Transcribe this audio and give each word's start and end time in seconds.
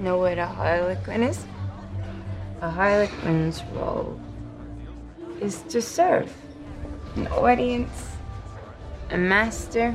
You 0.00 0.06
know 0.06 0.16
what 0.16 0.38
a 0.38 0.46
harlequin 0.46 1.22
is? 1.22 1.44
A 2.62 2.70
harlequin's 2.70 3.62
role 3.74 4.18
is 5.42 5.60
to 5.68 5.82
serve 5.82 6.32
an 7.16 7.26
audience, 7.26 8.16
a 9.10 9.18
master. 9.18 9.94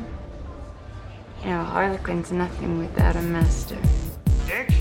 You 1.42 1.50
know, 1.50 1.62
a 1.62 1.64
harlequin's 1.64 2.32
nothing 2.32 2.78
without 2.78 3.16
a 3.16 3.22
master. 3.24 3.78
Dick, 4.46 4.76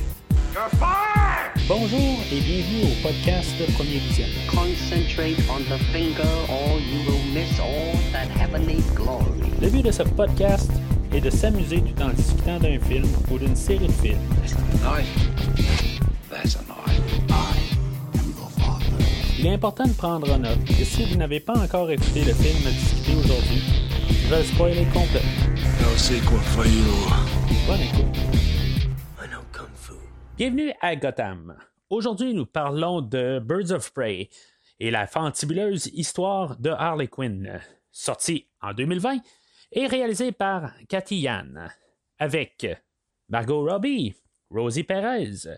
you're 0.53 0.69
fired! 0.77 1.53
Bonjour 1.67 2.21
et 2.31 2.45
bienvenue 2.45 2.93
au 2.93 3.09
podcast 3.09 3.56
de 3.56 3.65
Premier 3.72 4.01
Vision. 4.01 4.29
Concentrate 4.47 5.41
on 5.49 5.65
the 5.71 5.79
finger, 5.91 6.29
or 6.51 6.79
you 6.79 7.01
will 7.09 7.25
miss 7.33 7.59
all 7.59 7.97
that 8.13 8.29
heavenly 8.29 8.83
glory. 8.95 9.41
Le 9.59 9.71
but 9.71 9.85
de 9.85 9.91
ce 9.91 10.03
podcast 10.03 10.71
est 11.15 11.21
de 11.21 11.31
s'amuser 11.31 11.81
tout 11.81 12.03
en 12.03 12.08
discutant 12.10 12.58
d'un 12.58 12.78
film 12.80 13.06
ou 13.30 13.38
d'une 13.38 13.54
série 13.54 13.87
de 13.87 13.92
films. 13.92 14.19
Il 19.39 19.47
est 19.47 19.55
important 19.55 19.87
de 19.87 19.92
prendre 19.92 20.33
en 20.33 20.39
note 20.39 20.65
que 20.65 20.73
si 20.84 21.05
vous 21.05 21.16
n'avez 21.16 21.39
pas 21.39 21.56
encore 21.56 21.91
écouté 21.91 22.25
le 22.25 22.33
film 22.34 22.66
à 22.66 22.70
discuter 22.70 23.16
aujourd'hui, 23.16 23.62
je 24.11 24.29
vais 24.29 24.39
le 24.39 24.45
spoiler 24.45 24.84
for 24.87 26.66
you. 26.66 26.83
Bonne 27.67 27.81
écoute. 27.81 28.17
I 29.23 29.28
know 29.28 29.42
kung 29.53 29.69
fu. 29.77 29.95
Bienvenue 30.37 30.73
à 30.81 30.97
Gotham. 30.97 31.55
Aujourd'hui, 31.91 32.34
nous 32.34 32.47
parlons 32.47 33.03
de 33.03 33.39
Birds 33.39 33.70
of 33.70 33.92
Prey 33.92 34.31
et 34.81 34.91
la 34.91 35.06
fantibuleuse 35.06 35.87
histoire 35.92 36.56
de 36.59 36.70
Harley 36.70 37.06
Quinn, 37.06 37.61
sortie 37.92 38.48
en 38.61 38.73
2020 38.73 39.19
et 39.74 39.88
réalisée 39.88 40.33
par 40.33 40.73
Cathy 40.88 41.16
Yan, 41.16 41.69
avec 42.19 42.66
Margot 43.28 43.69
Robbie, 43.69 44.14
Rosie 44.48 44.84
Perez, 44.84 45.48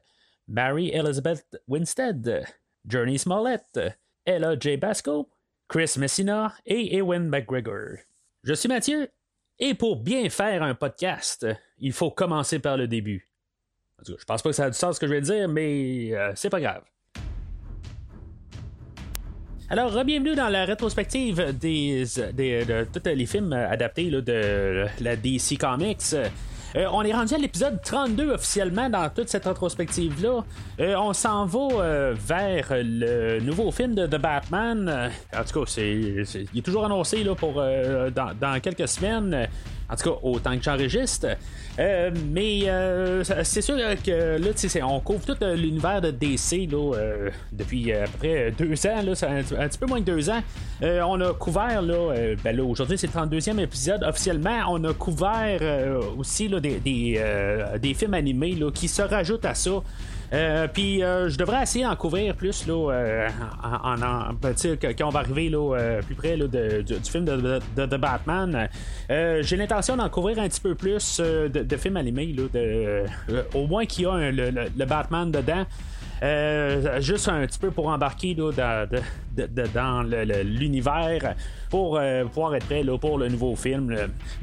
Mary 0.48 0.90
Elizabeth 0.92 1.60
Winstead, 1.68 2.44
Journey 2.88 3.18
Smollett, 3.18 3.78
Ella 4.24 4.58
J. 4.58 4.78
Basco, 4.78 5.28
Chris 5.68 5.96
Messina 5.98 6.54
et 6.64 6.96
Ewan 6.96 7.28
McGregor. 7.28 7.98
Je 8.42 8.54
suis 8.54 8.68
Mathieu, 8.68 9.08
et 9.58 9.74
pour 9.74 9.96
bien 9.96 10.30
faire 10.30 10.62
un 10.62 10.74
podcast, 10.74 11.46
il 11.78 11.92
faut 11.92 12.10
commencer 12.10 12.58
par 12.58 12.78
le 12.78 12.88
début. 12.88 13.28
En 14.00 14.04
tout 14.04 14.12
cas, 14.12 14.18
je 14.20 14.24
pense 14.24 14.42
pas 14.42 14.48
que 14.50 14.56
ça 14.56 14.64
a 14.64 14.70
du 14.70 14.76
sens 14.76 14.96
ce 14.96 15.00
que 15.00 15.06
je 15.06 15.12
vais 15.12 15.20
dire, 15.20 15.48
mais 15.48 16.14
euh, 16.14 16.32
c'est 16.34 16.50
pas 16.50 16.60
grave. 16.60 16.84
Alors, 19.68 20.04
bienvenue 20.04 20.36
dans 20.36 20.48
la 20.48 20.64
rétrospective 20.64 21.56
des, 21.58 22.04
des- 22.34 22.64
de 22.64 22.86
tous 22.92 23.02
les 23.04 23.26
films 23.26 23.52
adaptés 23.52 24.10
là, 24.10 24.20
de 24.20 24.86
la 25.00 25.16
DC 25.16 25.58
Comics. 25.58 26.14
Euh, 26.76 26.86
on 26.92 27.02
est 27.02 27.12
rendu 27.12 27.34
à 27.34 27.38
l'épisode 27.38 27.80
32 27.82 28.32
officiellement 28.32 28.88
dans 28.88 29.08
toute 29.08 29.28
cette 29.28 29.44
rétrospective-là. 29.46 30.44
Euh, 30.80 30.94
on 30.96 31.12
s'en 31.12 31.46
va 31.46 31.68
euh, 31.80 32.14
vers 32.16 32.66
le 32.70 33.40
nouveau 33.40 33.70
film 33.72 33.94
de 33.94 34.06
The 34.06 34.20
Batman. 34.20 35.10
En 35.36 35.42
tout 35.44 35.60
cas, 35.60 35.66
c'est, 35.66 35.90
il 36.52 36.58
est 36.58 36.62
toujours 36.64 36.84
annoncé 36.84 37.24
là, 37.24 37.34
pour 37.34 37.54
dans, 37.54 38.34
dans 38.40 38.60
quelques 38.60 38.86
semaines. 38.88 39.48
En 39.90 39.96
tout 39.96 40.10
cas, 40.10 40.16
autant 40.22 40.56
que 40.56 40.62
j'enregistre. 40.64 41.26
Euh, 41.78 42.10
mais 42.32 42.62
euh, 42.68 43.22
c'est 43.44 43.60
sûr 43.62 43.76
que 44.04 44.38
là, 44.38 44.48
c'est- 44.54 44.82
on 44.82 44.98
couvre 45.00 45.24
tout 45.24 45.36
euh, 45.42 45.54
l'univers 45.54 46.00
de 46.00 46.10
DC 46.10 46.66
là, 46.70 46.94
euh, 46.94 47.30
depuis 47.52 47.92
euh, 47.92 48.04
à 48.04 48.06
peu 48.08 48.18
près 48.18 48.50
deux 48.58 48.74
ans. 48.86 49.02
Là, 49.02 49.12
un, 49.28 49.38
un 49.64 49.68
petit 49.68 49.78
peu 49.78 49.86
moins 49.86 50.00
que 50.00 50.06
deux 50.06 50.28
ans. 50.30 50.40
Euh, 50.82 51.02
on 51.02 51.20
a 51.20 51.32
couvert, 51.34 51.82
là, 51.82 51.94
euh, 51.94 52.36
ben 52.42 52.56
là 52.56 52.64
aujourd'hui, 52.64 52.98
c'est 52.98 53.06
le 53.06 53.12
32e 53.12 53.58
épisode. 53.60 54.02
Officiellement, 54.04 54.60
on 54.70 54.82
a 54.84 54.92
couvert 54.94 55.58
euh, 55.62 56.00
aussi 56.18 56.48
là, 56.48 56.58
des, 56.60 56.80
des, 56.80 57.16
euh, 57.18 57.78
des 57.78 57.94
films 57.94 58.14
animés 58.14 58.52
là, 58.54 58.70
qui 58.72 58.88
se 58.88 59.02
rajoutent 59.02 59.44
à 59.44 59.54
ça. 59.54 59.70
Euh, 60.32 60.66
puis 60.72 61.02
euh, 61.04 61.28
je 61.28 61.38
devrais 61.38 61.62
essayer 61.62 61.84
d'en 61.84 61.94
couvrir 61.94 62.34
plus 62.34 62.66
là, 62.66 62.90
euh, 62.92 63.28
en, 63.62 63.92
en- 63.94 64.02
en- 64.02 64.32
ben, 64.34 64.54
quand 64.80 65.06
on 65.06 65.10
va 65.10 65.20
arriver 65.20 65.50
plus 66.04 66.14
près 66.16 66.36
du, 66.36 66.94
film 67.10 67.24
de, 67.24 67.60
de- 67.76 67.86
de- 67.86 67.96
Batman. 67.96 68.68
J'ai 69.08 69.56
l'intention 69.56 69.96
d'en 69.96 70.08
couvrir 70.08 70.38
un 70.38 70.48
petit 70.48 70.60
peu 70.60 70.74
plus 70.74 71.20
de, 71.20 71.76
films 71.76 71.96
animés, 71.96 72.34
au 73.54 73.66
moins 73.66 73.86
qu'il 73.86 74.04
y 74.04 74.06
a 74.06 74.30
le, 74.30 74.84
Batman 74.84 75.30
dedans. 75.30 75.64
Juste 77.00 77.28
un 77.28 77.46
petit 77.46 77.58
peu 77.58 77.70
pour 77.70 77.88
embarquer 77.88 78.34
dans, 78.34 78.52
dans 79.74 80.02
l'univers 80.02 81.34
pour 81.70 82.00
pouvoir 82.32 82.54
être 82.56 82.66
prêt 82.66 82.84
pour 83.00 83.18
le 83.18 83.28
nouveau 83.28 83.54
film. 83.54 83.94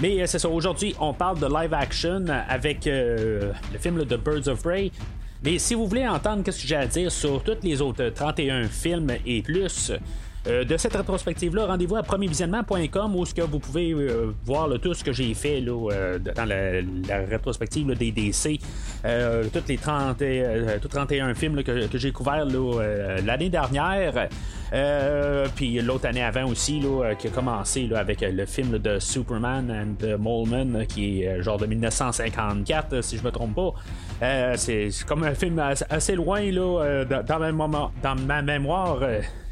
Mais 0.01 0.25
c'est 0.27 0.39
ça, 0.39 0.49
aujourd'hui, 0.49 0.95
on 0.99 1.13
parle 1.13 1.39
de 1.39 1.47
live 1.47 1.73
action 1.73 2.25
avec 2.47 2.85
le 2.85 3.51
film 3.79 4.03
de 4.05 4.15
Birds 4.17 4.47
of 4.47 4.61
Prey. 4.63 4.91
Mais 5.43 5.59
si 5.59 5.73
vous 5.73 5.87
voulez 5.87 6.07
entendre 6.07 6.49
ce 6.49 6.61
que 6.61 6.67
j'ai 6.67 6.75
à 6.75 6.87
dire 6.87 7.11
sur 7.11 7.43
tous 7.43 7.57
les 7.63 7.81
autres 7.81 8.09
31 8.09 8.69
films 8.69 9.11
et 9.25 9.41
plus 9.41 9.91
euh, 10.47 10.63
de 10.63 10.77
cette 10.77 10.95
rétrospective-là, 10.95 11.67
rendez-vous 11.67 11.95
à 11.95 12.03
premiervisionnement.com 12.03 13.15
où 13.15 13.25
vous 13.49 13.59
pouvez 13.59 13.91
euh, 13.91 14.33
voir 14.45 14.69
tout 14.81 14.93
ce 14.93 15.03
que 15.03 15.13
j'ai 15.13 15.33
fait 15.33 15.61
là, 15.61 15.89
euh, 15.91 16.19
dans 16.19 16.45
la, 16.45 17.25
rétrospective 17.25 17.95
des 17.95 18.11
DC. 18.11 18.59
Toutes 19.53 19.67
les 19.67 19.77
30, 19.77 20.21
et, 20.21 20.43
euh, 20.43 20.77
tous 20.81 20.87
31 20.87 21.33
films 21.33 21.63
que, 21.63 21.87
j'ai 21.93 22.11
couverts 22.11 22.45
l'année 23.25 23.49
dernière. 23.49 24.27
Puis 25.55 25.81
l'autre 25.81 26.07
année 26.07 26.23
avant 26.23 26.45
aussi, 26.45 26.81
qui 27.19 27.27
a 27.27 27.29
commencé 27.29 27.89
avec 27.95 28.21
le 28.21 28.45
film 28.45 28.79
de 28.79 28.99
Superman 28.99 29.71
and 29.71 29.95
the 30.03 30.17
Mole 30.17 30.49
Man, 30.49 30.75
euh, 30.75 30.85
qui 30.85 31.23
est 31.23 31.41
genre 31.41 31.57
de 31.57 31.65
1954, 31.65 32.93
euh, 32.93 33.01
si 33.01 33.17
je 33.17 33.23
me 33.23 33.31
trompe 33.31 33.55
pas. 33.55 34.55
C'est 34.57 34.89
comme 35.07 35.23
un 35.23 35.33
film 35.33 35.59
assez, 35.59 36.15
loin 36.15 36.41
dans, 36.51 37.23
dans 37.23 38.15
ma, 38.15 38.41
mémoire 38.41 38.99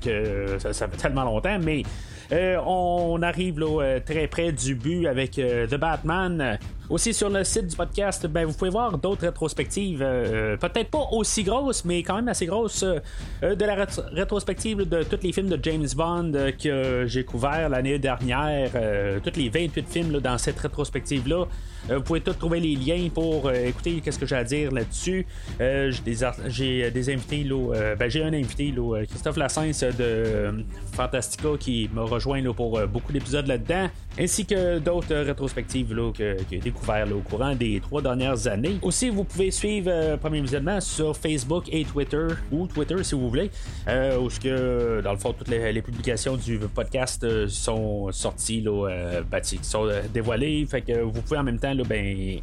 que 0.01 0.57
ça, 0.59 0.87
fait 0.87 0.97
tellement 0.97 1.23
longtemps, 1.23 1.59
mais 1.61 1.83
euh, 2.31 2.57
on 2.65 3.21
arrive 3.21 3.61
euh, 3.61 3.99
très 3.99 4.27
près 4.27 4.51
du 4.51 4.75
but 4.75 5.07
avec 5.07 5.37
euh, 5.37 5.67
The 5.67 5.75
Batman. 5.75 6.57
Aussi 6.91 7.13
sur 7.13 7.29
le 7.29 7.45
site 7.45 7.67
du 7.67 7.75
podcast, 7.77 8.27
ben, 8.27 8.43
vous 8.45 8.51
pouvez 8.51 8.69
voir 8.69 8.97
d'autres 8.97 9.21
rétrospectives, 9.21 10.01
euh, 10.01 10.57
peut-être 10.57 10.89
pas 10.89 11.07
aussi 11.13 11.41
grosses, 11.41 11.85
mais 11.85 12.03
quand 12.03 12.17
même 12.17 12.27
assez 12.27 12.45
grosses, 12.45 12.83
euh, 12.83 12.99
euh, 13.43 13.55
de 13.55 13.63
la 13.63 13.77
rét- 13.85 14.01
rétrospective 14.11 14.79
de 14.79 15.01
tous 15.03 15.19
les 15.23 15.31
films 15.31 15.47
de 15.47 15.57
James 15.63 15.87
Bond 15.95 16.33
euh, 16.35 16.51
que 16.51 17.05
j'ai 17.07 17.23
couvert 17.23 17.69
l'année 17.69 17.97
dernière, 17.97 18.71
euh, 18.75 19.19
tous 19.23 19.39
les 19.39 19.47
28 19.47 19.87
films 19.87 20.19
dans 20.19 20.37
cette 20.37 20.59
rétrospective-là. 20.59 21.45
Euh, 21.89 21.97
vous 21.97 22.03
pouvez 22.03 22.19
tous 22.21 22.33
trouver 22.33 22.59
les 22.59 22.75
liens 22.75 23.07
pour 23.11 23.47
euh, 23.47 23.53
écouter 23.53 24.01
qu'est-ce 24.03 24.19
que 24.19 24.25
j'ai 24.25 24.35
à 24.35 24.43
dire 24.43 24.71
là-dessus. 24.71 25.25
Euh, 25.61 25.91
j'ai 25.91 26.91
des, 26.91 27.09
euh, 27.09 27.13
invités, 27.13 27.43
là, 27.45 27.73
euh, 27.73 27.95
ben, 27.95 28.09
j'ai 28.09 28.21
un 28.23 28.33
invité, 28.33 28.71
là, 28.75 28.97
euh, 28.97 29.05
Christophe 29.05 29.37
Lassens 29.37 29.81
euh, 29.83 29.91
de 29.93 29.95
euh, 30.01 30.51
Fantastica 30.91 31.49
qui 31.57 31.89
m'a 31.93 32.01
rejoint 32.03 32.43
pour 32.53 32.77
euh, 32.77 32.85
beaucoup 32.85 33.13
d'épisodes 33.13 33.47
là-dedans, 33.47 33.87
ainsi 34.19 34.45
que 34.45 34.77
d'autres 34.79 35.11
euh, 35.13 35.23
rétrospectives 35.23 35.93
là, 35.95 36.11
que, 36.11 36.35
j'ai 36.51 36.59
découvert 36.81 37.05
là, 37.05 37.15
au 37.15 37.21
courant 37.21 37.55
des 37.55 37.79
trois 37.79 38.01
dernières 38.01 38.47
années. 38.47 38.77
Aussi, 38.81 39.09
vous 39.09 39.23
pouvez 39.23 39.51
suivre 39.51 39.89
euh, 39.91 40.17
Premier 40.17 40.41
Visionnement 40.41 40.81
sur 40.81 41.15
Facebook 41.15 41.65
et 41.71 41.85
Twitter, 41.85 42.27
ou 42.51 42.67
Twitter 42.67 43.03
si 43.03 43.15
vous 43.15 43.29
voulez, 43.29 43.51
euh, 43.87 44.17
où 44.17 44.29
que, 44.41 45.01
dans 45.01 45.11
le 45.11 45.17
fond, 45.17 45.33
toutes 45.33 45.49
les, 45.49 45.81
publications 45.81 46.37
du 46.37 46.57
podcast 46.73 47.23
euh, 47.23 47.47
sont 47.47 48.11
sorties, 48.11 48.61
là, 48.61 48.87
euh, 48.89 49.21
ben, 49.29 49.41
sont 49.43 49.85
euh, 49.85 50.01
dévoilées, 50.13 50.65
fait 50.65 50.81
que 50.81 51.01
vous 51.01 51.21
pouvez 51.21 51.37
en 51.37 51.43
même 51.43 51.59
temps 51.59 51.73
là, 51.73 51.83
ben, 51.83 52.39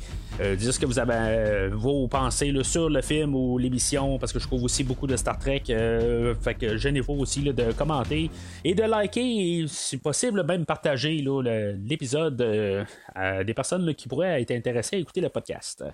dire 0.57 0.73
ce 0.73 0.79
que 0.79 0.87
vous 0.87 0.99
avez 0.99 1.69
vos 1.73 2.07
pensées 2.07 2.53
là, 2.53 2.63
sur 2.63 2.89
le 2.89 3.03
film 3.03 3.35
ou 3.35 3.59
l'émission, 3.59 4.19
parce 4.19 4.33
que 4.33 4.39
je 4.39 4.47
trouve 4.47 4.63
aussi 4.63 4.85
beaucoup 4.85 5.07
de 5.07 5.17
Star 5.17 5.39
Trek, 5.39 5.63
fait 5.67 6.55
que 6.55 6.77
gênez-vous 6.77 7.15
aussi 7.15 7.43
de 7.43 7.73
commenter 7.73 8.31
et 8.63 8.75
de 8.75 8.83
liker, 8.85 9.21
et 9.21 9.65
si 9.67 9.97
possible, 9.97 10.45
même 10.45 10.65
partager 10.65 11.25
l'épisode 11.85 12.41
à 13.15 13.43
des 13.43 13.55
personnes 13.55 13.93
qui 13.95 14.09
pourraient 14.19 14.43
être 14.43 14.51
intéressées 14.51 14.97
à 14.97 14.99
écouter 14.99 15.21
le 15.21 15.29
podcast. 15.29 15.85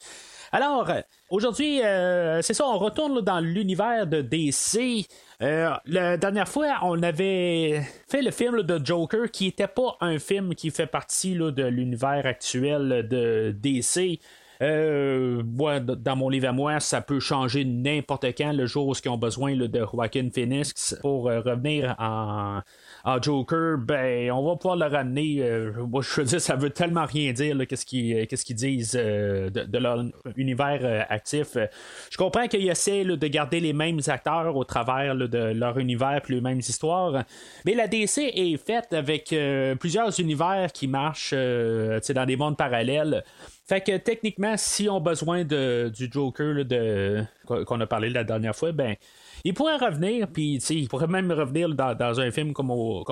Alors, 0.50 0.90
aujourd'hui, 1.28 1.82
euh, 1.82 2.40
c'est 2.40 2.54
ça, 2.54 2.66
on 2.66 2.78
retourne 2.78 3.21
dans 3.21 3.41
l'univers 3.41 4.06
de 4.06 4.22
DC. 4.22 5.06
Euh, 5.42 5.71
la 5.84 6.16
dernière 6.16 6.48
fois, 6.48 6.78
on 6.82 7.03
avait 7.03 7.82
fait 8.09 8.22
le 8.22 8.30
film 8.30 8.62
de 8.62 8.80
Joker 8.82 9.30
qui 9.30 9.47
n'était 9.47 9.68
pas 9.68 9.97
un 10.00 10.18
film 10.18 10.54
qui 10.54 10.71
fait 10.71 10.86
partie 10.86 11.34
de 11.34 11.65
l'univers 11.65 12.24
actuel 12.24 13.06
de 13.09 13.54
DC. 13.59 14.21
Euh, 14.62 15.42
dans 15.42 16.16
mon 16.16 16.28
livre 16.30 16.48
à 16.48 16.53
moi, 16.53 16.80
ça 16.80 17.03
peut 17.03 17.20
changer 17.20 17.65
n'importe 17.65 18.24
quand 18.38 18.53
le 18.53 18.65
jour 18.66 18.88
où 18.88 18.94
ils 19.04 19.09
ont 19.10 19.18
besoin 19.18 19.54
de 19.54 19.86
Joaquin 19.92 20.28
Phoenix 20.32 20.97
pour 21.03 21.24
revenir 21.24 21.94
en, 21.98 22.60
en 23.04 23.21
Joker. 23.21 23.77
Ben, 23.78 24.30
on 24.33 24.45
va 24.47 24.56
pouvoir 24.56 24.77
le 24.77 24.86
ramener. 24.86 25.36
euh, 25.41 25.72
moi, 25.86 26.03
je 26.03 26.21
veux 26.21 26.27
dire, 26.27 26.41
ça 26.41 26.56
veut 26.56 26.71
tellement 26.71 27.04
rien 27.04 27.33
dire 27.33 27.54
là, 27.54 27.66
qu'est-ce 27.66 27.84
qu'ils 27.86 28.56
disent 28.56 28.97
euh, 28.98 29.51
de, 29.51 29.78
leur 29.78 30.04
univers 30.36 30.80
euh, 30.83 31.03
actif. 31.09 31.56
Euh, 31.56 31.66
Je 32.10 32.16
comprends 32.16 32.47
qu'ils 32.48 32.68
essaient 32.68 33.04
là, 33.04 33.16
de 33.16 33.27
garder 33.27 33.60
les 33.60 33.72
mêmes 33.72 34.01
acteurs 34.06 34.56
au 34.56 34.65
travers 34.65 35.15
là, 35.15 35.27
de 35.27 35.39
leur 35.53 35.78
univers 35.78 36.21
puis 36.22 36.34
les 36.34 36.41
mêmes 36.41 36.60
histoires. 36.60 37.24
Mais 37.65 37.74
la 37.74 37.86
DC 37.89 38.18
est 38.18 38.56
faite 38.56 38.92
avec 38.92 39.33
euh, 39.33 39.74
plusieurs 39.74 40.18
univers 40.18 40.72
qui 40.72 40.89
marchent 40.89 41.34
euh, 41.34 42.01
dans 42.15 42.27
des 42.27 42.36
mondes 42.36 42.56
parallèles. 42.56 43.22
Fait 43.66 43.80
que 43.80 43.97
techniquement, 43.97 44.56
si 44.59 44.89
on 44.89 44.97
a 44.97 45.01
besoin 45.01 45.45
de, 45.45 45.91
du 45.95 46.10
Joker 46.10 46.65
de, 46.65 47.24
qu'on 47.47 47.80
a 47.80 47.86
parlé 47.86 48.10
la 48.10 48.22
dernière 48.24 48.54
fois, 48.54 48.72
ben 48.72 48.95
il 49.44 49.52
pourrait 49.52 49.76
revenir, 49.76 50.26
puis 50.28 50.56
il 50.56 50.88
pourrait 50.88 51.06
même 51.06 51.30
revenir 51.30 51.68
dans, 51.68 52.20
un 52.20 52.30
film 52.30 52.54
comme, 52.54 52.70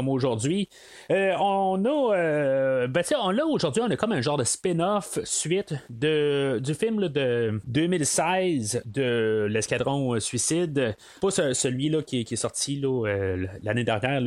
aujourd'hui. 0.09 0.69
Euh, 1.11 1.35
on 1.39 1.85
a, 1.85 2.17
euh, 2.17 2.87
ben, 2.87 3.05
on 3.21 3.31
là 3.31 3.47
aujourd'hui, 3.47 3.83
on 3.83 3.91
a 3.91 3.97
comme 3.97 4.13
un 4.13 4.23
genre 4.23 4.39
de 4.39 4.45
spin-off 4.45 5.19
suite 5.25 5.75
de, 5.91 6.59
du 6.63 6.75
film 6.75 7.09
de 7.09 7.61
2016 7.67 8.83
de 8.87 9.47
l'escadron 9.51 10.19
Suicide. 10.21 10.97
Pas 11.21 11.31
celui 11.31 11.91
là 11.91 12.03
qui, 12.03 12.21
est 12.21 12.37
sorti 12.37 12.81
euh, 12.83 13.47
l'année 13.63 13.85
dernière, 13.85 14.23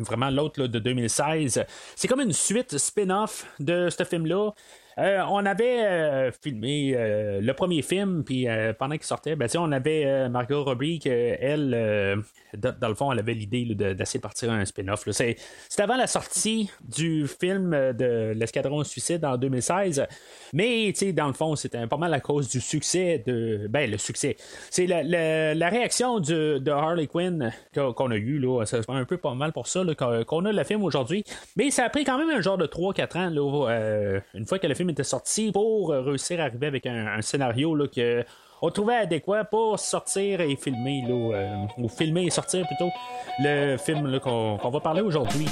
vraiment 0.00 0.28
l'autre 0.28 0.66
de 0.66 0.78
2016. 0.78 1.64
C'est 1.96 2.08
comme 2.08 2.20
une 2.20 2.34
suite 2.34 2.76
spin-off 2.76 3.46
de 3.58 3.88
ce 3.88 4.04
film-là. 4.04 4.50
Euh, 5.00 5.22
on 5.30 5.46
avait 5.46 5.84
euh, 5.84 6.30
filmé 6.30 6.92
euh, 6.94 7.40
le 7.40 7.54
premier 7.54 7.80
film, 7.80 8.22
puis 8.22 8.46
pendant 8.78 8.96
qu'il 8.96 9.04
sortait, 9.04 9.34
ben, 9.34 9.48
on 9.56 9.72
avait 9.72 10.28
Margot 10.28 10.62
Robbie, 10.62 10.98
qui, 10.98 11.08
elle, 11.08 12.22
dans 12.54 12.88
le 12.88 12.94
fond, 12.94 13.12
elle 13.12 13.18
avait 13.18 13.34
l'idée 13.34 13.64
d'essayer 13.74 14.18
de 14.18 14.22
partir 14.22 14.50
un 14.50 14.64
spin-off. 14.64 15.08
C'était 15.10 15.36
avant 15.82 15.96
la 15.96 16.06
sortie 16.06 16.70
du 16.82 17.26
film 17.26 17.70
de 17.70 18.32
L'Escadron 18.34 18.84
Suicide 18.84 19.24
en 19.24 19.36
2016, 19.36 20.06
mais 20.52 20.92
dans 21.12 21.28
le 21.28 21.32
fond, 21.32 21.56
c'était 21.56 21.86
pas 21.86 21.96
mal 21.96 22.12
à 22.12 22.20
cause 22.20 22.48
du 22.48 22.60
succès 22.60 23.22
de. 23.26 23.66
Ben, 23.68 23.90
le 23.90 23.98
succès. 23.98 24.36
C'est 24.70 24.86
la, 24.86 25.68
réaction 25.70 26.20
de 26.20 26.70
Harley 26.70 27.06
Quinn 27.06 27.52
qu'on 27.74 28.10
a 28.10 28.16
eu, 28.16 28.38
là. 28.38 28.64
C'est 28.66 28.88
un 28.88 29.04
peu 29.04 29.16
pas 29.16 29.34
mal 29.34 29.52
pour 29.52 29.66
ça 29.66 29.82
qu'on 30.26 30.44
a 30.44 30.52
le 30.52 30.64
film 30.64 30.82
aujourd'hui. 30.84 31.24
Mais 31.56 31.70
ça 31.70 31.84
a 31.84 31.88
pris 31.88 32.04
quand 32.04 32.18
même 32.18 32.30
un 32.30 32.40
genre 32.40 32.58
de 32.58 32.66
3-4 32.66 33.18
ans, 33.18 34.20
une 34.34 34.46
fois 34.46 34.58
que 34.58 34.66
le 34.66 34.74
film 34.74 34.89
était 34.90 35.04
sorti 35.04 35.52
pour 35.52 35.92
euh, 35.92 36.02
réussir 36.02 36.40
à 36.40 36.44
arriver 36.44 36.66
avec 36.66 36.86
un, 36.86 37.20
scénario 37.22 37.74
là, 37.74 37.86
que 37.88 38.24
on 38.62 38.70
trouvait 38.70 38.96
adéquat 38.96 39.44
pour 39.44 39.78
sortir 39.78 40.40
et 40.40 40.54
filmer, 40.56 41.02
là, 41.08 41.14
euh, 41.14 41.56
ou 41.78 41.88
filmer 41.88 42.24
et 42.24 42.30
sortir 42.30 42.66
plutôt 42.66 42.90
le 43.38 43.76
film 43.78 44.20
qu'on, 44.20 44.56
va 44.56 44.80
parler 44.80 45.00
aujourd'hui. 45.00 45.46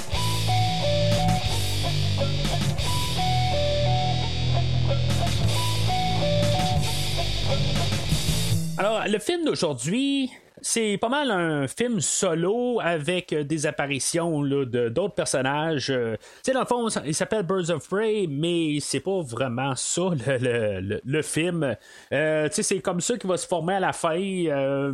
Alors, 8.77 9.03
le 9.07 9.19
film 9.19 9.43
d'aujourd'hui, 9.43 10.31
c'est 10.61 10.97
pas 10.97 11.09
mal 11.09 11.31
un 11.31 11.67
film 11.67 11.99
solo 12.01 12.79
avec 12.81 13.33
euh, 13.33 13.43
des 13.43 13.65
apparitions 13.65 14.41
de, 14.41 14.89
d'autres 14.89 15.13
personnages. 15.13 15.89
Euh, 15.89 16.15
sais, 16.43 16.53
dans 16.53 16.61
le 16.61 16.65
fond, 16.65 16.87
il 17.05 17.15
s'appelle 17.15 17.43
Birds 17.43 17.69
of 17.69 17.87
Prey, 17.87 18.27
mais 18.29 18.79
c'est 18.79 18.99
pas 18.99 19.21
vraiment 19.21 19.75
ça 19.75 20.11
le, 20.27 20.99
le, 21.03 21.21
film. 21.21 21.75
Euh, 22.11 22.47
c'est 22.51 22.79
comme 22.79 23.01
ça 23.01 23.17
qu'il 23.17 23.29
va 23.29 23.37
se 23.37 23.47
former 23.47 23.75
à 23.75 23.79
la 23.79 23.93
fin. 23.93 24.17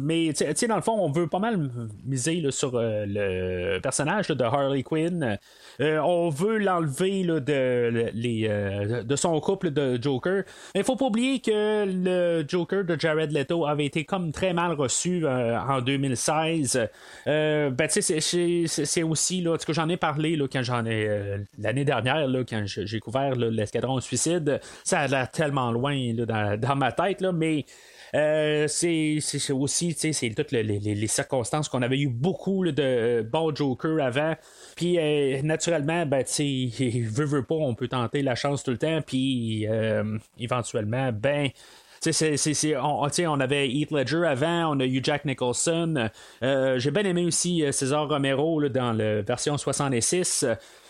mais 0.01 0.33
tu 0.35 0.45
sais, 0.55 0.67
dans 0.67 0.75
le 0.75 0.81
fond, 0.81 0.97
on 0.99 1.11
veut 1.11 1.27
pas 1.27 1.39
mal 1.39 1.69
miser 2.05 2.43
sur 2.51 2.71
le 2.75 3.79
personnage 3.79 4.27
de 4.27 4.43
Harley 4.43 4.83
Quinn. 4.83 5.37
on 5.79 6.29
veut 6.29 6.57
l'enlever 6.57 7.23
de, 7.23 8.11
les, 8.13 8.47
de 9.03 9.15
son 9.15 9.39
couple 9.39 9.71
de 9.71 10.01
Joker. 10.01 10.43
Mais 10.73 10.83
faut 10.83 10.95
pas 10.95 11.05
oublier 11.05 11.39
que 11.39 11.85
le 11.85 12.45
Joker 12.47 12.83
de 12.83 12.99
Jared 12.99 13.31
Leto 13.31 13.65
avait 13.65 13.85
été 13.85 14.05
comme 14.05 14.31
très 14.31 14.53
mal 14.53 14.73
reçu 14.73 15.25
en 15.55 15.81
2016. 15.81 16.87
Euh, 17.27 17.69
ben, 17.69 17.87
c'est 17.89 19.03
aussi, 19.03 19.41
là, 19.41 19.57
que 19.57 19.73
j'en 19.73 19.89
ai 19.89 19.97
parlé 19.97 20.35
là, 20.35 20.47
quand 20.51 20.63
j'en 20.63 20.85
ai 20.85 21.07
euh, 21.07 21.37
l'année 21.57 21.85
dernière, 21.85 22.27
là, 22.27 22.43
quand 22.47 22.63
j'ai 22.65 22.99
couvert 22.99 23.35
l'escadron 23.35 23.99
suicide. 23.99 24.59
Ça 24.83 25.01
a 25.01 25.27
tellement 25.27 25.71
loin 25.71 26.13
dans, 26.13 26.75
ma 26.75 26.91
tête, 26.91 27.21
là, 27.21 27.31
mais. 27.31 27.65
Euh, 28.13 28.67
c'est 28.69 29.19
aussi 29.51 29.93
c'est 29.93 30.29
toutes 30.29 30.53
les, 30.53 31.07
circonstances 31.07 31.67
qu'on 31.67 31.81
avait 31.81 31.99
eu 31.99 32.07
beaucoup 32.07 32.63
de 32.65 33.27
bons 33.29 33.53
Joker 33.53 34.01
avant. 34.01 34.35
Puis 34.77 34.97
naturellement, 35.43 36.05
ben, 36.05 36.23
veut, 36.23 37.25
veut 37.25 37.43
pas, 37.43 37.55
on 37.55 37.75
peut 37.75 37.89
tenter 37.89 38.21
la 38.21 38.35
chance 38.35 38.63
tout 38.63 38.71
le 38.71 38.77
temps. 38.77 39.01
Puis 39.01 39.67
éventuellement, 40.39 41.11
ben, 41.11 41.49
on, 42.07 43.39
avait 43.39 43.69
Heath 43.69 43.91
Ledger 43.91 44.25
avant, 44.25 44.75
on 44.75 44.79
a 44.79 44.85
eu 44.85 45.01
Jack 45.03 45.25
Nicholson. 45.25 46.09
Euh, 46.43 46.79
j'ai 46.79 46.91
bien 46.91 47.03
aimé 47.03 47.25
aussi 47.25 47.63
euh, 47.63 47.71
César 47.71 48.07
Romero 48.07 48.67
dans 48.69 48.93
la 48.93 49.21
version 49.21 49.57
66. 49.57 50.45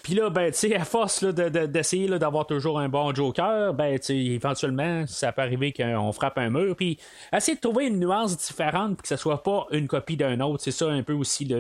Puis 0.05 0.13
là, 0.13 0.29
ben, 0.29 0.53
à 0.75 0.85
force 0.85 1.23
d'essayer 1.23 2.07
d'avoir 2.19 2.45
toujours 2.45 2.79
un 2.79 2.87
bon 2.87 3.11
Joker, 3.11 3.73
ben, 3.73 3.97
tu 3.97 4.13
éventuellement, 4.13 5.03
ça 5.07 5.31
peut 5.31 5.41
arriver 5.41 5.73
qu'on 5.73 6.11
frappe 6.11 6.37
un 6.37 6.51
mur. 6.51 6.75
Puis 6.75 6.99
essayer 7.33 7.55
de 7.55 7.59
trouver 7.59 7.87
une 7.87 7.99
nuance 7.99 8.37
différente, 8.37 8.97
pour 8.97 9.01
que 9.01 9.07
ce 9.07 9.15
soit 9.15 9.41
pas 9.41 9.65
une 9.71 9.87
copie 9.87 10.15
d'un 10.15 10.39
autre. 10.41 10.61
C'est 10.63 10.69
ça 10.69 10.89
un 10.89 11.01
peu 11.01 11.13
aussi 11.13 11.51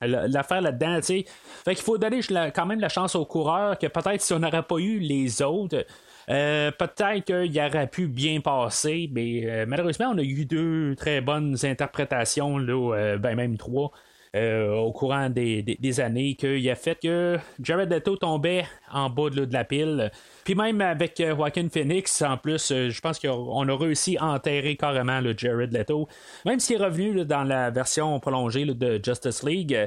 l'affaire 0.00 0.60
là-dedans, 0.60 1.00
tu. 1.00 1.24
Fait 1.64 1.76
qu'il 1.76 1.84
faut 1.84 1.98
donner 1.98 2.18
quand 2.52 2.66
même 2.66 2.80
la 2.80 2.88
chance 2.88 3.14
aux 3.14 3.24
coureurs 3.24 3.78
que 3.78 3.86
peut-être 3.86 4.22
si 4.22 4.32
on 4.32 4.40
n'aurait 4.40 4.64
pas 4.64 4.78
eu 4.78 4.98
les 4.98 5.40
autres, 5.40 5.86
euh, 6.30 6.70
peut-être 6.70 7.24
qu'il 7.24 7.60
aurait 7.60 7.86
pu 7.86 8.06
bien 8.06 8.40
passer, 8.40 9.08
mais 9.12 9.42
euh, 9.46 9.64
malheureusement, 9.66 10.10
on 10.12 10.18
a 10.18 10.22
eu 10.22 10.44
deux 10.44 10.94
très 10.94 11.20
bonnes 11.20 11.56
interprétations, 11.62 12.58
là, 12.58 12.94
euh, 12.94 13.18
ben 13.18 13.34
même 13.34 13.56
trois. 13.56 13.92
au 14.34 14.92
courant 14.92 15.30
des, 15.30 16.00
années, 16.00 16.34
qu'il 16.34 16.68
a 16.70 16.74
fait 16.74 16.98
que 17.00 17.38
Jared 17.62 17.90
Leto 17.90 18.16
tombait 18.16 18.64
en 18.92 19.08
bas 19.08 19.30
de, 19.30 19.50
la 19.50 19.64
pile. 19.64 20.10
Puis 20.48 20.54
même 20.54 20.80
avec 20.80 21.22
Joaquin 21.22 21.68
Phoenix, 21.70 22.22
en 22.22 22.38
plus, 22.38 22.72
je 22.72 23.00
pense 23.02 23.18
qu'on 23.18 23.68
a 23.68 23.76
réussi 23.76 24.16
à 24.16 24.28
enterrer 24.28 24.76
carrément 24.76 25.20
le 25.20 25.36
Jared 25.36 25.70
Leto. 25.74 26.08
Même 26.46 26.58
s'il 26.58 26.80
est 26.80 26.84
revenu 26.86 27.26
dans 27.26 27.44
la 27.44 27.68
version 27.68 28.18
prolongée 28.18 28.64
de 28.64 28.98
Justice 29.04 29.42
League, 29.42 29.78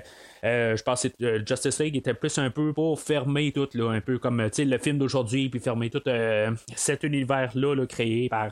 euh, 0.43 0.75
je 0.75 0.83
pense 0.83 1.01
que 1.01 1.25
euh, 1.25 1.41
Justice 1.43 1.79
League 1.79 1.97
était 1.97 2.13
plus 2.13 2.37
un 2.37 2.51
peu 2.51 2.73
pour 2.73 2.99
fermer 2.99 3.51
tout, 3.51 3.69
là, 3.73 3.89
un 3.89 4.01
peu 4.01 4.19
comme 4.19 4.39
le 4.39 4.77
film 4.77 4.99
d'aujourd'hui, 4.99 5.49
puis 5.49 5.59
fermer 5.59 5.89
tout 5.89 6.03
euh, 6.05 6.51
cet 6.75 7.01
univers-là 7.01 7.83
créé 7.87 8.29
par 8.29 8.51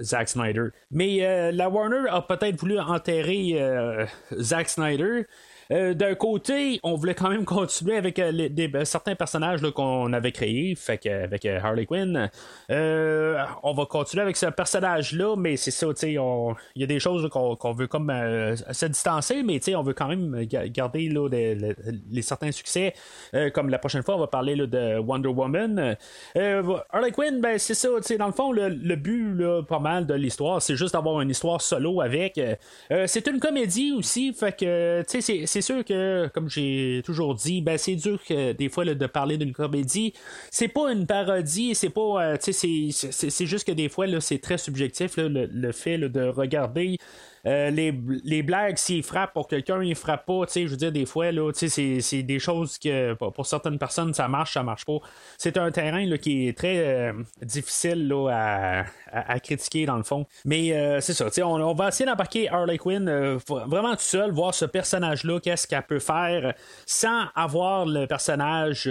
Zack 0.00 0.26
Snyder. 0.26 0.68
Mais 0.90 1.52
la 1.52 1.68
Warner 1.68 2.08
a 2.08 2.22
peut-être 2.22 2.58
voulu 2.58 2.78
enterrer 2.78 4.06
Zack 4.38 4.70
Snyder. 4.70 5.26
Euh, 5.72 5.94
d'un 5.94 6.14
côté, 6.14 6.80
on 6.82 6.94
voulait 6.94 7.14
quand 7.14 7.30
même 7.30 7.44
continuer 7.50 7.96
avec 7.96 8.18
euh, 8.18 8.48
ben, 8.48 8.84
certains 8.84 9.14
personnages 9.14 9.60
qu'on 9.70 10.12
avait 10.12 10.32
créés, 10.32 10.74
fait 10.74 11.06
avec 11.06 11.46
euh, 11.46 11.60
Harley 11.62 11.86
Quinn. 11.86 12.30
on 12.68 13.72
va 13.72 13.86
continuer 13.86 14.22
avec 14.22 14.36
ce 14.36 14.46
personnage-là, 14.46 15.36
mais 15.36 15.56
c'est 15.56 15.70
ça, 15.70 15.86
tu 15.94 16.10
il 16.10 16.80
y 16.80 16.82
a 16.82 16.86
des 16.86 16.98
choses 16.98 17.28
qu'on 17.30 17.72
veut 17.72 17.86
comme 17.86 18.10
se 18.10 18.86
distancer, 18.86 19.42
mais 19.42 19.60
on 19.74 19.82
veut 19.82 19.92
quand 19.92 20.08
même 20.08 20.44
garder 20.44 21.08
là, 21.08 21.28
les, 21.28 22.22
certains 22.22 22.50
succès. 22.50 22.94
comme 23.54 23.68
la 23.68 23.78
prochaine 23.78 24.02
fois, 24.02 24.16
on 24.16 24.20
va 24.20 24.26
parler 24.26 24.56
de 24.56 24.98
Wonder 24.98 25.28
Woman. 25.28 25.96
Harley 26.34 27.12
Quinn, 27.12 27.40
ben 27.40 27.58
c'est 27.58 27.74
ça, 27.74 27.88
dans 28.18 28.26
le 28.26 28.32
fond, 28.32 28.52
le, 28.52 28.96
but 28.96 29.40
pas 29.68 29.78
mal 29.78 30.06
de 30.06 30.14
l'histoire, 30.14 30.60
c'est 30.60 30.76
juste 30.76 30.94
d'avoir 30.94 31.20
une 31.20 31.30
histoire 31.30 31.60
solo 31.60 32.00
avec. 32.00 32.40
c'est 33.06 33.26
une 33.26 33.38
comédie 33.38 33.92
aussi, 33.92 34.32
fait 34.32 34.58
que 34.58 35.04
c'est 35.06 35.59
c'est 35.60 35.74
sûr 35.74 35.84
que, 35.84 36.28
comme 36.28 36.48
j'ai 36.48 37.02
toujours 37.04 37.34
dit, 37.34 37.60
ben, 37.60 37.76
c'est 37.76 37.94
dur 37.94 38.18
que, 38.26 38.52
des 38.52 38.68
fois 38.70 38.84
de 38.84 39.06
parler 39.06 39.36
d'une 39.36 39.52
comédie. 39.52 40.14
C'est 40.50 40.68
pas 40.68 40.90
une 40.90 41.06
parodie, 41.06 41.74
c'est 41.74 41.90
pas. 41.90 42.32
Euh, 42.32 42.36
c'est 42.40 43.46
juste 43.46 43.66
que 43.66 43.72
des 43.72 43.88
fois, 43.88 44.06
c'est 44.20 44.38
très 44.38 44.56
subjectif, 44.58 45.14
le, 45.18 45.72
fait 45.72 45.98
de 45.98 46.28
regarder 46.28 46.96
euh, 47.46 47.70
les, 47.70 48.42
blagues, 48.42 48.76
s'ils 48.76 49.02
frappent 49.02 49.32
pour 49.32 49.48
quelqu'un, 49.48 49.82
ils 49.82 49.94
frappent 49.94 50.26
pas. 50.26 50.42
Je 50.54 50.66
veux 50.66 50.76
dire, 50.76 50.92
des 50.92 51.06
fois, 51.06 51.32
là, 51.32 51.50
c'est, 51.54 52.00
c'est 52.00 52.22
des 52.22 52.38
choses 52.38 52.78
que 52.78 53.14
pour 53.14 53.46
certaines 53.46 53.78
personnes, 53.78 54.12
ça 54.12 54.28
marche, 54.28 54.54
ça 54.54 54.62
marche 54.62 54.84
pas. 54.84 54.98
C'est 55.38 55.56
un 55.56 55.70
terrain 55.70 56.04
là, 56.04 56.18
qui 56.18 56.48
est 56.48 56.56
très 56.56 56.78
euh, 56.78 57.12
difficile 57.42 58.08
là, 58.08 58.84
à, 59.12 59.32
à, 59.32 59.40
critiquer, 59.40 59.86
dans 59.86 59.96
le 59.96 60.02
fond. 60.02 60.26
Mais 60.44 60.72
euh, 60.72 61.00
c'est 61.00 61.14
ça, 61.14 61.26
on, 61.46 61.60
on 61.60 61.74
va 61.74 61.88
essayer 61.88 62.06
d'embarquer 62.06 62.48
Harley 62.50 62.78
Quinn 62.78 63.08
vraiment 63.46 63.92
tout 63.92 64.02
seul, 64.02 64.30
voir 64.32 64.54
ce 64.54 64.64
personnage-là, 64.64 65.40
qu'est-ce 65.40 65.66
qu'elle 65.66 65.82
peut 65.82 65.98
faire, 65.98 66.54
sans 66.86 67.24
avoir 67.34 67.86
le 67.86 68.06
personnage 68.06 68.90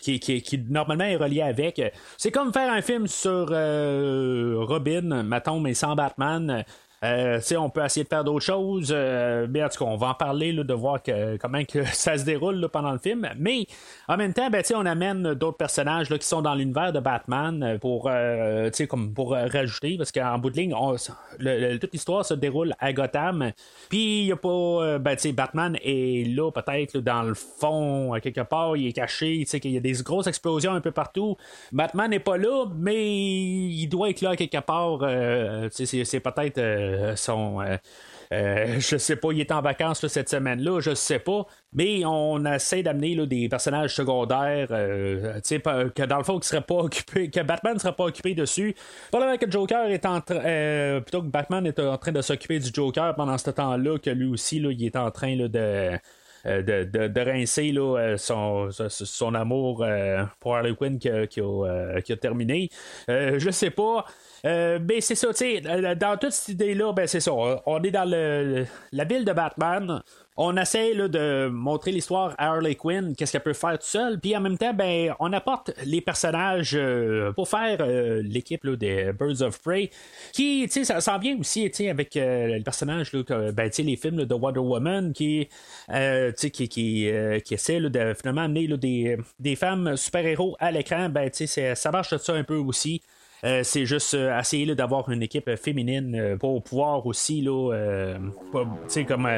qui, 0.00 0.20
qui, 0.20 0.42
qui, 0.42 0.58
normalement 0.68 1.04
est 1.04 1.16
relié 1.16 1.42
avec. 1.42 1.80
C'est 2.16 2.30
comme 2.30 2.52
faire 2.52 2.72
un 2.72 2.82
film 2.82 3.06
sur 3.06 3.48
Robin, 3.48 5.22
mettons, 5.22 5.60
mais 5.60 5.74
sans 5.74 5.94
Batman. 5.94 6.64
Euh, 7.02 7.40
on 7.56 7.70
peut 7.70 7.82
essayer 7.82 8.04
de 8.04 8.08
faire 8.08 8.24
d'autres 8.24 8.44
choses, 8.44 8.92
euh, 8.94 9.46
mais 9.48 9.64
en 9.64 9.70
tout 9.70 9.82
cas, 9.82 9.90
on 9.90 9.96
va 9.96 10.08
en 10.08 10.14
parler 10.14 10.52
là, 10.52 10.64
de 10.64 10.74
voir 10.74 11.02
que, 11.02 11.38
comment 11.38 11.64
que 11.64 11.82
ça 11.94 12.18
se 12.18 12.24
déroule 12.24 12.56
là, 12.56 12.68
pendant 12.68 12.92
le 12.92 12.98
film. 12.98 13.26
Mais 13.38 13.66
en 14.06 14.18
même 14.18 14.34
temps, 14.34 14.50
ben, 14.50 14.62
on 14.74 14.84
amène 14.84 15.32
d'autres 15.34 15.56
personnages 15.56 16.10
là, 16.10 16.18
qui 16.18 16.26
sont 16.26 16.42
dans 16.42 16.54
l'univers 16.54 16.92
de 16.92 17.00
Batman 17.00 17.62
euh, 17.62 17.78
pour, 17.78 18.06
euh, 18.12 18.70
comme 18.88 19.14
pour 19.14 19.34
euh, 19.34 19.46
rajouter, 19.46 19.96
parce 19.96 20.12
qu'en 20.12 20.38
bout 20.38 20.50
de 20.50 20.56
ligne, 20.56 20.74
on- 20.74 20.94
le- 21.38 21.72
le- 21.72 21.78
toute 21.78 21.92
l'histoire 21.92 22.24
se 22.24 22.34
déroule 22.34 22.74
à 22.78 22.92
Gotham. 22.92 23.52
Puis 23.88 24.20
il 24.22 24.26
y 24.26 24.32
a 24.32 24.36
pas, 24.36 24.48
euh, 24.48 24.98
ben, 24.98 25.16
Batman 25.34 25.76
est 25.82 26.28
là 26.36 26.50
peut-être 26.50 26.98
dans 26.98 27.22
le 27.22 27.34
fond, 27.34 28.12
quelque 28.22 28.42
part, 28.42 28.76
il 28.76 28.88
est 28.88 28.92
caché, 28.92 29.44
qu'il 29.46 29.70
y 29.72 29.76
a 29.76 29.80
des 29.80 29.92
grosses 30.02 30.26
explosions 30.26 30.72
un 30.72 30.80
peu 30.82 30.90
partout. 30.90 31.36
Batman 31.72 32.10
n'est 32.10 32.18
pas 32.20 32.36
là, 32.36 32.66
mais 32.76 33.14
il 33.14 33.86
doit 33.86 34.10
être 34.10 34.20
là 34.20 34.36
quelque 34.36 34.58
part. 34.60 34.98
c'est 35.70 36.20
peut-être 36.20 36.58
euh, 36.90 37.16
son. 37.16 37.60
euh, 37.60 37.76
euh, 38.32 38.78
je 38.78 38.96
sais 38.96 39.16
pas, 39.16 39.32
il 39.32 39.40
est 39.40 39.50
en 39.50 39.60
vacances 39.60 40.06
cette 40.06 40.28
semaine-là, 40.28 40.80
je 40.80 40.94
sais 40.94 41.18
pas. 41.18 41.46
Mais 41.72 42.04
on 42.04 42.44
essaie 42.44 42.82
d'amener 42.82 43.16
des 43.26 43.48
personnages 43.48 43.94
secondaires, 43.94 44.68
que 44.68 46.04
dans 46.06 46.18
le 46.18 46.24
fond, 46.24 46.38
qui 46.38 46.48
seraient 46.48 46.60
pas 46.60 46.76
occupés, 46.76 47.30
que 47.30 47.40
Batman 47.40 47.74
ne 47.74 47.78
serait 47.80 47.94
pas 47.94 48.04
occupé 48.04 48.34
dessus. 48.34 48.74
Probablement 49.10 49.38
que 49.38 49.50
Joker 49.50 49.86
est 49.90 50.06
en 50.06 50.20
train, 50.20 51.00
plutôt 51.00 51.22
que 51.22 51.28
Batman 51.28 51.66
est 51.66 51.78
en 51.80 51.98
train 51.98 52.12
de 52.12 52.22
s'occuper 52.22 52.60
du 52.60 52.70
Joker 52.72 53.14
pendant 53.16 53.36
ce 53.36 53.50
temps-là, 53.50 53.98
que 53.98 54.10
lui 54.10 54.26
aussi, 54.26 54.60
là, 54.60 54.70
il 54.70 54.84
est 54.84 54.96
en 54.96 55.10
train 55.10 55.36
de. 55.36 55.98
Euh, 56.46 56.62
de, 56.62 56.84
de, 56.84 57.08
de 57.08 57.20
rincer 57.20 57.72
là, 57.72 57.98
euh, 57.98 58.16
son, 58.16 58.70
son, 58.70 59.34
amour 59.34 59.82
euh, 59.82 60.24
pour 60.38 60.56
Harley 60.56 60.74
Quinn 60.74 60.98
qui 60.98 61.08
a, 61.08 61.26
qui 61.26 61.40
a, 61.40 62.00
qui 62.02 62.12
a 62.12 62.16
terminé. 62.16 62.70
Je 63.08 63.50
sais 63.50 63.70
pas. 63.70 64.04
Euh, 64.46 64.78
mais 64.86 65.00
c'est 65.00 65.14
ça, 65.14 65.28
tu 65.28 65.60
sais, 65.60 65.60
dans 65.60 66.16
toute 66.18 66.32
cette 66.32 66.48
idée-là, 66.48 66.92
ben 66.92 67.06
c'est 67.06 67.20
ça. 67.20 67.32
On 67.34 67.82
est 67.82 67.90
dans 67.90 68.08
le, 68.08 68.64
la 68.92 69.04
ville 69.04 69.24
de 69.24 69.32
Batman. 69.32 70.02
On 70.42 70.56
essaie 70.56 70.94
là, 70.94 71.06
de 71.06 71.50
montrer 71.52 71.92
l'histoire 71.92 72.34
à 72.38 72.52
Harley 72.52 72.74
Quinn, 72.74 73.14
qu'est-ce 73.14 73.32
qu'elle 73.32 73.42
peut 73.42 73.52
faire 73.52 73.72
toute 73.72 73.82
seule. 73.82 74.18
Puis 74.18 74.34
en 74.34 74.40
même 74.40 74.56
temps, 74.56 74.72
ben, 74.72 75.14
on 75.20 75.34
apporte 75.34 75.70
les 75.84 76.00
personnages 76.00 76.74
euh, 76.74 77.30
pour 77.32 77.46
faire 77.46 77.76
euh, 77.82 78.22
l'équipe 78.24 78.66
des 78.66 79.12
Birds 79.12 79.42
of 79.42 79.60
Prey. 79.60 79.90
Qui, 80.32 80.66
tu 80.72 80.82
sais, 80.82 80.98
ça 80.98 81.18
bien 81.18 81.38
aussi, 81.38 81.70
avec 81.90 82.16
euh, 82.16 82.56
les 82.56 82.62
personnages, 82.62 83.12
là, 83.12 83.22
que, 83.22 83.50
ben, 83.50 83.70
les 83.76 83.96
films 83.96 84.24
de 84.24 84.34
Wonder 84.34 84.60
Woman 84.60 85.12
qui, 85.12 85.46
euh, 85.90 86.32
qui, 86.32 86.50
qui, 86.50 87.10
qui 87.44 87.54
essaie 87.54 87.78
de 87.78 88.14
finalement 88.14 88.40
amener 88.40 88.66
des, 88.78 89.18
des 89.38 89.56
femmes 89.56 89.94
super-héros 89.98 90.56
à 90.58 90.70
l'écran. 90.70 91.10
Ben, 91.10 91.30
ça 91.30 91.90
marche 91.90 92.12
de 92.12 92.16
ça 92.16 92.32
un 92.32 92.44
peu 92.44 92.56
aussi. 92.56 93.02
Euh, 93.44 93.62
c'est 93.62 93.86
juste 93.86 94.12
euh, 94.14 94.38
essayer 94.38 94.74
d'avoir 94.74 95.10
une 95.10 95.22
équipe 95.22 95.48
euh, 95.48 95.56
féminine 95.56 96.36
pour 96.38 96.62
pouvoir 96.62 97.06
aussi, 97.06 97.40
là, 97.40 97.72
pas- 98.52 98.66
comme 99.08 99.28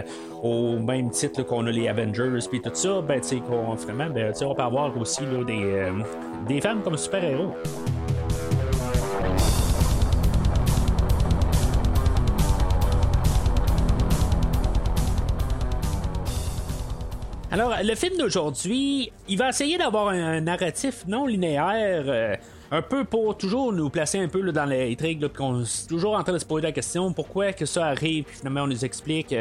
au 0.43 0.79
même 0.79 1.11
titre 1.11 1.43
qu'on 1.45 1.67
a 1.67 1.71
les 1.71 1.87
Avengers 1.89 2.39
puis 2.51 2.61
tout 2.61 2.75
ça, 2.75 3.01
ben, 3.01 3.21
qu'on 3.47 3.75
vraiment, 3.75 4.11
ben, 4.11 4.33
on 4.43 4.55
peut 4.55 4.63
avoir 4.63 4.97
aussi 4.99 5.23
là, 5.23 5.45
des, 5.45 5.93
des 6.49 6.61
femmes 6.61 6.83
comme 6.83 6.97
super-héros. 6.97 7.55
Alors, 17.53 17.75
le 17.83 17.95
film 17.95 18.17
d'aujourd'hui, 18.17 19.13
il 19.29 19.39
va 19.39 19.51
essayer 19.51 19.77
d'avoir 19.79 20.09
un, 20.09 20.41
narratif 20.41 21.05
non 21.07 21.27
linéaire, 21.27 22.39
un 22.73 22.81
peu 22.81 23.05
pour 23.05 23.37
toujours 23.37 23.71
nous 23.73 23.91
placer 23.91 24.19
un 24.19 24.29
peu 24.29 24.41
là, 24.41 24.51
dans 24.51 24.65
l'intrigue, 24.65 25.21
puis 25.21 25.29
qu'on 25.37 25.63
est 25.63 25.89
toujours 25.89 26.15
en 26.15 26.23
train 26.23 26.33
de 26.33 26.39
se 26.39 26.47
poser 26.47 26.63
la 26.63 26.73
question 26.73 27.13
pourquoi 27.13 27.53
que 27.53 27.67
ça 27.67 27.87
arrive, 27.87 28.25
puis 28.25 28.37
finalement 28.37 28.63
on 28.63 28.67
nous 28.67 28.85
explique. 28.85 29.35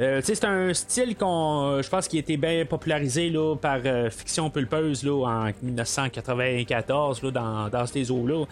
Euh, 0.00 0.22
sais, 0.22 0.34
c'est 0.34 0.46
un 0.46 0.72
style 0.72 1.14
qu'on, 1.14 1.66
euh, 1.66 1.82
je 1.82 1.90
pense, 1.90 2.08
qui 2.08 2.16
a 2.16 2.20
été 2.20 2.38
bien 2.38 2.64
popularisé 2.64 3.28
là, 3.28 3.54
par 3.56 3.80
euh, 3.84 4.08
Fiction 4.08 4.48
Pulpeuse 4.48 5.04
là, 5.04 5.26
en 5.26 5.50
1994 5.62 7.22
là, 7.22 7.30
dans, 7.30 7.68
dans 7.68 7.86
ces 7.86 8.10
eaux-là, 8.10 8.44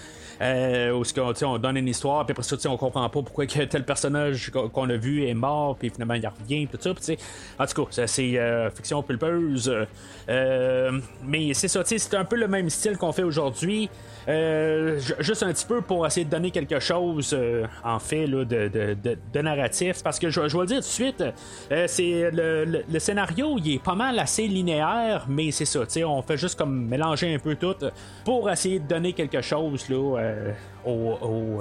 euh, 0.42 0.92
où 0.92 1.02
sais, 1.04 1.44
on 1.44 1.56
donne 1.58 1.78
une 1.78 1.88
histoire, 1.88 2.26
puis 2.26 2.32
après 2.32 2.42
ça, 2.42 2.56
on 2.68 2.76
comprend 2.76 3.08
pas 3.08 3.22
pourquoi 3.22 3.46
que 3.46 3.62
tel 3.64 3.84
personnage 3.84 4.50
qu'on 4.50 4.90
a 4.90 4.96
vu 4.96 5.26
est 5.26 5.34
mort, 5.34 5.76
puis 5.76 5.88
finalement 5.88 6.14
il 6.14 6.26
revient, 6.26 6.66
tout 6.66 6.78
ça, 6.78 6.92
sais, 7.00 7.16
en 7.58 7.66
tout 7.66 7.86
cas, 7.86 8.06
c'est 8.06 8.38
euh, 8.38 8.70
Fiction 8.70 9.02
Pulpeuse. 9.02 9.70
euh, 9.70 9.86
euh, 10.28 11.00
mais 11.24 11.54
c'est 11.54 11.68
ça, 11.68 11.82
c'est 11.84 12.14
un 12.14 12.24
peu 12.24 12.36
le 12.36 12.48
même 12.48 12.68
style 12.70 12.96
qu'on 12.96 13.12
fait 13.12 13.22
aujourd'hui. 13.22 13.88
Euh, 14.28 14.98
ju- 14.98 15.14
juste 15.20 15.42
un 15.44 15.52
petit 15.52 15.64
peu 15.66 15.80
pour 15.82 16.04
essayer 16.04 16.24
de 16.26 16.30
donner 16.30 16.50
quelque 16.50 16.80
chose 16.80 17.32
euh, 17.32 17.64
en 17.84 18.00
fait 18.00 18.26
là, 18.26 18.44
de, 18.44 18.66
de- 18.68 18.96
de- 19.32 19.40
narratif 19.40 20.02
parce 20.02 20.18
que 20.18 20.30
je, 20.30 20.48
je 20.48 20.56
vais 20.56 20.62
le 20.62 20.66
dire 20.66 20.76
tout 20.78 20.82
de 20.82 20.84
suite 20.86 21.24
euh, 21.70 21.84
c'est 21.86 22.30
le, 22.32 22.64
le- 22.88 22.98
scénario 22.98 23.56
il 23.58 23.74
est 23.74 23.82
pas 23.82 23.94
mal 23.94 24.18
assez 24.18 24.48
linéaire 24.48 25.26
mais 25.28 25.52
c'est 25.52 25.64
ça 25.64 25.80
on 26.06 26.22
fait 26.22 26.36
juste 26.36 26.58
comme 26.58 26.86
mélanger 26.88 27.32
un 27.34 27.38
peu 27.38 27.54
tout 27.54 27.76
pour 28.24 28.50
essayer 28.50 28.80
de 28.80 28.88
donner 28.88 29.12
quelque 29.12 29.40
chose 29.42 29.88
là 29.88 29.96
au, 30.84 30.90
au, 30.90 31.60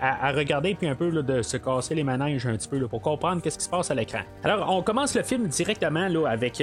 à, 0.00 0.26
à 0.28 0.32
regarder 0.32 0.74
puis 0.74 0.88
un 0.88 0.94
peu 0.94 1.10
de 1.10 1.40
se 1.40 1.56
casser 1.56 1.94
les 1.94 2.04
manèges 2.04 2.46
un 2.46 2.56
petit 2.56 2.68
peu 2.68 2.86
pour 2.88 3.00
comprendre 3.00 3.40
qu'est-ce 3.40 3.56
qui 3.58 3.64
se 3.64 3.70
passe 3.70 3.90
à 3.90 3.94
l'écran. 3.94 4.20
Alors 4.44 4.68
on 4.70 4.82
commence 4.82 5.14
le 5.14 5.22
film 5.22 5.46
directement 5.48 6.08
là, 6.08 6.26
avec 6.28 6.62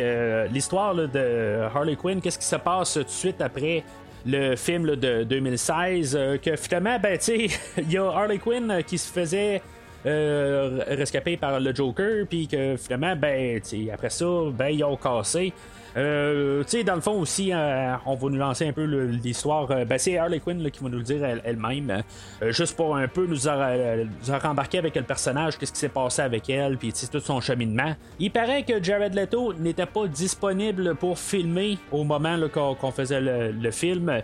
l'histoire 0.51 0.93
de 0.95 1.61
Harley 1.73 1.95
Quinn. 1.95 2.21
Qu'est-ce 2.21 2.39
qui 2.39 2.45
se 2.45 2.55
passe 2.55 2.93
tout 2.93 3.03
de 3.03 3.09
suite 3.09 3.41
après 3.41 3.83
le 4.25 4.55
film 4.55 4.95
de 4.95 5.23
2016, 5.23 6.15
euh, 6.15 6.37
que 6.37 6.55
finalement, 6.55 6.99
ben, 6.99 7.17
tu 7.17 7.23
sais, 7.23 7.59
il 7.77 7.91
y 7.91 7.97
a 7.97 8.05
Harley 8.05 8.37
Quinn 8.37 8.69
euh, 8.69 8.81
qui 8.81 8.97
se 8.97 9.11
faisait 9.11 9.61
euh, 10.05 10.79
rescaper 10.87 11.37
par 11.37 11.59
le 11.59 11.73
Joker, 11.75 12.25
puis 12.29 12.47
que 12.47 12.75
finalement, 12.77 13.15
ben, 13.15 13.59
après 13.93 14.09
ça, 14.09 14.25
ben, 14.57 14.67
ils 14.69 14.83
ont 14.83 14.95
cassé. 14.95 15.53
Euh, 15.97 16.63
dans 16.85 16.95
le 16.95 17.01
fond 17.01 17.19
aussi, 17.19 17.51
euh, 17.51 17.95
on 18.05 18.13
va 18.13 18.29
nous 18.29 18.37
lancer 18.37 18.67
un 18.67 18.71
peu 18.73 18.83
l'histoire. 18.83 19.67
ben, 19.67 19.97
c'est 19.97 20.17
Harley 20.17 20.39
Quinn 20.39 20.69
qui 20.69 20.83
va 20.83 20.89
nous 20.89 20.99
le 20.99 21.03
dire 21.03 21.25
elle- 21.25 21.41
elle-même, 21.43 22.03
juste 22.49 22.75
pour 22.77 22.95
un 22.95 23.07
peu 23.07 23.25
nous, 23.25 23.47
rembarqué 24.39 24.77
avec 24.77 24.95
le 24.95 25.01
personnage, 25.01 25.57
qu'est-ce 25.57 25.73
qui 25.73 25.79
s'est 25.79 25.89
passé 25.89 26.21
avec 26.21 26.47
elle, 26.49 26.77
puis 26.77 26.93
tout 27.11 27.19
son 27.19 27.41
cheminement. 27.41 27.95
Il 28.19 28.31
paraît 28.31 28.63
que 28.63 28.81
Jared 28.81 29.15
Leto 29.15 29.53
n'était 29.53 29.87
pas 29.87 30.05
disponible 30.07 30.95
pour 30.95 31.17
filmer 31.17 31.77
au 31.91 32.03
moment 32.03 32.37
qu'on 32.53 32.91
faisait 32.91 33.19
le 33.21 33.71
film. 33.71 34.21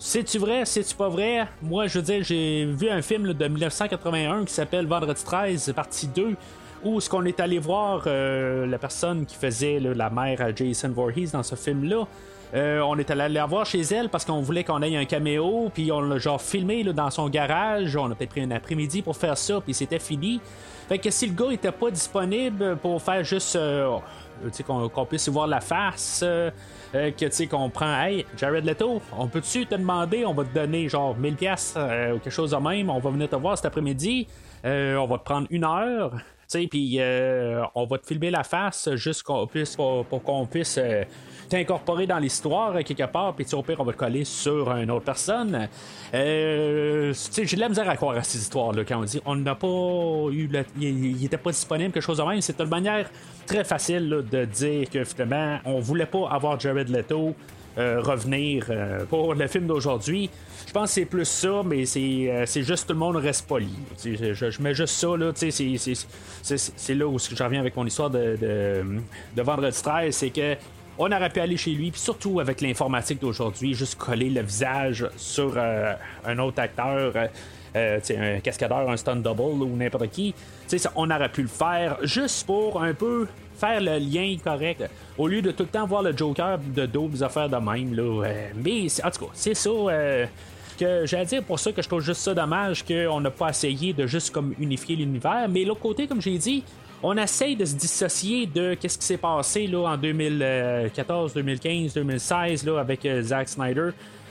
C'est-tu 0.00 0.38
vrai? 0.38 0.64
C'est-tu 0.64 0.94
pas 0.94 1.08
vrai? 1.08 1.48
Moi, 1.60 1.88
je 1.88 1.98
veux 1.98 2.04
dire, 2.04 2.22
j'ai 2.22 2.64
vu 2.64 2.88
un 2.88 3.02
film 3.02 3.32
de 3.32 3.48
1981 3.48 4.44
qui 4.44 4.52
s'appelle 4.52 4.86
Vendredi 4.86 5.24
13, 5.24 5.72
partie 5.74 6.06
2, 6.06 6.36
où 6.84 7.00
ce 7.00 7.10
qu'on 7.10 7.24
est 7.24 7.40
allé 7.40 7.58
voir 7.58 8.04
euh, 8.06 8.64
la 8.66 8.78
personne 8.78 9.26
qui 9.26 9.34
faisait 9.34 9.80
la 9.80 10.08
mère 10.08 10.40
à 10.40 10.54
Jason 10.54 10.90
Voorhees 10.90 11.30
dans 11.32 11.42
ce 11.42 11.56
film-là. 11.56 12.06
Euh, 12.54 12.80
on 12.80 12.96
est 12.96 13.10
allé 13.10 13.28
la 13.28 13.44
voir 13.44 13.66
chez 13.66 13.80
elle 13.80 14.08
parce 14.08 14.24
qu'on 14.24 14.40
voulait 14.40 14.62
qu'on 14.62 14.80
ait 14.82 14.96
un 14.96 15.04
caméo, 15.04 15.70
puis 15.74 15.90
on 15.90 16.00
l'a 16.00 16.18
genre 16.18 16.40
filmé 16.40 16.84
dans 16.84 17.10
son 17.10 17.28
garage. 17.28 17.96
On 17.96 18.10
a 18.10 18.14
peut-être 18.14 18.30
pris 18.30 18.42
un 18.42 18.52
après-midi 18.52 19.02
pour 19.02 19.16
faire 19.16 19.36
ça, 19.36 19.60
puis 19.60 19.74
c'était 19.74 19.98
fini. 19.98 20.40
Fait 20.88 20.98
que 20.98 21.10
si 21.10 21.26
le 21.26 21.34
gars 21.34 21.52
était 21.52 21.72
pas 21.72 21.90
disponible 21.90 22.76
pour 22.76 23.02
faire 23.02 23.22
juste 23.24 23.56
euh, 23.56 23.98
sais, 24.52 24.62
qu'on 24.62 25.06
puisse 25.06 25.28
voir 25.28 25.46
la 25.46 25.60
face, 25.60 26.20
euh, 26.24 26.50
euh, 26.94 27.10
que 27.10 27.26
tu 27.26 27.32
sais 27.32 27.46
qu'on 27.46 27.70
prend, 27.70 28.00
hey, 28.02 28.24
Jared 28.36 28.64
Leto, 28.64 29.00
on 29.16 29.28
peut-tu 29.28 29.66
te 29.66 29.74
demander, 29.74 30.24
on 30.24 30.34
va 30.34 30.44
te 30.44 30.54
donner 30.54 30.88
genre 30.88 31.16
1000 31.16 31.34
pièces 31.36 31.74
ou 31.76 32.18
quelque 32.18 32.30
chose 32.30 32.52
de 32.52 32.56
même, 32.56 32.90
on 32.90 32.98
va 32.98 33.10
venir 33.10 33.28
te 33.28 33.36
voir 33.36 33.56
cet 33.56 33.66
après-midi, 33.66 34.26
euh, 34.64 34.96
on 34.96 35.06
va 35.06 35.18
te 35.18 35.24
prendre 35.24 35.46
une 35.50 35.64
heure. 35.64 36.12
Tu 36.50 36.60
sais, 36.60 36.66
puis 36.66 36.96
euh, 36.98 37.62
on 37.74 37.84
va 37.84 37.98
te 37.98 38.06
filmer 38.06 38.30
la 38.30 38.42
face 38.42 38.88
juste 38.94 39.22
qu'on 39.22 39.46
puisse, 39.46 39.76
pour 39.76 40.22
qu'on 40.24 40.46
puisse 40.46 40.80
euh, 41.48 41.58
t'incorporer 41.58 42.06
dans 42.06 42.18
l'histoire 42.18 42.74
euh, 42.76 42.82
quelque 42.82 43.06
part, 43.10 43.34
puis 43.34 43.46
au 43.52 43.62
pire, 43.62 43.76
on 43.80 43.84
va 43.84 43.92
te 43.92 43.98
coller 43.98 44.24
sur 44.24 44.70
une 44.76 44.90
autre 44.90 45.04
personne. 45.04 45.68
Euh, 46.14 47.12
j'ai 47.36 47.56
de 47.56 47.60
la 47.60 47.68
misère 47.68 47.88
à 47.88 47.96
croire 47.96 48.16
à 48.16 48.22
ces 48.22 48.38
histoires-là 48.38 48.84
quand 48.84 48.98
on 49.00 49.04
dit 49.04 49.20
on 49.26 49.36
n'a 49.36 49.54
pas 49.54 49.66
eu, 50.32 50.46
le- 50.46 50.64
il, 50.80 51.16
il 51.16 51.24
était 51.24 51.36
pas 51.38 51.50
disponible, 51.50 51.92
quelque 51.92 52.02
chose 52.02 52.18
de 52.18 52.22
même. 52.22 52.40
C'est 52.40 52.60
une 52.60 52.68
manière 52.68 53.08
très 53.46 53.64
facile 53.64 54.24
de 54.30 54.44
dire 54.44 54.90
que 54.90 55.04
finalement, 55.04 55.58
on 55.64 55.80
voulait 55.80 56.06
pas 56.06 56.28
avoir 56.30 56.58
Jared 56.58 56.88
Leto. 56.88 57.34
euh, 57.76 58.00
revenir 58.00 58.66
euh, 58.70 59.04
pour 59.04 59.34
le 59.36 59.46
film 59.46 59.68
d'aujourd'hui. 59.68 60.28
Je 60.66 60.72
pense 60.72 60.88
que 60.88 60.94
c'est 60.94 61.04
plus 61.04 61.24
ça, 61.26 61.62
mais 61.64 61.86
c'est, 61.86 62.00
euh, 62.28 62.44
c'est 62.44 62.64
juste 62.64 62.88
tout 62.88 62.92
le 62.92 62.98
monde 62.98 63.14
reste 63.16 63.46
poli. 63.46 63.68
Je, 64.04 64.34
je 64.34 64.62
mets 64.62 64.74
juste 64.74 64.94
ça, 64.96 65.16
là, 65.16 65.30
c'est, 65.32 65.52
c'est, 65.52 65.78
c'est- 66.42 66.94
là 66.94 67.06
où 67.06 67.16
je 67.20 67.40
reviens 67.40 67.60
avec 67.60 67.76
mon 67.76 67.86
histoire 67.86 68.10
de, 68.10 68.36
de 69.36 69.42
Vendredi 69.42 69.80
13, 69.80 70.12
c'est 70.16 70.30
que 70.30 70.56
on 70.98 71.10
aurait 71.12 71.30
pu 71.30 71.40
aller 71.40 71.56
chez 71.56 71.70
lui, 71.70 71.90
puis 71.90 72.00
surtout 72.00 72.40
avec 72.40 72.60
l'informatique 72.60 73.20
d'aujourd'hui, 73.20 73.74
juste 73.74 73.96
coller 73.96 74.30
le 74.30 74.42
visage 74.42 75.06
sur 75.16 75.54
euh, 75.56 75.94
un 76.26 76.38
autre 76.38 76.60
acteur. 76.60 77.12
euh, 77.14 77.26
euh, 77.76 78.00
un 78.36 78.40
cascadeur, 78.40 78.88
un 78.90 78.96
stunt 78.96 79.16
double 79.16 79.62
ou 79.62 79.76
n'importe 79.76 80.08
qui. 80.10 80.34
Ça, 80.66 80.90
on 80.96 81.10
aurait 81.10 81.28
pu 81.28 81.42
le 81.42 81.48
faire 81.48 81.98
juste 82.02 82.46
pour 82.46 82.82
un 82.82 82.94
peu 82.94 83.28
faire 83.56 83.80
le 83.80 83.98
lien 83.98 84.36
correct 84.42 84.84
au 85.18 85.28
lieu 85.28 85.42
de 85.42 85.50
tout 85.50 85.64
le 85.64 85.68
temps 85.68 85.86
voir 85.86 86.02
le 86.02 86.16
Joker 86.16 86.58
de 86.58 86.86
dos 86.86 87.08
des 87.08 87.22
affaires 87.22 87.48
de 87.48 87.56
même 87.56 87.94
là. 87.94 88.26
mais 88.56 88.86
en 89.04 89.10
tout 89.10 89.26
cas, 89.26 89.30
c'est 89.34 89.54
ça. 89.54 89.70
Que 90.78 91.06
j'ai 91.06 91.16
à 91.18 91.24
dire 91.24 91.42
pour 91.42 91.58
ça 91.58 91.72
que 91.72 91.82
je 91.82 91.88
trouve 91.88 92.00
juste 92.02 92.20
ça 92.20 92.34
dommage 92.34 92.84
qu'on 92.84 93.20
n'a 93.20 93.30
pas 93.30 93.50
essayé 93.50 93.92
de 93.92 94.06
juste 94.06 94.30
comme 94.30 94.54
unifier 94.58 94.96
l'univers. 94.96 95.46
Mais 95.50 95.64
l'autre 95.64 95.80
côté, 95.80 96.06
comme 96.06 96.20
j'ai 96.22 96.38
dit, 96.38 96.64
on 97.02 97.16
essaye 97.16 97.54
de 97.56 97.64
se 97.64 97.74
dissocier 97.74 98.46
de 98.46 98.74
qu'est-ce 98.74 98.98
qui 98.98 99.04
s'est 99.06 99.16
passé 99.18 99.66
là, 99.66 99.90
en 99.90 99.96
2014, 99.96 101.32
2015, 101.34 101.94
2016 101.94 102.66
là, 102.66 102.78
avec 102.80 103.04
euh, 103.06 103.22
Zack 103.22 103.48
Snyder. 103.48 103.90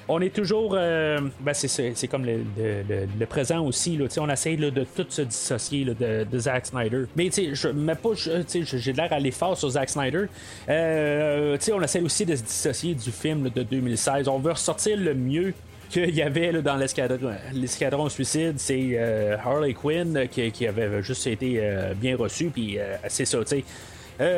On 0.09 0.21
est 0.21 0.33
toujours. 0.33 0.71
euh, 0.73 1.19
ben 1.41 1.53
c'est, 1.53 2.07
comme 2.07 2.25
le, 2.25 2.37
le- 2.57 3.25
présent 3.25 3.65
aussi. 3.65 3.97
Là, 3.97 4.05
on 4.19 4.29
essaye 4.29 4.55
là, 4.55 4.71
de 4.71 4.85
tout 4.85 5.05
se 5.09 5.21
dissocier 5.21 5.83
là, 5.83 5.93
de, 5.93 6.25
de 6.31 6.39
Zack 6.39 6.65
Snyder. 6.67 7.03
Mais 7.17 7.29
je 7.29 7.67
mets 7.69 7.95
pas. 7.95 8.11
j'ai 8.15 8.93
l'air 8.93 9.11
aller 9.11 9.31
fort 9.31 9.57
sur 9.57 9.69
Zack 9.69 9.89
Snyder. 9.89 10.27
Euh, 10.69 11.57
on 11.73 11.81
essaie 11.81 11.99
aussi 12.01 12.25
de 12.25 12.35
se 12.37 12.43
dissocier 12.43 12.93
du 12.95 13.11
film 13.11 13.49
de 13.49 13.63
2016. 13.63 14.29
On 14.29 14.39
veut 14.39 14.51
ressortir 14.53 14.95
le 14.97 15.13
mieux 15.13 15.53
qu'il 15.89 16.15
y 16.15 16.21
avait 16.21 16.51
là, 16.51 16.61
dans 16.61 16.75
l'escadron, 16.75 18.09
suicide, 18.09 18.55
c'est 18.57 18.89
euh, 18.93 19.37
Harley 19.43 19.73
Quinn 19.73 20.17
euh, 20.17 20.25
qui, 20.27 20.67
avait 20.67 21.01
juste 21.01 21.27
été 21.27 21.57
euh, 21.59 21.93
bien 21.93 22.17
reçu, 22.17 22.47
puis 22.47 22.77
euh, 22.79 22.95
c'est 23.07 23.25
ça, 23.25 23.39
tu 23.39 23.47
sais. 23.47 23.63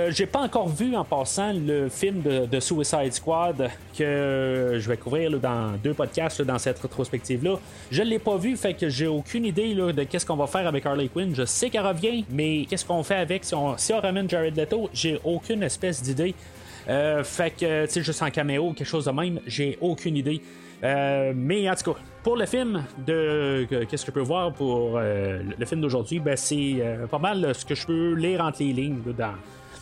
J'ai 0.10 0.26
pas 0.26 0.42
encore 0.42 0.68
vu 0.68 0.94
en 0.94 1.06
passant 1.06 1.54
le 1.54 1.88
film 1.88 2.22
de, 2.22 2.46
de 2.46 2.60
Suicide 2.60 3.14
Squad 3.14 3.70
que 3.98 4.78
je 4.78 4.90
vais 4.90 4.98
couvrir 4.98 5.32
là, 5.32 5.38
dans 5.38 5.72
deux 5.82 5.94
podcasts 5.94 6.40
là, 6.40 6.46
dans 6.46 6.60
cette 6.60 6.80
rétrospective-là. 6.80 7.58
Je 7.90 8.04
l'ai 8.04 8.20
pas 8.20 8.36
vu, 8.36 8.58
fait 8.58 8.74
que 8.74 8.90
j'ai 8.90 9.08
aucune 9.08 9.46
idée 9.46 9.74
là, 9.74 9.94
de 9.94 10.04
qu'est-ce 10.04 10.26
qu'on 10.26 10.36
va 10.36 10.48
faire 10.48 10.68
avec 10.68 10.86
Harley 10.86 11.08
Quinn. 11.08 11.34
Je 11.34 11.46
sais 11.46 11.70
qu'elle 11.70 11.88
revient, 11.88 12.26
mais 12.30 12.66
qu'est-ce 12.70 12.84
qu'on 12.84 13.04
fait 13.04 13.16
avec 13.16 13.46
si 13.46 13.56
on, 13.56 13.78
ramène 14.02 14.30
Jared 14.30 14.58
Leto, 14.58 14.90
j'ai 14.94 15.18
aucune 15.24 15.64
espèce 15.64 16.04
d'idée. 16.04 16.36
Fait 17.24 17.52
que, 17.52 17.86
tu 17.86 17.92
sais, 17.94 18.04
juste 18.04 18.22
en 18.22 18.32
caméo, 18.32 18.74
quelque 18.74 18.86
chose 18.86 19.06
de 19.06 19.12
même, 19.12 19.40
j'ai 19.48 19.78
aucune 19.80 20.18
idée. 20.18 20.42
Euh, 20.84 21.34
mais 21.36 21.70
en 21.70 21.76
tout 21.76 21.92
cas, 21.94 22.00
pour 22.24 22.38
le 22.38 22.46
film 22.46 22.84
de 23.06 23.66
que- 23.70 23.84
qu'est-ce 23.84 24.06
que 24.06 24.12
je 24.12 24.14
peux 24.14 24.22
voir 24.22 24.54
pour 24.54 24.94
euh, 24.98 25.42
le 25.58 25.66
film 25.66 25.82
d'aujourd'hui, 25.82 26.20
ben 26.20 26.38
c'est 26.38 26.76
euh, 26.80 27.06
pas 27.08 27.20
mal 27.20 27.54
ce 27.54 27.66
que 27.66 27.76
je 27.76 27.86
peux 27.86 28.14
lire 28.14 28.42
entre 28.42 28.60
les 28.64 28.72
lignes 28.74 29.02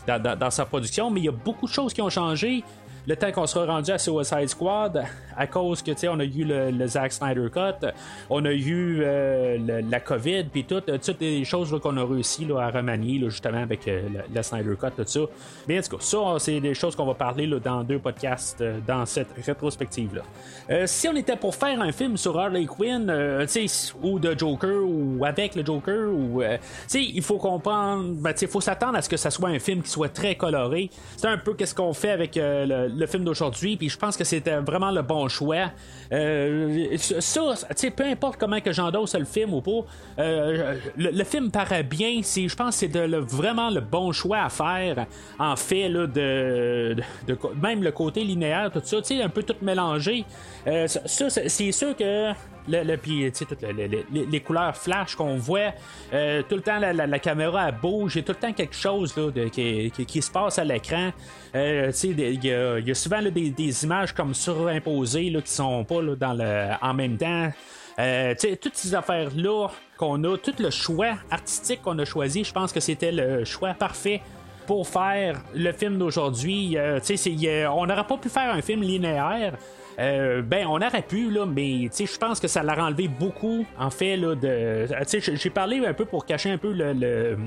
dans, 0.08 0.20
dans- 0.22 0.36
dans 0.38 0.50
sa 0.50 0.66
production, 0.66 1.12
mais 1.12 1.20
il 1.22 1.26
y 1.26 1.30
a 1.30 1.32
beaucoup 1.32 1.68
de 1.68 1.72
choses 1.72 1.94
qui 1.94 2.02
ont 2.02 2.10
changé. 2.10 2.64
Le 3.08 3.16
temps 3.16 3.32
qu'on 3.32 3.48
sera 3.48 3.66
rendu 3.66 3.90
à 3.92 3.98
Suicide 3.98 4.50
Squad, 4.50 5.06
à 5.38 5.48
cause 5.48 5.82
que 5.82 5.92
tu 5.92 6.00
sais, 6.00 6.08
on 6.10 6.20
a 6.20 6.26
eu 6.26 6.44
le, 6.44 6.72
le 6.72 6.88
Zack 6.88 7.14
Snyder 7.14 7.48
Cut, 7.50 7.88
on 8.30 8.44
a 8.44 8.52
eu 8.52 9.00
euh, 9.02 9.82
la 9.90 10.00
COVID, 10.02 10.44
puis 10.52 10.66
tout, 10.66 10.82
euh, 10.90 10.98
toutes 10.98 11.22
les 11.22 11.46
choses 11.46 11.80
qu'on 11.82 11.96
a 11.96 12.04
réussi 12.04 12.44
là, 12.44 12.60
à 12.60 12.70
remanier 12.70 13.20
là, 13.20 13.30
justement 13.30 13.62
avec 13.62 13.88
euh, 13.88 14.02
le, 14.34 14.42
Snyder 14.44 14.76
Cut, 14.78 14.92
tout 14.98 15.04
ça. 15.06 15.22
Mais 15.70 15.80
en 15.80 15.82
tout 15.82 15.96
cas, 15.96 16.04
ça, 16.04 16.18
c'est 16.40 16.60
des 16.60 16.74
choses 16.74 16.98
qu'on 16.98 17.06
va 17.06 17.14
parler 17.14 17.48
dans 17.64 17.84
deux 17.84 18.00
podcasts 18.00 18.62
euh, 18.62 18.80
dans 18.86 19.06
cette 19.06 19.30
rétrospective-là. 19.46 20.22
Euh, 20.70 20.84
si 20.86 21.08
on 21.08 21.16
était 21.16 21.36
pour 21.36 21.56
faire 21.56 21.82
un 21.82 21.92
film 21.92 22.18
sur 22.18 22.38
Harley 22.38 22.66
Quinn, 22.66 23.10
euh, 23.10 23.46
tu 23.46 23.68
sais, 23.68 23.94
ou 24.02 24.20
de 24.20 24.38
Joker, 24.38 24.84
ou 24.84 25.24
avec 25.26 25.56
le 25.56 25.66
Joker, 25.66 26.10
ou 26.10 26.42
tu 26.42 26.58
sais, 26.88 27.04
il 27.04 27.22
faut 27.22 27.38
comprendre, 27.38 28.04
ben, 28.16 28.34
tu 28.34 28.40
sais, 28.40 28.46
il 28.46 28.52
faut 28.52 28.62
s'attendre 28.62 28.98
à 28.98 29.02
ce 29.02 29.10
que 29.10 29.18
ça 29.18 29.30
soit 29.30 29.50
un 29.50 29.60
film 29.60 29.82
qui 29.82 29.90
soit 29.90 30.14
très 30.14 30.36
coloré. 30.36 30.90
C'est 31.16 31.28
un 31.28 31.38
peu 31.38 31.54
qu'est-ce 31.54 31.76
qu'on 31.76 31.94
fait 31.94 32.12
avec 32.12 32.36
le, 32.36 32.97
le 32.98 33.06
film 33.08 33.24
d'aujourd'hui, 33.24 33.78
puis 33.78 33.90
je 33.90 33.98
pense 33.98 34.18
que 34.18 34.24
c'était 34.24 34.58
vraiment 34.58 34.92
le 34.92 35.02
bon 35.02 35.28
choix. 35.28 35.72
Euh, 36.12 36.98
ça, 36.98 37.42
tu 37.56 37.66
sais, 37.76 37.92
peu 37.92 38.04
importe 38.04 38.38
comment 38.40 38.60
que 38.60 38.72
j'endosse 38.72 39.16
le 39.16 39.26
film 39.26 39.54
ou 39.54 39.62
pas, 39.62 39.86
euh, 40.20 40.76
le, 40.98 41.24
film 41.24 41.52
paraît 41.52 41.84
bien. 41.84 42.22
Je 42.22 42.56
pense 42.56 42.80
que 42.80 42.88
c'est 42.88 42.98
vraiment 42.98 43.70
le 43.70 43.82
bon 43.82 44.12
choix 44.12 44.40
à 44.40 44.50
faire. 44.50 45.06
En 45.40 45.56
fait, 45.56 45.90
là, 45.90 46.08
de, 46.08 46.96
même 47.62 47.84
le 47.84 47.92
côté 47.92 48.24
linéaire, 48.24 48.72
tout 48.72 48.82
ça, 48.84 48.98
tu 49.02 49.18
sais, 49.18 49.22
un 49.22 49.30
peu 49.30 49.44
tout 49.44 49.56
mélangé. 49.62 50.26
Euh, 50.68 50.88
ça, 50.88 51.30
c'est 51.30 51.72
sûr 51.72 51.96
que 51.96 52.32
les, 52.68 54.40
couleurs 54.42 54.76
flash 54.76 55.16
qu'on 55.16 55.38
voit, 55.38 55.74
euh, 56.14 56.42
tout 56.48 56.56
le 56.56 56.62
temps 56.62 56.80
la, 56.80 56.94
la- 56.94 57.08
la 57.08 57.20
caméra 57.20 57.70
elle 57.70 57.76
bouge, 57.82 58.16
il 58.16 58.20
y 58.20 58.22
a 58.22 58.24
tout 58.24 58.34
le 58.34 58.48
temps 58.48 58.54
quelque 58.54 58.76
chose 58.76 59.14
de- 59.16 59.48
qui, 59.50 59.92
qui- 59.92 60.22
se 60.22 60.32
passe 60.32 60.60
à 60.60 60.64
l'écran. 60.64 61.12
Euh, 61.56 61.92
il 62.04 62.46
y, 62.46 62.52
a- 62.52 62.94
souvent 62.96 63.22
des, 63.22 63.84
images 63.84 64.14
comme 64.14 64.34
surimposées 64.34 65.30
là, 65.30 65.42
qui 65.42 65.52
sont 65.52 65.84
pas 65.84 66.02
dans 66.02 66.34
le, 66.34 66.70
en 66.82 66.94
même 66.94 67.18
temps. 67.18 67.52
Euh, 68.00 68.36
toutes 68.62 68.76
ces 68.76 68.94
affaires-là 68.94 69.70
qu'on 69.98 70.24
a, 70.24 70.38
tout 70.38 70.54
le 70.60 70.70
choix 70.70 71.14
artistique 71.32 71.82
qu'on 71.82 71.98
a 71.98 72.06
choisi, 72.06 72.44
je 72.44 72.54
pense 72.54 72.72
que 72.72 72.80
c'était 72.80 73.12
le 73.12 73.44
choix 73.44 73.74
parfait 73.74 74.22
pour 74.68 74.88
faire 74.88 75.42
le 75.56 75.72
film 75.72 75.98
d'aujourd'hui. 75.98 76.78
On 76.78 77.86
n'aurait 77.88 78.04
pas 78.08 78.18
pu 78.18 78.30
faire 78.30 78.54
un 78.54 78.62
film 78.62 78.82
linéaire. 78.82 79.54
Euh, 80.00 80.42
ben, 80.44 80.68
on 80.68 80.76
aurait 80.76 81.02
pu, 81.02 81.32
là, 81.32 81.46
mais 81.46 81.90
je 81.90 82.18
pense 82.18 82.40
que 82.40 82.48
ça 82.48 82.62
l'a 82.62 82.78
enlevé 82.84 83.08
beaucoup, 83.08 83.66
en 83.80 83.90
fait, 83.90 84.16
là, 84.16 84.36
de. 84.36 84.86
Sais, 85.06 85.20
j'ai- 85.22 85.50
parlé 85.50 85.84
un 85.86 85.94
peu 85.94 86.06
pour 86.06 86.26
cacher 86.26 86.52
un 86.52 86.58
peu 86.58 86.72
le. 86.72 86.94
le 86.94 87.38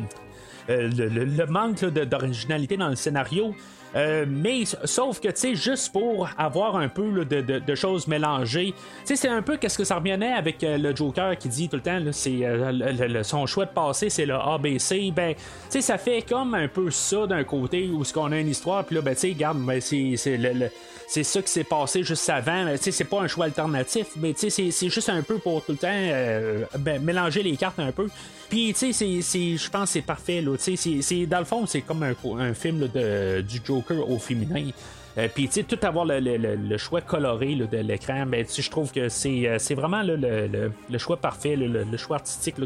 euh, 0.68 0.88
le, 0.92 1.46
manque 1.46 1.84
d'originalité 1.84 2.76
dans 2.76 2.88
le 2.88 2.94
scénario. 2.96 3.54
Euh, 3.96 4.24
mais 4.28 4.62
sauf 4.84 5.18
que, 5.20 5.28
tu 5.28 5.36
sais, 5.36 5.54
juste 5.56 5.92
pour 5.92 6.28
avoir 6.38 6.76
un 6.76 6.88
peu 6.88 7.24
de, 7.24 7.40
de- 7.40 7.74
choses 7.74 8.06
mélangées, 8.06 8.72
tu 8.72 8.82
sais, 9.04 9.16
c'est 9.16 9.28
un 9.28 9.42
peu 9.42 9.56
qu'est-ce 9.56 9.76
que 9.78 9.84
ça 9.84 9.96
revenait 9.96 10.32
avec 10.32 10.62
euh, 10.62 10.78
le 10.78 10.94
Joker 10.94 11.36
qui 11.36 11.48
dit 11.48 11.68
tout 11.68 11.76
le 11.76 11.82
temps, 11.82 11.98
là, 11.98 12.10
euh, 12.26 13.22
son 13.24 13.46
choix 13.46 13.64
de 13.64 13.70
passé, 13.72 14.08
c'est 14.10 14.26
le 14.26 14.34
ABC. 14.34 15.12
Ben, 15.14 15.34
tu 15.34 15.40
sais, 15.70 15.80
ça 15.80 15.98
fait 15.98 16.22
comme 16.22 16.54
un 16.54 16.68
peu 16.68 16.90
ça 16.90 17.26
d'un 17.26 17.42
côté 17.44 17.88
où 17.88 18.04
ce 18.04 18.12
qu'on 18.12 18.30
a 18.32 18.38
une 18.38 18.48
histoire, 18.48 18.84
puis 18.84 18.94
là, 18.96 19.02
ben, 19.02 19.14
tu 19.14 19.20
sais, 19.22 19.28
regarde, 19.30 19.58
ben, 19.58 19.80
c'est 19.80 21.24
ça 21.24 21.42
qui 21.42 21.50
s'est 21.50 21.64
passé 21.64 22.04
juste 22.04 22.28
avant. 22.30 22.64
Mais, 22.66 22.78
Tu 22.78 22.84
sais, 22.84 22.90
c'est 22.92 23.04
pas 23.04 23.20
un 23.22 23.26
choix 23.26 23.46
alternatif, 23.46 24.06
mais 24.16 24.32
tu 24.34 24.50
sais, 24.50 24.70
c'est- 24.70 24.88
juste 24.88 25.08
un 25.08 25.22
peu 25.22 25.38
pour 25.38 25.64
tout 25.64 25.72
le 25.72 25.78
temps 25.78 26.68
ben, 26.78 27.02
mélanger 27.02 27.42
les 27.42 27.56
cartes 27.56 27.78
un 27.80 27.90
peu. 27.92 28.08
Puis, 28.48 28.74
tu 28.74 28.92
sais, 28.92 29.56
je 29.56 29.70
pense 29.70 29.84
que 29.84 29.92
c'est 29.94 30.02
parfait. 30.02 30.40
Là, 30.40 30.56
Tu 30.62 30.76
sais, 30.76 31.26
dans 31.26 31.38
le 31.38 31.44
fond, 31.44 31.66
c'est 31.66 31.80
comme 31.82 32.02
un, 32.02 32.14
un 32.38 32.54
film 32.54 32.88
de, 32.88 33.40
du 33.42 33.60
Joker 33.64 33.79
au 34.08 34.18
féminin. 34.18 34.70
Euh, 35.18 35.28
Puis, 35.32 35.48
tu 35.48 35.54
sais, 35.54 35.62
tout 35.64 35.78
avoir 35.84 36.04
le, 36.06 36.76
choix 36.78 37.00
coloré 37.00 37.54
de 37.54 37.78
l'écran, 37.78 38.26
ben, 38.26 38.44
je 38.48 38.70
trouve 38.70 38.92
que 38.92 39.08
c'est 39.08 39.48
euh, 39.48 39.58
vraiment 39.74 40.02
le, 40.02 40.98
choix 40.98 41.16
parfait, 41.16 41.56
le, 41.56 41.96
choix 41.96 42.16
artistique 42.16 42.56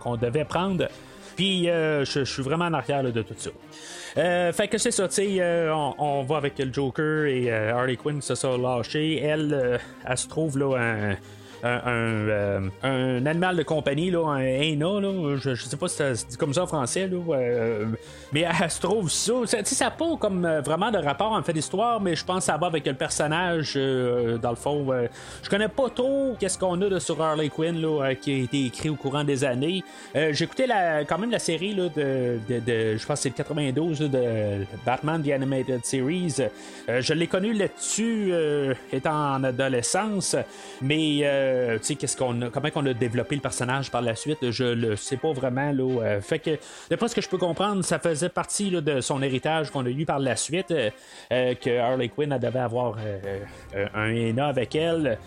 qu'on 0.00 0.16
devait 0.16 0.44
prendre. 0.44 0.88
Puis 1.34 1.70
euh, 1.70 2.04
je, 2.04 2.24
suis 2.24 2.42
vraiment 2.42 2.66
en 2.66 2.74
arrière 2.74 3.02
de 3.02 3.22
tout 3.22 3.34
ça. 3.36 3.50
Fait 4.52 4.68
que 4.68 4.76
c'est 4.76 4.90
ça, 4.90 5.08
tu 5.08 5.14
sais, 5.14 5.70
on, 5.70 5.94
on 5.98 6.22
va 6.24 6.36
avec 6.36 6.58
le 6.58 6.70
Joker 6.70 7.24
et 7.24 7.50
Harley 7.50 7.96
Quinn 7.96 8.20
qui 8.20 8.26
se 8.26 8.34
sont 8.34 8.58
lâchés. 8.58 9.20
Elle, 9.22 9.80
elle 10.04 10.18
se 10.18 10.28
trouve 10.28 10.58
là 10.58 10.76
un. 10.76 11.16
Un, 11.64 11.80
euh, 11.86 12.60
un 12.82 13.24
animal 13.24 13.56
de 13.56 13.62
compagnie, 13.62 14.10
là, 14.10 14.26
un 14.26 14.40
Aina, 14.40 15.00
là, 15.00 15.36
je, 15.36 15.54
je 15.54 15.64
sais 15.64 15.76
pas 15.76 15.86
si 15.86 15.96
ça 15.96 16.14
se 16.16 16.26
dit 16.26 16.36
comme 16.36 16.52
ça 16.52 16.64
en 16.64 16.66
français, 16.66 17.06
là, 17.06 17.18
euh, 17.36 17.86
mais 18.32 18.44
elle 18.60 18.68
se 18.70 18.80
trouve 18.80 19.08
ça. 19.08 19.32
ça 19.46 19.90
pas 19.92 20.16
comme 20.18 20.44
euh, 20.44 20.60
vraiment 20.60 20.90
de 20.90 20.98
rapport 20.98 21.30
en 21.30 21.42
fait 21.44 21.52
d'histoire, 21.52 22.00
mais 22.00 22.16
je 22.16 22.24
pense 22.24 22.38
que 22.38 22.44
ça 22.44 22.56
va 22.56 22.66
avec 22.66 22.84
le 22.84 22.94
personnage, 22.94 23.74
dans 23.74 24.50
le 24.50 24.56
fond. 24.56 24.86
je 25.42 25.48
connais 25.48 25.68
pas 25.68 25.88
trop 25.90 26.34
qu'est-ce 26.40 26.58
qu'on 26.58 26.80
a 26.82 26.88
de 26.88 26.98
sur 26.98 27.20
Harley 27.22 27.48
Quinn 27.48 27.80
là, 27.80 28.14
qui 28.16 28.32
a 28.32 28.36
été 28.44 28.66
écrit 28.66 28.88
au 28.88 28.96
courant 28.96 29.22
des 29.22 29.44
années. 29.44 29.84
J'ai 30.14 30.44
écouté 30.44 30.66
la, 30.66 31.04
quand 31.04 31.18
même 31.18 31.30
la 31.30 31.38
série 31.38 31.74
là, 31.74 31.84
de, 31.94 32.38
de, 32.48 32.58
de- 32.58 32.96
je 32.96 33.06
pense 33.06 33.18
que 33.18 33.22
c'est 33.22 33.28
le 33.28 33.34
92 33.36 34.02
là, 34.02 34.08
de 34.08 34.66
Batman 34.84 35.22
The 35.22 35.28
Animated 35.30 35.84
Series. 35.84 36.36
Je 36.88 37.12
l'ai 37.14 37.26
connu 37.28 37.52
là-dessus 37.52 38.32
étant 38.92 39.34
en 39.34 39.44
adolescence, 39.44 40.34
mais 40.80 41.22
euh, 41.52 41.78
qu'est-ce 41.78 42.16
qu'on 42.16 42.50
comment 42.52 42.70
qu'on 42.70 42.86
a 42.86 42.94
développé 42.94 43.34
le 43.34 43.40
personnage 43.40 43.90
par 43.90 44.02
la 44.02 44.14
suite, 44.14 44.50
je 44.50 44.64
le 44.64 44.96
sais 44.96 45.16
pas 45.16 45.32
vraiment 45.32 45.70
là. 45.72 46.02
euh, 46.02 46.20
fait 46.20 46.38
que 46.38 46.58
d'après 46.90 47.08
ce 47.08 47.14
que 47.14 47.20
je 47.20 47.28
peux 47.28 47.38
comprendre, 47.38 47.84
ça 47.84 47.98
faisait 47.98 48.28
partie 48.28 48.70
de 48.70 49.00
son 49.00 49.22
héritage 49.22 49.70
qu'on 49.70 49.84
a 49.86 49.88
eu 49.88 50.04
par 50.04 50.18
la 50.18 50.36
suite, 50.36 50.70
euh, 50.72 51.54
que 51.54 51.78
Harley 51.78 52.08
Quinn 52.08 52.36
devait 52.38 52.58
avoir 52.58 52.96
un 53.94 54.10
ENA 54.10 54.46
avec 54.46 54.74
elle. 54.74 55.18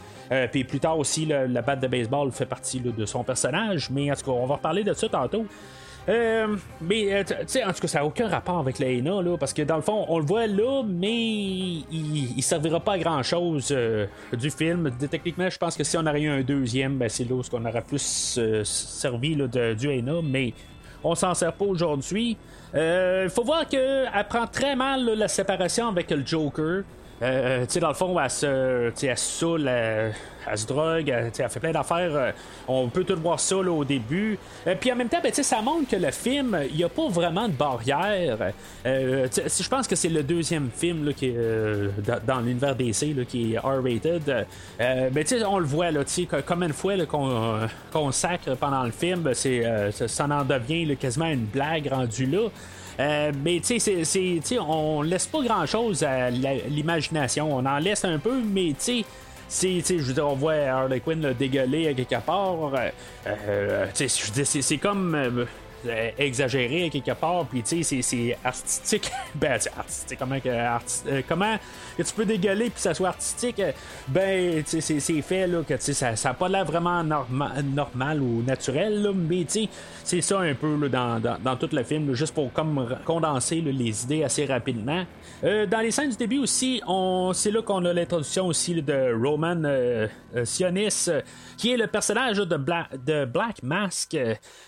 Puis 0.52 0.64
plus 0.64 0.80
tard 0.80 0.98
aussi, 0.98 1.26
la 1.26 1.62
batte 1.62 1.82
de 1.82 1.88
baseball 1.88 2.32
fait 2.32 2.46
partie 2.46 2.80
de 2.80 3.06
son 3.06 3.24
personnage. 3.24 3.90
Mais 3.90 4.12
en 4.12 4.16
tout 4.16 4.26
cas, 4.26 4.32
on 4.32 4.46
va 4.46 4.56
reparler 4.56 4.84
de 4.84 4.94
ça 4.94 5.08
tantôt. 5.08 5.46
Euh, 6.08 6.56
mais 6.82 7.14
euh, 7.14 7.24
tu 7.24 7.34
sais, 7.48 7.64
en 7.64 7.74
tout 7.74 7.82
cas, 7.82 7.88
ça 7.88 8.00
n'a 8.00 8.06
aucun 8.06 8.28
rapport 8.28 8.60
avec 8.60 8.80
l'AENA, 8.80 9.22
là, 9.22 9.38
parce 9.38 9.54
que 9.54 9.64
dans 9.64 9.76
le 9.76 9.82
fond, 9.82 10.06
on 10.08 10.20
le 10.20 10.26
voit 10.26 10.48
là, 10.48 10.84
mais 10.88 11.12
il, 11.12 12.34
il 12.38 12.44
servira 12.44 12.80
pas 12.80 12.94
à 12.94 13.00
grand 13.00 13.24
chose 13.24 13.76
du 14.34 14.50
film. 14.52 14.92
Techniquement, 15.10 15.50
je 15.50 15.58
pense 15.58 15.76
que 15.76 15.84
si 15.84 15.98
on 15.98 16.06
aurait 16.06 16.22
eu 16.22 16.30
un 16.30 16.42
deuxième, 16.42 16.98
ben, 16.98 17.10
c'est 17.10 17.24
là 17.24 17.36
où 17.36 17.42
on 17.54 17.66
aurait 17.66 17.82
plus 17.82 18.36
euh, 18.38 18.64
servi 18.64 19.36
là, 19.36 19.48
de, 19.48 19.74
du 19.74 19.90
AENA, 19.90 20.22
mais 20.24 20.54
on 21.04 21.16
s'en 21.16 21.34
sert 21.34 21.54
pas 21.54 21.66
aujourd'hui. 21.66 22.38
Il 22.74 23.30
faut 23.30 23.44
voir 23.44 23.68
qu'elle 23.68 24.10
prend 24.28 24.48
très 24.48 24.76
mal 24.76 25.06
là, 25.06 25.16
la 25.16 25.28
séparation 25.28 25.88
avec 25.88 26.12
le 26.12 26.26
Joker. 26.26 26.84
Euh, 27.22 27.66
tu 27.66 27.74
sais, 27.74 27.80
dans 27.80 27.88
le 27.88 27.94
fond, 27.94 28.20
elle 28.20 28.30
se, 28.30 29.06
elle 29.06 29.18
saoule, 29.18 29.68
elle, 29.68 30.14
elle 30.50 30.58
se 30.58 30.66
drogue, 30.66 31.10
elle, 31.10 31.32
fait 31.32 31.60
plein 31.60 31.72
d'affaires. 31.72 32.34
on 32.68 32.88
peut 32.90 33.04
tout 33.04 33.20
voir 33.20 33.40
ça 33.40 33.56
là, 33.56 33.72
au 33.72 33.84
début. 33.84 34.38
Puis 34.80 34.92
en 34.92 34.96
même 34.96 35.10
temps, 35.10 35.20
ben, 35.22 35.34
ça 35.34 35.62
montre 35.62 35.90
que 35.90 35.96
le 35.96 36.12
film, 36.12 36.58
il 36.70 36.78
n'y 36.78 36.84
a 36.84 36.90
pas 36.90 37.08
vraiment 37.08 37.48
de 37.48 37.54
barrière. 37.54 38.38
je 38.84 39.70
pense 39.70 39.88
que 39.88 39.96
c'est 39.96 40.10
le 40.10 40.24
deuxième 40.24 40.70
film 40.76 41.06
là, 41.06 41.14
qui 41.14 41.34
dans, 42.26 42.40
l'univers 42.42 42.76
DC 42.76 43.16
là, 43.16 43.26
qui 43.26 43.54
est 43.54 43.60
R-rated. 43.60 44.46
ben, 44.80 45.26
on 45.48 45.60
le 45.60 45.66
voit, 45.66 45.92
là, 45.92 46.02
comme 46.46 46.64
une 46.64 46.74
fois 46.74 46.94
qu'on 47.92 48.12
sacre 48.12 48.56
pendant 48.56 48.84
le 48.84 48.92
film, 48.92 49.30
c'est, 49.34 49.92
ça 49.92 50.26
en 50.26 50.44
devient 50.44 50.96
quasiment 50.98 51.28
une 51.28 51.46
blague 51.46 51.88
rendue 51.92 52.26
là. 52.26 52.50
Euh, 53.00 53.32
mais 53.44 53.60
tu 53.60 53.80
sais, 53.80 54.60
on 54.60 55.02
laisse 55.02 55.28
pas 55.28 55.42
grand 55.42 55.66
chose 55.66 56.04
à 56.04 56.30
l'imagination. 56.30 57.54
On 57.54 57.66
en 57.66 57.78
laisse 57.78 58.06
un 58.06 58.20
peu, 58.20 58.42
mais 58.42 58.70
tu 58.70 58.76
sais. 58.80 59.06
Je 59.50 59.96
veux 59.96 60.14
dire, 60.14 60.28
on 60.28 60.36
voit 60.36 60.54
Harley 60.54 61.00
Quinn 61.00 61.22
le 61.22 61.34
dégueuler 61.34 61.88
à 61.88 61.94
quelque 61.94 62.24
part. 62.26 62.74
Euh, 62.74 62.90
euh, 63.28 63.86
c'est 63.94 64.78
comme 64.78 65.46
euh, 65.86 66.10
exagéré 66.18 66.90
quelque 66.90 67.12
part, 67.12 67.46
puis 67.46 67.62
tu 67.64 67.84
sais, 67.84 68.02
c'est 68.02 68.38
artistique. 68.44 69.12
ben, 69.36 69.60
artistique, 69.78 70.18
comment 70.20 70.40
que, 70.40 70.50
euh, 70.50 71.22
comment 71.28 71.58
tu 71.98 72.14
peux 72.16 72.26
dégueuler 72.26 72.70
puis 72.70 72.82
ça 72.82 72.94
soit 72.94 73.10
artistique? 73.10 73.62
Ben, 74.08 74.64
tu 74.64 74.82
sais, 74.82 75.00
c'est 75.00 75.22
fait, 75.22 75.48
là, 75.48 75.64
que 75.68 75.78
ça, 75.78 76.16
ça 76.16 76.30
a 76.30 76.34
pas 76.34 76.50
l'air 76.50 76.66
vraiment 76.66 77.04
normal 77.04 78.22
ou 78.22 78.44
naturel, 78.44 79.02
là, 79.02 79.12
mais 79.14 79.46
tu 79.46 79.64
sais, 79.64 79.70
c'est 80.04 80.22
ça 80.22 80.40
un 80.40 80.54
peu 80.54 80.76
là, 80.78 80.90
dans, 80.90 81.20
dans, 81.20 81.38
dans, 81.42 81.56
tout 81.56 81.70
le 81.72 81.84
film, 81.84 82.14
juste 82.14 82.34
pour 82.34 82.52
comme 82.54 82.98
condenser 83.06 83.62
les 83.62 84.04
idées 84.04 84.24
assez 84.24 84.46
rapidement. 84.46 85.04
Euh, 85.44 85.66
dans 85.66 85.80
les 85.80 85.92
scènes 85.92 86.10
du 86.10 86.18
début 86.18 86.40
aussi, 86.40 86.82
c'est 87.34 87.52
là 87.52 87.62
qu'on 87.62 87.84
a 87.86 87.94
l'introduction 87.94 88.48
aussi 88.48 88.82
de 88.82 89.14
Roman 89.14 89.62
Sionis, 90.44 91.10
qui 91.58 91.72
est 91.72 91.78
le 91.78 91.88
personnage 91.88 92.38
de, 92.38 92.44
de 92.46 93.26
Black 93.26 93.64
Mask. 93.64 94.18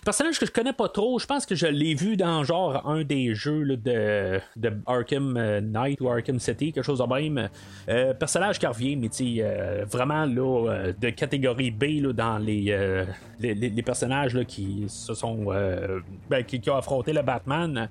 personnage 0.03 0.39
que 0.39 0.45
je 0.45 0.51
connais 0.51 0.73
pas 0.73 0.89
trop 0.89 1.06
je 1.19 1.25
pense 1.25 1.45
que 1.45 1.55
je 1.55 1.67
l'ai 1.67 1.93
vu 1.93 2.17
dans 2.17 2.43
genre 2.43 2.87
un 2.87 3.03
des 3.03 3.33
jeux 3.33 3.65
de, 3.77 4.39
Arkham 4.85 5.37
euh, 5.37 5.61
Knight 5.61 6.01
ou 6.01 6.09
Arkham 6.09 6.39
City, 6.39 6.71
quelque 6.71 6.83
chose 6.83 6.99
de 6.99 7.05
même. 7.05 7.49
Euh, 7.89 8.13
personnage 8.13 8.59
qui 8.59 8.65
revient, 8.65 8.95
mais 8.95 9.09
euh, 9.21 9.85
vraiment 9.89 10.25
là, 10.25 10.91
de 10.99 11.09
catégorie 11.09 11.71
B 11.71 12.01
dans 12.13 12.37
les, 12.37 13.05
les, 13.39 13.81
personnages 13.81 14.33
là, 14.33 14.43
qui 14.43 14.85
se 14.87 15.13
sont 15.13 15.45
ben, 16.29 16.43
qui, 16.43 16.69
ont 16.69 16.75
affronté 16.75 17.13
le 17.13 17.21
Batman. 17.21 17.89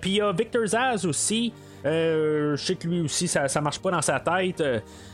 Puis 0.00 0.10
il 0.10 0.16
y 0.16 0.20
a 0.20 0.32
Victor 0.32 0.66
Zaz 0.66 1.04
aussi. 1.06 1.52
je 1.84 2.54
sais 2.56 2.74
que 2.74 2.88
lui 2.88 3.00
aussi, 3.00 3.28
ça, 3.28 3.48
ça 3.48 3.60
marche 3.60 3.80
pas 3.80 3.90
dans 3.90 4.02
sa 4.02 4.20
tête. 4.20 4.62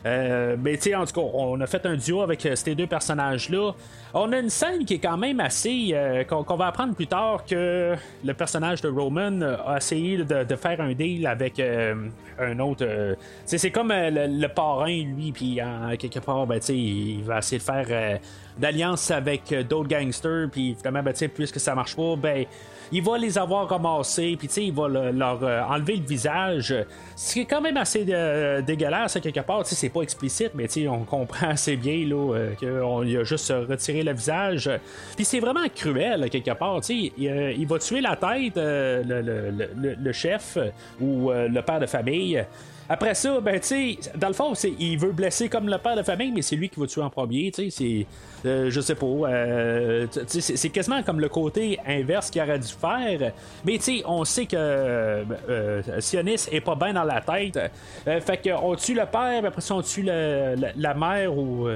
mais 0.04 0.76
tu 0.76 0.82
sais, 0.82 0.94
en 0.94 1.04
tout 1.04 1.14
cas, 1.14 1.26
on 1.34 1.60
a 1.60 1.66
fait 1.66 1.84
un 1.86 1.96
duo 1.96 2.22
avec 2.22 2.48
ces 2.54 2.74
deux 2.74 2.86
personnages-là. 2.86 3.72
On 4.16 4.30
a 4.30 4.38
une 4.38 4.48
scène 4.48 4.84
qui 4.84 4.94
est 4.94 4.98
quand 5.00 5.16
même 5.16 5.40
assez. 5.40 5.90
Euh, 5.92 6.22
qu'on 6.22 6.56
va 6.56 6.68
apprendre 6.68 6.94
plus 6.94 7.08
tard 7.08 7.44
que 7.44 7.96
le 8.24 8.34
personnage 8.34 8.80
de 8.80 8.88
Roman 8.88 9.40
a 9.66 9.76
essayé 9.78 10.18
de, 10.18 10.56
faire 10.56 10.80
un 10.80 10.92
deal 10.92 11.26
avec 11.26 11.58
euh, 11.58 11.96
un 12.38 12.60
autre. 12.60 12.84
Euh, 12.86 13.16
c'est 13.44 13.72
comme 13.72 13.92
le, 13.92 14.46
parrain, 14.46 15.02
lui, 15.02 15.32
puis 15.32 15.58
quelque 15.98 16.20
part, 16.20 16.46
ben, 16.46 16.60
il 16.68 17.24
va 17.24 17.38
essayer 17.38 17.58
de 17.58 17.62
faire 17.64 18.20
d'alliance 18.56 19.10
avec 19.10 19.52
d'autres 19.68 19.88
gangsters, 19.88 20.48
puis 20.48 20.76
finalement, 20.78 21.02
ben, 21.02 21.12
puisque 21.34 21.58
ça 21.58 21.74
marche 21.74 21.96
pas, 21.96 22.14
ben 22.14 22.46
il 22.92 23.02
va 23.02 23.18
les 23.18 23.36
avoir 23.38 23.68
ramassés, 23.68 24.36
puis 24.38 24.48
il 24.48 24.72
va 24.72 24.86
leur 24.88 25.42
euh, 25.42 25.62
enlever 25.62 25.96
le 25.96 26.04
visage. 26.04 26.72
Ce 27.16 27.32
qui 27.32 27.40
est 27.40 27.44
quand 27.44 27.60
même 27.60 27.76
assez 27.76 28.06
euh, 28.08 28.62
dégueulasse, 28.62 29.18
quelque 29.20 29.40
part. 29.40 29.66
C'est 29.66 29.88
pas 29.88 30.02
explicite, 30.02 30.52
mais 30.54 30.68
on 30.86 31.04
comprend 31.04 31.48
assez 31.48 31.76
bien 31.76 32.08
euh, 32.12 32.54
qu'il 32.54 33.16
a 33.16 33.24
juste 33.24 33.52
retiré 33.68 34.03
le 34.04 34.12
visage. 34.12 34.70
Puis 35.16 35.24
c'est 35.24 35.40
vraiment 35.40 35.66
cruel, 35.74 36.28
quelque 36.30 36.52
part. 36.52 36.80
Il, 36.88 37.12
il, 37.18 37.66
va 37.66 37.78
tuer 37.78 38.00
la 38.00 38.16
tête, 38.16 38.56
le, 38.56 39.96
le, 40.00 40.12
chef 40.12 40.58
ou 41.00 41.30
le 41.30 41.60
père 41.60 41.80
de 41.80 41.86
famille. 41.86 42.44
Après 42.88 43.14
ça, 43.14 43.40
ben, 43.40 43.58
tu 43.60 43.96
dans 44.14 44.28
le 44.28 44.34
fond, 44.34 44.52
il 44.78 44.98
veut 44.98 45.12
blesser 45.12 45.48
comme 45.48 45.68
le 45.68 45.78
père 45.78 45.96
de 45.96 46.02
famille, 46.02 46.32
mais 46.32 46.42
c'est 46.42 46.56
lui 46.56 46.68
qui 46.68 46.78
va 46.78 46.86
tuer 46.86 47.00
en 47.00 47.08
premier, 47.08 47.50
tu 47.50 47.70
sais, 47.70 47.70
c'est. 47.70 48.06
Euh, 48.46 48.70
je 48.70 48.80
sais 48.82 48.94
pas. 48.94 49.06
Euh, 49.06 50.06
c'est 50.26 50.68
quasiment 50.68 51.02
comme 51.02 51.18
le 51.18 51.30
côté 51.30 51.78
inverse 51.86 52.30
qu'il 52.30 52.42
aurait 52.42 52.58
dû 52.58 52.68
faire. 52.68 53.32
Mais 53.64 53.78
tu 53.78 54.02
on 54.04 54.24
sait 54.24 54.44
que 54.44 54.56
euh, 54.56 55.82
Sionis 55.98 56.46
est 56.52 56.60
pas 56.60 56.74
bien 56.74 56.92
dans 56.92 57.04
la 57.04 57.22
tête. 57.22 57.58
fait 58.04 58.50
qu'on 58.50 58.74
tue 58.74 58.94
le 58.94 59.06
père, 59.06 59.42
après 59.46 59.62
ça, 59.62 59.76
on 59.76 59.82
tue 59.82 60.02
la, 60.02 60.94
mère 60.94 61.36
ou. 61.36 61.66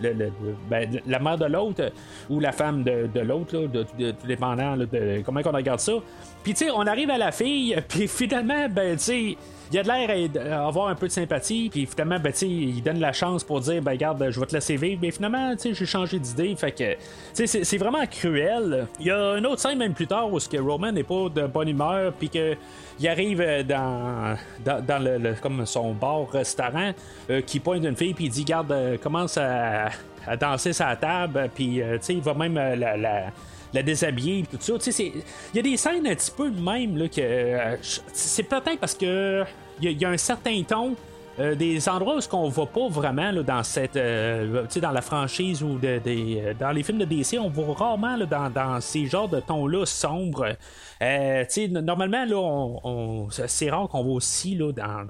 Ben, 0.00 1.00
la 1.06 1.18
mère 1.18 1.38
de 1.38 1.46
l'autre 1.46 1.92
ou 2.28 2.40
la 2.40 2.52
femme 2.52 2.82
de, 2.82 3.20
l'autre, 3.20 3.58
de, 3.58 3.82
tout 3.82 4.26
dépendant 4.26 4.76
de 4.76 5.22
comment 5.24 5.40
on 5.44 5.50
regarde 5.52 5.80
ça. 5.80 5.92
Puis 6.42 6.52
tu 6.54 6.66
sais, 6.66 6.70
on 6.70 6.86
arrive 6.86 7.10
à 7.10 7.18
la 7.18 7.32
fille, 7.32 7.76
puis 7.88 8.08
finalement, 8.08 8.68
ben 8.68 8.96
tu 8.96 9.04
sais, 9.04 9.36
il 9.72 9.78
a 9.78 9.82
de 9.82 9.88
l'air 9.88 10.28
d'avoir 10.28 10.88
un 10.88 10.94
peu 10.94 11.06
de 11.06 11.12
sympathie, 11.12 11.68
puis 11.70 11.86
finalement, 11.86 12.18
ben, 12.20 12.32
il 12.42 12.82
donne 12.82 13.00
la 13.00 13.12
chance 13.12 13.42
pour 13.42 13.60
dire, 13.60 13.82
ben, 13.82 13.92
regarde, 13.92 14.24
je 14.30 14.38
vais 14.38 14.46
te 14.46 14.54
laisser 14.54 14.76
vivre, 14.76 15.00
mais 15.02 15.10
finalement, 15.10 15.54
j'ai 15.62 15.86
changé 15.86 16.18
d'idée, 16.18 16.54
fait 16.56 16.72
que, 16.72 17.44
c'est 17.46 17.78
vraiment 17.78 18.06
cruel. 18.06 18.86
Il 19.00 19.06
y 19.06 19.10
a 19.10 19.36
une 19.36 19.46
autre 19.46 19.60
scène 19.60 19.78
même 19.78 19.94
plus 19.94 20.06
tard 20.06 20.32
où 20.32 20.38
ce 20.38 20.48
que 20.48 20.58
Roman 20.58 20.92
n'est 20.92 21.02
pas 21.02 21.28
de 21.34 21.46
bonne 21.46 21.68
humeur, 21.68 22.12
puis 22.12 22.28
que 22.28 22.54
il 23.00 23.08
arrive 23.08 23.42
dans, 23.66 24.36
dans, 24.64 25.02
le, 25.02 25.34
comme 25.40 25.66
son 25.66 25.92
bar-restaurant, 25.92 26.92
euh, 27.30 27.40
qui 27.40 27.60
pointe 27.60 27.84
une 27.84 27.96
fille, 27.96 28.14
puis 28.14 28.26
il 28.26 28.30
dit, 28.30 28.44
garde, 28.44 28.72
euh, 28.72 28.96
commence 28.98 29.38
à, 29.38 29.90
danser 30.40 30.72
sa 30.72 30.96
table, 30.96 31.50
puis, 31.54 31.82
euh, 31.82 31.98
il 32.08 32.20
va 32.20 32.32
même 32.34 32.54
la, 32.54 32.96
la 33.74 33.82
déshabiller 33.82 34.44
tout 34.50 34.58
ça. 34.60 34.90
Il 35.00 35.22
y 35.54 35.58
a 35.58 35.62
des 35.62 35.76
scènes 35.76 36.06
un 36.06 36.14
petit 36.14 36.30
peu 36.30 36.50
de 36.50 36.60
même 36.60 36.96
là, 36.96 37.08
que 37.08 37.78
c'est 38.12 38.44
peut-être 38.44 38.78
parce 38.78 38.94
que 38.94 39.44
il 39.82 40.00
y, 40.00 40.04
a 40.04 40.08
un 40.08 40.16
certain 40.16 40.62
ton. 40.62 40.94
Euh, 41.40 41.56
des 41.56 41.88
endroits 41.88 42.14
où 42.14 42.20
ce 42.20 42.28
qu'on 42.28 42.48
voit 42.48 42.68
pas 42.68 42.86
vraiment 42.88 43.32
là, 43.32 43.42
dans 43.42 43.64
cette 43.64 43.96
euh, 43.96 44.66
dans 44.80 44.92
la 44.92 45.00
franchise 45.00 45.64
ou 45.64 45.78
de, 45.80 46.00
euh, 46.06 46.54
dans 46.54 46.70
les 46.70 46.84
films 46.84 46.98
de 46.98 47.04
DC 47.04 47.40
on 47.40 47.48
voit 47.48 47.74
rarement 47.74 48.16
là, 48.16 48.24
dans, 48.50 48.80
ces 48.80 49.06
genres 49.06 49.28
de 49.28 49.40
tons 49.40 49.66
là 49.66 49.84
sombres 49.84 50.54
normalement 51.00 52.24
là 52.24 52.36
on, 52.36 53.28
c'est 53.30 53.68
rare 53.68 53.88
qu'on 53.88 54.04
voit 54.04 54.14
aussi 54.14 54.54
là, 54.54 54.70
dans, 54.70 55.06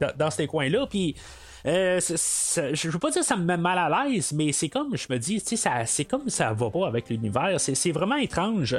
dans, 0.00 0.12
dans 0.16 0.30
ces 0.30 0.46
coins 0.46 0.70
là 0.70 0.86
puis 0.88 1.16
euh, 1.66 2.00
je 2.00 2.88
veux 2.88 2.98
pas 2.98 3.10
dire 3.10 3.22
ça 3.22 3.36
me 3.36 3.44
met 3.44 3.56
mal 3.56 3.78
à 3.78 4.04
l'aise, 4.04 4.32
mais 4.32 4.50
c'est 4.52 4.68
comme, 4.68 4.96
je 4.96 5.06
me 5.10 5.18
dis, 5.18 5.40
ça, 5.40 5.86
c'est 5.86 6.04
comme 6.04 6.28
ça 6.28 6.52
va 6.52 6.70
pas 6.70 6.86
avec 6.86 7.08
l'univers. 7.08 7.54
C'est, 7.58 7.92
vraiment 7.92 8.16
étrange, 8.16 8.76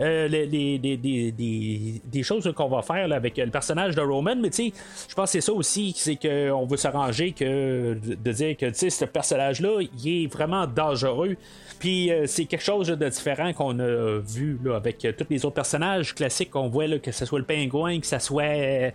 euh, 0.00 0.28
les, 0.28 0.78
des 0.78 2.22
choses 2.22 2.52
qu'on 2.54 2.68
va 2.68 2.82
faire 2.82 3.10
avec 3.12 3.36
le 3.38 3.50
personnage 3.50 3.94
de 3.94 4.02
Roman, 4.02 4.36
mais 4.36 4.50
tu 4.50 4.70
sais, 4.70 4.72
je 5.08 5.14
pense 5.14 5.32
que 5.32 5.40
c'est 5.40 5.46
ça 5.46 5.52
aussi, 5.52 5.94
c'est 5.96 6.16
qu'on 6.16 6.66
veut 6.66 6.76
s'arranger 6.76 7.32
que 7.32 7.94
de 7.94 8.32
dire 8.32 8.56
que 8.56 8.72
ce 8.72 9.04
personnage-là, 9.04 9.80
il 10.04 10.24
est 10.24 10.26
vraiment 10.26 10.66
dangereux. 10.66 11.36
Puis 11.78 12.10
euh, 12.10 12.26
c'est 12.26 12.46
quelque 12.46 12.64
chose 12.64 12.88
de 12.88 13.08
différent 13.08 13.52
qu'on 13.52 13.78
a 13.78 14.18
vu 14.20 14.58
avec 14.74 15.06
tous 15.16 15.26
les 15.30 15.44
autres 15.44 15.54
personnages 15.54 16.14
classiques 16.14 16.50
qu'on 16.50 16.68
voit, 16.68 16.98
que 16.98 17.12
ce 17.12 17.24
soit 17.24 17.38
le 17.38 17.44
pingouin, 17.44 18.00
que 18.00 18.06
ce 18.06 18.18
soit 18.18 18.92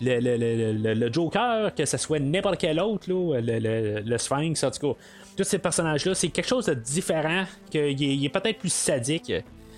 le, 0.00 1.12
Joker, 1.12 1.74
que 1.74 1.84
ce 1.84 1.96
soit 1.96 2.18
n'importe 2.18 2.58
quel 2.58 2.80
autre, 2.80 3.06
le, 3.08 4.18
Sphinx, 4.18 4.62
en 4.64 4.70
tout 4.70 4.94
cas. 4.94 5.00
Tous 5.36 5.44
ces 5.44 5.58
personnages-là, 5.58 6.14
c'est 6.14 6.28
quelque 6.28 6.48
chose 6.48 6.66
de 6.66 6.74
différent, 6.74 7.44
qu'il 7.70 8.24
est, 8.24 8.28
peut-être 8.28 8.58
plus 8.58 8.72
sadique. 8.72 9.32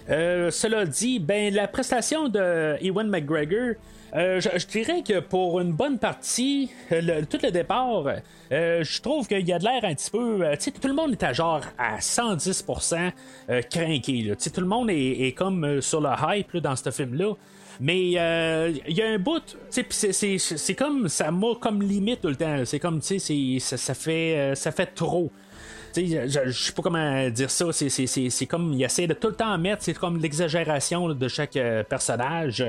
Euh, 0.09 0.51
cela 0.51 0.85
dit, 0.85 1.19
ben 1.19 1.53
la 1.53 1.67
prestation 1.67 2.29
de 2.29 2.77
Ewan 2.81 3.09
McGregor, 3.09 3.75
euh, 4.15 4.41
je, 4.41 4.67
dirais 4.67 5.03
que 5.03 5.19
pour 5.19 5.61
une 5.61 5.73
bonne 5.73 5.99
partie, 5.99 6.71
tout 6.89 7.39
le 7.43 7.51
départ, 7.51 8.05
euh, 8.53 8.85
je 8.85 9.03
trouve 9.03 9.27
qu'il 9.27 9.47
y 9.47 9.53
a 9.53 9.59
de 9.59 9.65
l'air 9.65 9.85
un 9.85 9.95
petit 9.95 10.11
peu. 10.11 10.45
tout 10.81 10.89
le 10.89 10.95
monde 10.95 11.13
est 11.13 11.23
à 11.25 11.33
genre 11.33 11.63
à 11.77 11.99
110% 11.99 13.11
craqué. 13.69 14.33
Tout 14.55 14.61
le 14.61 14.67
monde 14.67 14.91
est, 14.91 15.37
comme 15.37 15.81
sur 15.81 16.01
le 16.01 16.11
hype 16.29 16.57
dans 16.59 16.77
ce 16.77 16.91
film-là. 16.91 17.33
Mais 17.81 18.11
il 18.11 18.19
euh, 18.19 18.73
y 18.89 19.03
a 19.03 19.09
un 19.09 19.19
bout, 19.19 19.57
c'est 19.71 20.75
comme 20.75 21.09
ça 21.09 21.31
m'a 21.31 21.55
comme 21.61 21.83
limite 21.83 22.23
tout 22.23 22.29
le 22.29 22.37
temps. 22.37 22.65
C'est 22.65 22.81
comme, 22.81 23.01
tu 23.01 23.19
sais, 23.19 23.59
ça, 23.61 23.77
ça, 23.77 23.95
fait, 23.95 24.37
euh, 24.37 24.55
ça 24.55 24.73
fait 24.73 24.87
trop. 24.87 25.31
Je, 26.05 26.51
sais 26.51 26.73
pas 26.73 26.83
comment 26.83 27.29
dire 27.31 27.51
ça. 27.51 27.67
C'est 27.73 28.47
comme 28.47 28.73
il 28.73 28.83
essaie 28.83 29.07
de 29.07 29.15
tout 29.15 29.29
le 29.29 29.35
temps 29.35 29.57
mettre, 29.59 29.83
c'est 29.83 29.95
comme 29.95 30.19
l'exagération 30.19 31.09
de 31.09 31.29
chaque 31.29 31.57
euh, 31.57 31.83
personnage. 31.83 32.65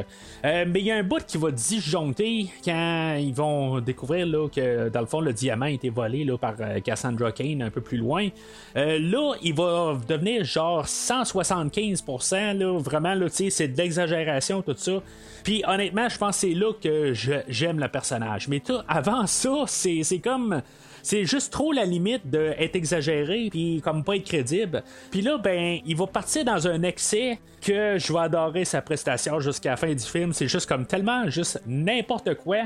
Euh, 0.45 0.65
mais 0.67 0.79
il 0.79 0.85
y 0.85 0.91
a 0.91 0.95
un 0.95 1.03
bout 1.03 1.23
qui 1.25 1.37
va 1.37 1.51
disjoncter 1.51 2.47
quand 2.63 3.15
ils 3.19 3.33
vont 3.33 3.79
découvrir 3.79 4.25
là, 4.25 4.47
que 4.47 4.89
dans 4.89 5.01
le 5.01 5.05
fond 5.05 5.21
le 5.21 5.33
diamant 5.33 5.65
a 5.65 5.71
été 5.71 5.89
volé 5.89 6.23
là, 6.23 6.37
par 6.37 6.55
euh, 6.59 6.79
Cassandra 6.79 7.31
Kane 7.31 7.61
un 7.61 7.69
peu 7.69 7.81
plus 7.81 7.97
loin. 7.97 8.29
là, 8.75 9.33
il 9.41 9.53
va 9.53 9.97
devenir 10.07 10.43
genre 10.43 10.85
175%. 10.85 12.57
Là, 12.57 12.79
vraiment, 12.79 13.13
là, 13.13 13.27
c'est 13.29 13.67
de 13.67 13.77
l'exagération 13.77 14.61
tout 14.61 14.75
ça. 14.77 15.01
Puis 15.43 15.63
honnêtement, 15.67 16.09
je 16.09 16.17
pense 16.17 16.35
que 16.35 16.47
c'est 16.47 16.53
là 16.53 16.73
que 16.81 17.13
j'aime 17.47 17.79
le 17.79 17.87
personnage. 17.87 18.47
Mais 18.47 18.59
tout, 18.59 18.79
avant 18.87 19.25
ça, 19.27 19.63
c'est 19.67 20.19
comme 20.23 20.61
c'est 21.07 21.23
juste 21.23 21.53
trop 21.53 21.71
la 21.71 21.85
limite 21.85 22.29
d'être 22.29 22.75
exagéré 22.75 23.47
puis 23.49 23.81
comme 23.81 24.03
pas 24.03 24.17
être 24.17 24.25
crédible. 24.25 24.83
Puis 25.09 25.21
là, 25.21 25.37
ben, 25.37 25.79
il 25.85 25.95
va 25.95 26.05
partir 26.05 26.43
dans 26.43 26.67
un 26.67 26.83
excès 26.83 27.39
que 27.61 27.97
je 27.97 28.11
vais 28.11 28.19
adorer 28.19 28.65
sa 28.65 28.81
prestation 28.81 29.39
jusqu'à 29.39 29.69
la 29.69 29.77
fin 29.77 29.93
du 29.93 30.03
film. 30.03 30.33
C'est 30.33 30.49
juste 30.49 30.67
comme 30.67 30.85
tellement 30.85 31.29
juste 31.29 31.61
n'importe 31.65 32.33
quoi. 32.35 32.57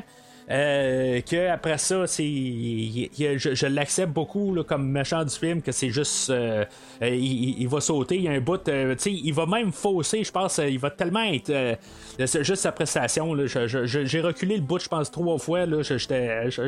Euh, 0.51 1.21
que 1.21 1.47
après 1.47 1.77
ça, 1.77 2.05
c'est, 2.07 2.23
je, 2.23 3.65
l'accepte 3.67 4.11
beaucoup 4.11 4.53
comme 4.67 4.89
méchant 4.89 5.23
du 5.23 5.33
film, 5.33 5.61
que 5.61 5.71
c'est 5.71 5.91
juste, 5.91 6.29
euh, 6.29 6.65
euh, 7.01 7.09
il, 7.09 7.67
va 7.69 7.79
sauter, 7.79 8.17
il 8.17 8.23
y 8.23 8.27
a 8.27 8.31
un 8.31 8.41
bout, 8.41 8.69
il 9.05 9.33
va 9.33 9.45
même 9.45 9.71
fausser, 9.71 10.25
je 10.25 10.31
pense, 10.31 10.57
il 10.57 10.77
va 10.77 10.89
tellement 10.89 11.23
être, 11.23 11.77
juste 12.19 12.63
sa 12.63 12.73
prestation, 12.73 13.33
j'ai 13.45 14.21
reculé 14.21 14.57
le 14.57 14.61
bout, 14.61 14.79
je 14.79 14.89
pense 14.89 15.09
trois 15.09 15.37
fois, 15.37 15.65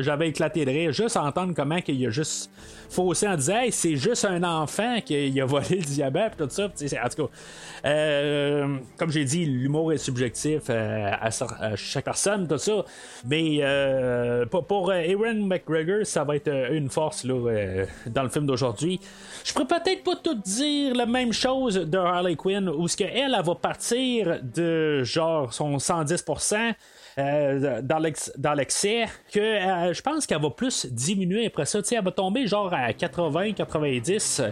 j'avais 0.00 0.28
éclaté 0.28 0.64
de 0.64 0.70
rire, 0.70 0.92
juste 0.92 1.18
entendre 1.18 1.52
comment 1.54 1.80
qu'il 1.82 2.06
a 2.06 2.10
juste 2.10 2.50
faussé 2.94 3.26
en 3.26 3.36
disant, 3.36 3.60
c'est 3.70 3.96
juste 3.96 4.24
un 4.24 4.42
enfant 4.42 5.00
qui 5.04 5.40
a 5.40 5.44
volé 5.44 5.76
le 5.76 5.84
diabète, 5.84 6.36
tout 6.36 6.48
ça, 6.48 6.66
en 6.66 7.08
tout 7.08 7.26
cas, 7.26 8.66
comme 8.96 9.10
j'ai 9.10 9.24
dit, 9.24 9.44
l'humour 9.44 9.92
est 9.92 9.98
subjectif 9.98 10.70
à, 10.70 11.30
chaque 11.76 12.04
personne, 12.04 12.46
tout 12.46 12.58
ça, 12.58 12.84
mais 13.26 13.58
euh, 13.60 14.46
pour, 14.46 14.90
Aaron 14.90 15.24
euh, 15.24 15.46
McGregor, 15.46 16.06
ça 16.06 16.24
va 16.24 16.36
être 16.36 16.48
euh, 16.48 16.76
une 16.76 16.88
force 16.88 17.24
là, 17.24 17.84
dans 18.06 18.22
le 18.22 18.28
film 18.28 18.46
d'aujourd'hui. 18.46 19.00
Je 19.44 19.52
pourrais 19.52 19.66
peut-être 19.66 20.04
pas 20.04 20.16
tout 20.16 20.34
dire 20.34 20.94
la 20.94 21.06
même 21.06 21.32
chose 21.32 21.74
de 21.74 21.98
Harley 21.98 22.36
Quinn, 22.36 22.68
où 22.68 22.88
ce 22.88 22.96
qu'elle, 22.96 23.34
elle 23.34 23.42
va 23.42 23.54
partir 23.54 24.40
de 24.42 25.02
genre 25.04 25.52
son 25.52 25.76
110%. 25.76 26.74
Dans 27.16 28.54
l'excès, 28.54 29.06
que 29.32 29.40
je 29.92 30.02
pense 30.02 30.26
qu'elle 30.26 30.42
va 30.42 30.50
plus 30.50 30.86
diminuer 30.86 31.46
après 31.46 31.64
ça. 31.64 31.80
elle 31.92 32.04
va 32.04 32.10
tomber 32.10 32.46
genre 32.46 32.72
à 32.72 32.90
80-90 32.90 34.50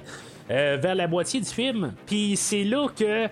vers 0.48 0.94
la 0.94 1.08
moitié 1.08 1.40
du 1.40 1.48
film. 1.48 1.92
Puis 2.06 2.36
c'est 2.36 2.64
là 2.64 2.86
que 2.96 3.28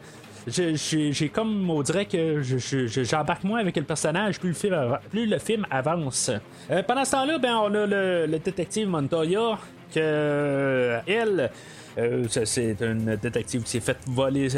j'ai 0.46 1.28
comme 1.28 1.68
on 1.70 1.82
dirait 1.82 2.06
que 2.06 2.40
j'embarque 2.42 3.44
moins 3.44 3.60
avec 3.60 3.76
le 3.76 3.82
personnage 3.82 4.38
plus 4.38 4.50
le 4.50 4.54
film, 4.54 4.98
plus 5.10 5.26
le 5.26 5.38
film 5.38 5.66
avance. 5.70 6.30
Euh, 6.70 6.82
pendant 6.82 7.04
ce 7.04 7.12
temps-là, 7.12 7.38
ben, 7.38 7.56
on 7.56 7.74
a 7.74 7.86
le, 7.86 8.38
détective 8.38 8.88
Montoya 8.88 9.58
que 9.94 10.00
euh, 10.00 11.00
elle. 11.06 11.50
Euh, 11.98 12.24
c'est 12.28 12.76
une 12.80 13.16
détective 13.16 13.62
qui 13.62 13.70
s'est 13.70 13.80
fait 13.80 13.96
voler 14.06 14.48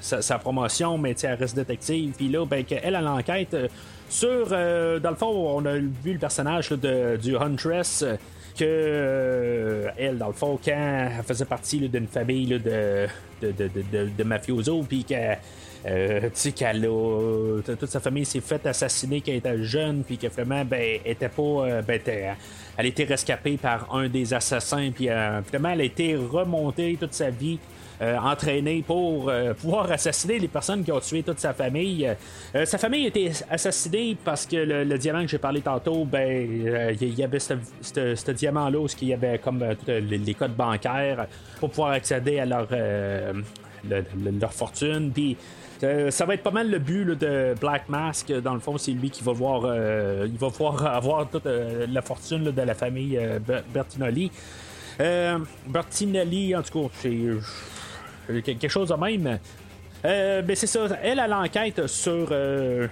sa, 0.00 0.38
promotion, 0.38 0.98
mais 0.98 1.14
elle 1.22 1.34
reste 1.34 1.56
détective. 1.56 2.12
Puis 2.16 2.28
là, 2.28 2.44
ben, 2.44 2.64
elle 2.82 2.94
a 2.96 3.00
l'enquête 3.00 3.56
sur. 4.08 4.48
dans 4.48 5.10
le 5.10 5.16
fond, 5.16 5.56
on 5.56 5.64
a 5.66 5.74
vu 5.74 6.12
le 6.12 6.18
personnage 6.18 6.70
de, 6.70 7.16
du 7.16 7.36
Huntress 7.36 8.04
que 8.60 8.64
euh, 8.66 9.88
elle, 9.96 10.18
dans 10.18 10.28
le 10.28 10.32
fond, 10.32 10.58
quand 10.62 10.70
elle 10.70 11.24
faisait 11.24 11.44
partie 11.44 11.88
d'une 11.88 12.06
famille 12.06 12.46
de, 12.46 13.06
de, 13.40 13.52
de, 13.52 14.08
de, 14.16 14.24
mafioso, 14.24 14.82
puis 14.82 15.04
qu'elle 15.04 15.38
euh, 15.86 16.28
qu'elle 16.54 16.88
toute 17.64 17.86
sa 17.86 18.00
famille 18.00 18.26
s'est 18.26 18.40
faite 18.40 18.66
assassiner 18.66 19.20
quand 19.20 19.32
elle 19.32 19.38
était 19.38 19.62
jeune, 19.64 20.02
puis 20.04 20.18
que 20.18 20.26
vraiment, 20.26 20.64
ben, 20.64 21.00
était 21.04 21.28
pas, 21.28 21.42
euh, 21.42 21.82
ben, 21.82 22.00
elle 22.80 22.86
était 22.86 23.04
rescapée 23.04 23.56
par 23.56 23.94
un 23.94 24.08
des 24.08 24.32
assassins, 24.34 24.90
puis 24.94 25.08
vraiment, 25.08 25.70
elle 25.70 25.82
a 25.82 25.84
été 25.84 26.16
remontée 26.16 26.96
toute 26.98 27.14
sa 27.14 27.30
vie 27.30 27.58
euh, 28.02 28.16
entraîné 28.16 28.82
pour 28.86 29.28
euh, 29.28 29.52
pouvoir 29.52 29.92
assassiner 29.92 30.38
les 30.38 30.48
personnes 30.48 30.82
qui 30.82 30.90
ont 30.90 31.00
tué 31.00 31.22
toute 31.22 31.38
sa 31.38 31.52
famille. 31.52 32.08
Euh, 32.54 32.64
sa 32.64 32.78
famille 32.78 33.04
a 33.04 33.08
été 33.08 33.30
assassinée 33.50 34.16
parce 34.24 34.46
que 34.46 34.56
le, 34.56 34.96
diamant 34.96 35.20
que 35.20 35.28
j'ai 35.28 35.36
parlé 35.36 35.60
tantôt, 35.60 36.06
ben, 36.06 36.96
il 36.98 37.18
y 37.18 37.22
avait 37.22 37.38
ce 37.38 38.30
diamant-là 38.30 38.78
où 38.78 38.86
il 39.02 39.08
y 39.08 39.12
avait 39.12 39.38
comme 39.38 39.62
les, 39.86 40.34
codes 40.34 40.56
bancaires 40.56 41.26
pour 41.58 41.68
pouvoir 41.68 41.90
accéder 41.90 42.38
à 42.38 42.46
leur, 42.46 42.68
fortune. 44.50 45.12
Ça 45.80 46.26
va 46.26 46.34
être 46.34 46.42
pas 46.42 46.50
mal 46.50 46.70
le 46.70 46.78
but 46.78 47.06
de 47.06 47.54
Black 47.60 47.88
Mask. 47.88 48.32
Dans 48.32 48.54
le 48.54 48.60
fond, 48.60 48.76
c'est 48.78 48.92
lui 48.92 49.10
qui 49.10 49.22
va 49.22 49.32
voir, 49.32 49.62
il 50.26 50.36
va 50.38 50.50
pouvoir 50.50 50.86
avoir 50.94 51.28
toute 51.28 51.46
la 51.46 52.02
fortune 52.02 52.44
de 52.44 52.62
la 52.62 52.74
famille 52.74 53.18
Bertinelli. 53.72 54.30
Bertinelli, 55.66 56.54
en 56.54 56.62
tout 56.62 56.88
cas, 56.88 56.94
c'est 57.00 58.42
quelque 58.42 58.68
chose 58.68 58.88
de 58.88 58.94
même. 58.94 59.38
Euh, 60.04 60.40
ben 60.42 60.56
c'est 60.56 60.66
ça, 60.66 60.86
elle 61.02 61.20
a 61.20 61.28
l'enquête 61.28 61.86
sur, 61.86 62.28
euh, 62.30 62.88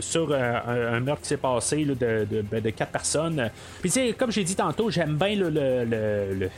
sur 0.00 0.28
euh, 0.30 0.96
un, 0.96 1.00
meurtre 1.00 1.22
qui 1.22 1.28
s'est 1.28 1.36
passé 1.36 1.84
de, 1.84 2.26
ben, 2.50 2.60
de, 2.60 2.70
quatre 2.70 2.92
personnes. 2.92 3.50
Puis 3.80 3.90
tu 3.90 4.00
sais, 4.00 4.12
comme 4.12 4.30
j'ai 4.30 4.44
dit 4.44 4.56
tantôt, 4.56 4.90
j'aime 4.90 5.16
bien 5.16 5.34
le, 5.34 5.48
le, 5.50 6.50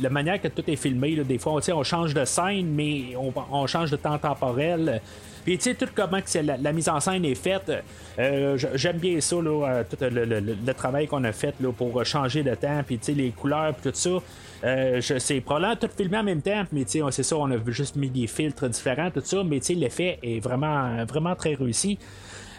la 0.00 0.10
manière 0.10 0.40
que 0.40 0.48
tout 0.48 0.64
est 0.66 0.76
filmé. 0.76 1.16
Des 1.16 1.38
fois, 1.38 1.60
on 1.72 1.82
change 1.82 2.14
de 2.14 2.24
scène, 2.24 2.66
mais 2.74 3.14
on, 3.16 3.66
change 3.66 3.90
de 3.90 3.96
temps 3.96 4.18
temporel. 4.18 5.00
Puis 5.44 5.58
tu 5.58 5.64
sais, 5.64 5.74
tout 5.74 5.88
comment 5.94 6.20
que 6.20 6.38
la, 6.38 6.72
mise 6.72 6.88
en 6.88 7.00
scène 7.00 7.24
est 7.24 7.34
faite, 7.34 7.70
j'aime 8.16 8.98
bien 8.98 9.20
ça, 9.20 9.36
là, 9.36 9.84
tout 9.84 9.96
le, 10.00 10.72
travail 10.72 11.06
qu'on 11.06 11.24
a 11.24 11.32
fait 11.32 11.54
pour 11.76 12.04
changer 12.04 12.42
de 12.42 12.54
temps, 12.54 12.82
puis 12.86 12.98
tu 12.98 13.06
sais, 13.06 13.12
les 13.12 13.30
couleurs, 13.30 13.74
puis 13.74 13.90
tout 13.90 13.96
ça. 13.96 14.20
Euh, 14.64 15.00
c'est 15.00 15.40
probablement 15.42 15.76
tout 15.76 15.90
filmé 15.94 16.16
en 16.16 16.22
même 16.22 16.40
temps, 16.40 16.64
mais 16.72 16.84
c'est 16.86 17.22
ça, 17.22 17.36
on 17.36 17.50
a 17.50 17.56
juste 17.66 17.96
mis 17.96 18.08
des 18.08 18.26
filtres 18.26 18.68
différents, 18.68 19.10
tout 19.10 19.22
ça, 19.22 19.42
mais 19.44 19.60
l'effet 19.70 20.18
est 20.22 20.40
vraiment, 20.40 21.04
vraiment 21.04 21.34
très 21.34 21.54
réussi. 21.54 21.98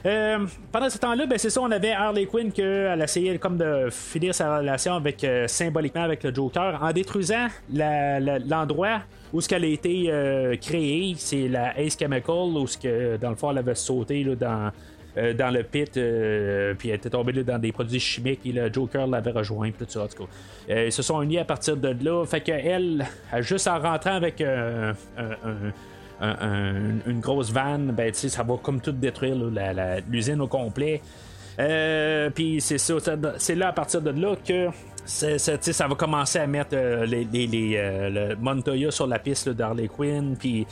Euh, 0.06 0.46
pendant 0.72 0.90
ce 0.90 0.98
temps-là, 1.00 1.26
ben, 1.26 1.38
c'est 1.38 1.50
ça, 1.50 1.62
on 1.62 1.72
avait 1.72 1.92
Harley 1.92 2.26
Quinn 2.26 2.52
qu'elle 2.52 3.02
essayait 3.02 3.38
comme 3.40 3.58
de 3.58 3.90
finir 3.90 4.36
sa 4.36 4.58
relation 4.58 4.94
avec 4.94 5.24
euh, 5.24 5.48
symboliquement 5.48 6.04
avec 6.04 6.24
le 6.24 6.34
Joker 6.34 6.80
en 6.82 6.92
détruisant 6.92 7.48
l'endroit 7.74 9.02
où 9.34 9.42
ce 9.42 9.50
qu'elle 9.50 9.64
a 9.64 9.68
été 9.68 10.58
créée, 10.62 11.16
c'est 11.18 11.48
la 11.48 11.78
Ace 11.80 11.98
Chemical 11.98 12.56
où 12.56 12.68
ce 12.68 12.78
que 12.78 13.18
dans 13.18 13.32
le 13.32 13.36
fond 13.36 13.52
elle 13.52 13.58
avait 13.58 13.76
sauté 13.76 14.24
dans 14.24 14.72
euh, 15.18 15.34
le 15.52 15.64
pit, 15.64 15.96
euh, 15.96 16.74
puis 16.78 16.90
elle 16.90 16.96
était 16.96 17.10
tombée 17.10 17.32
dans 17.44 17.58
des 17.58 17.72
produits 17.72 18.00
chimiques 18.00 18.42
et 18.46 18.52
le 18.52 18.72
Joker 18.72 19.08
l'avait 19.08 19.32
rejoint, 19.32 19.72
tout 19.72 19.86
ça, 19.88 20.04
en 20.04 20.08
tout 20.08 20.24
cas. 20.24 20.30
Euh, 20.70 20.86
ils 20.88 20.92
se 20.92 21.02
sont 21.02 21.22
unis 21.22 21.38
à 21.38 21.46
partir 21.46 21.78
de 21.78 21.96
là, 22.04 22.26
fait 22.26 22.42
qu'elle, 22.42 23.06
juste 23.40 23.68
en 23.68 23.80
rentrant 23.80 24.16
avec 24.16 24.44
une 26.22 27.20
grosse 27.20 27.52
vanne, 27.52 27.92
ben, 27.92 28.14
ça 28.14 28.44
va 28.44 28.58
comme 28.62 28.82
tout 28.82 28.92
détruire 28.92 29.36
l'usine 30.10 30.42
au 30.42 30.48
complet. 30.48 31.02
puis 32.36 32.62
c'est 32.62 32.78
ça, 32.78 32.96
c'est 33.38 33.56
là 33.56 33.70
à 33.70 33.74
partir 33.74 34.02
de 34.02 34.12
là 34.12 34.36
que 34.36 34.70
ça 35.06 35.88
va 35.88 35.96
commencer 35.96 36.40
à 36.40 36.48
mettre 36.48 36.72
euh, 36.74 37.06
les, 37.06 37.28
euh, 37.76 38.10
le 38.10 38.36
Montoya 38.36 38.92
sur 38.92 39.08
la 39.08 39.20
piste 39.20 39.50
d'Harley 39.50 39.88
Quinn. 39.88 40.36
Puis, 40.38 40.66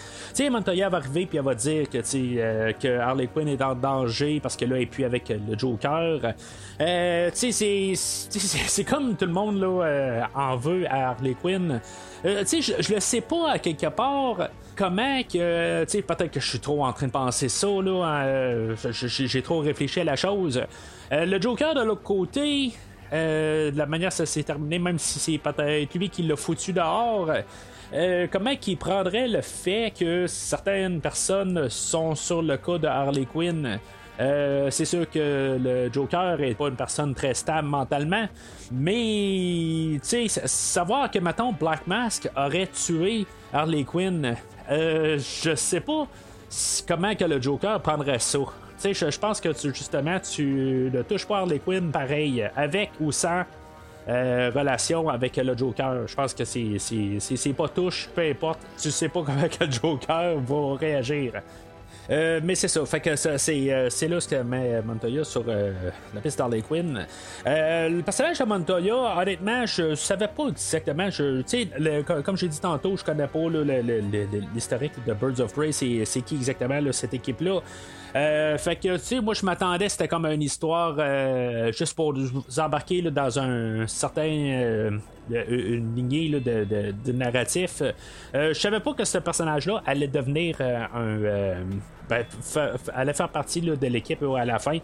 Montoya 0.50 0.90
va 0.90 0.98
arriver 0.98 1.26
puis 1.26 1.38
elle 1.38 1.46
va 1.46 1.56
dire 1.56 1.90
que, 1.90 2.00
euh, 2.16 2.74
que 2.74 3.00
Harley 3.00 3.28
Quinn 3.28 3.48
est 3.48 3.62
en 3.62 3.76
danger 3.76 4.40
parce 4.42 4.58
que 4.58 4.66
là, 4.66 4.76
elle 4.78 4.84
est 4.84 4.88
plus 4.88 5.06
avec 5.06 5.30
le 5.30 5.58
Joker. 5.58 6.20
c'est 7.34 8.84
comme 8.88 9.16
tout 9.16 9.26
le 9.26 9.32
monde 9.32 9.60
là, 9.60 10.28
en 10.34 10.56
veut 10.58 10.86
à 10.90 11.12
Harley 11.12 11.36
Quinn. 11.42 11.80
je, 12.24 12.74
je 12.80 12.94
le 12.94 13.00
sais 13.00 13.22
pas 13.22 13.52
à 13.52 13.60
quelque 13.60 13.88
part 13.88 14.50
comment 14.76 15.22
que, 15.24 15.86
tu 15.86 16.02
peut-être 16.02 16.32
que 16.32 16.40
je 16.40 16.48
suis 16.48 16.60
trop 16.60 16.86
en 16.86 16.94
train 16.94 17.08
de 17.08 17.12
penser 17.12 17.50
ça, 17.50 17.68
là, 17.68 18.76
j'ai 18.92 19.42
trop 19.42 19.60
réfléchi 19.60 20.02
à 20.02 20.04
la 20.04 20.16
chose. 20.16 20.62
le 21.12 21.42
Joker 21.42 21.76
de 21.76 21.82
l'autre 21.82 22.04
côté, 22.04 22.74
euh, 23.14 23.70
de 23.70 23.78
la 23.78 23.86
manière 23.86 24.10
que 24.10 24.16
ça 24.16 24.26
s'est 24.26 24.44
terminé, 24.44 24.80
même 24.80 24.98
si 24.98 25.20
c'est 25.20 25.38
peut-être 25.38 25.94
lui 25.94 26.10
qui 26.10 26.24
l'a 26.24 26.36
foutu 26.36 26.74
dehors. 26.74 27.30
Euh, 27.94 28.28
comment 28.32 28.54
il 28.66 28.78
prendrait 28.78 29.28
le 29.28 29.42
fait 29.42 29.94
que 29.98 30.26
certaines 30.26 31.00
personnes 31.00 31.70
sont 31.70 32.16
sur 32.16 32.42
le 32.42 32.58
cas 32.58 32.80
de 32.80 32.88
Harley 32.88 33.28
Quinn? 33.32 33.80
Euh, 34.20 34.70
c'est 34.72 34.86
sûr 34.86 35.10
que 35.10 35.60
le 35.62 35.92
Joker 35.94 36.42
est 36.42 36.56
pas 36.56 36.70
une 36.70 36.76
personne 36.76 37.14
très 37.14 37.36
stable 37.36 37.68
mentalement, 37.68 38.28
mais 38.72 40.00
sais, 40.02 40.28
savoir 40.28 41.12
que 41.12 41.20
maintenant 41.20 41.52
Black 41.52 41.86
Mask 41.86 42.30
aurait 42.36 42.68
tué 42.68 43.26
Harley 43.52 43.84
Quinn, 43.84 44.36
je 44.70 45.54
sais 45.56 45.82
pas 45.82 46.08
comment 46.88 47.16
que 47.16 47.26
le 47.26 47.42
Joker 47.42 47.82
prendrait 47.82 48.20
ça 48.20 48.40
je, 48.92 49.18
pense 49.18 49.40
que 49.40 49.50
tu, 49.50 49.74
justement, 49.74 50.20
tu 50.20 50.90
ne 50.94 51.02
touches 51.04 51.26
pas 51.26 51.38
Harley 51.38 51.60
Quinn 51.60 51.92
pareil, 51.92 52.50
avec 52.56 52.92
ou 53.00 53.12
sans 53.12 53.44
euh, 54.10 54.52
relation 54.54 55.08
avec 55.08 55.38
le 55.38 55.56
Joker. 55.56 56.08
Je 56.08 56.16
pense 56.16 56.34
que 56.34 56.44
c'est, 56.44 57.54
pas 57.54 57.70
touche, 57.70 58.10
peu 58.14 58.22
importe. 58.22 58.60
Tu 58.78 58.92
sais 58.92 59.08
pas 59.08 59.24
comment 59.26 59.44
le 59.60 59.72
Joker 59.72 60.38
va 60.40 60.78
réagir. 60.78 61.34
Euh, 62.10 62.42
mais 62.44 62.56
c'est 62.56 62.68
ça, 62.68 62.86
fait 62.86 63.00
que 63.00 63.12
euh, 63.12 63.90
c'est 63.90 64.08
là 64.08 64.20
ce 64.20 64.28
que 64.28 64.36
met 64.44 64.82
Montoya 64.82 65.24
sur 65.24 65.44
euh, 65.48 65.72
la 66.14 66.20
piste 66.22 66.38
d'Harley 66.38 66.62
Quinn. 66.62 67.06
Euh, 67.48 67.90
le 67.90 68.02
personnage 68.02 68.40
de 68.40 68.44
Montoya, 68.46 69.18
honnêtement, 69.18 69.66
je 69.66 69.96
savais 69.96 70.28
pas 70.28 70.48
exactement. 70.50 71.10
Je, 71.10 71.42
comme 72.22 72.38
j'ai 72.38 72.48
dit 72.50 72.60
tantôt, 72.60 72.98
je 72.98 73.04
connais 73.04 73.28
pas 73.28 73.40
l'historique 74.54 74.94
de 75.08 75.14
Birds 75.14 75.40
of 75.40 75.54
Prey, 75.54 75.72
c'est, 75.72 76.22
qui 76.22 76.36
exactement 76.36 76.80
cette 76.92 77.14
équipe-là? 77.14 77.60
Euh, 78.16 78.58
fait 78.60 78.76
que, 78.76 78.94
tu 78.98 79.04
sais, 79.04 79.22
moi, 79.22 79.34
je 79.34 79.44
m'attendais, 79.44 79.90
c'était 79.90 80.08
comme 80.08 80.26
une 80.28 80.44
histoire 80.44 80.96
euh, 81.00 81.72
juste 81.72 81.96
pour 81.96 82.14
vous 82.14 82.60
embarquer 82.60 83.02
dans 83.02 83.40
un 83.40 83.88
certain. 83.88 84.22
euh, 84.28 84.92
une 85.30 85.96
lignée 85.96 86.30
de, 86.30 86.66
de- 87.06 87.12
narratif. 87.14 87.82
Euh, 87.82 88.54
je 88.54 88.60
savais 88.60 88.82
pas 88.82 88.94
que 88.94 89.06
ce 89.06 89.18
personnage-là 89.20 89.82
allait 89.86 90.08
devenir 90.10 90.58
euh, 90.60 90.84
un. 90.94 91.24
euh, 91.24 91.64
ben, 92.10 92.26
fa- 92.42 92.72
allait 92.94 93.14
faire 93.14 93.30
partie 93.30 93.62
là, 93.62 93.76
de 93.76 93.88
l'équipe 93.88 94.24
à 94.38 94.46
la 94.46 94.60
fin. 94.60 94.78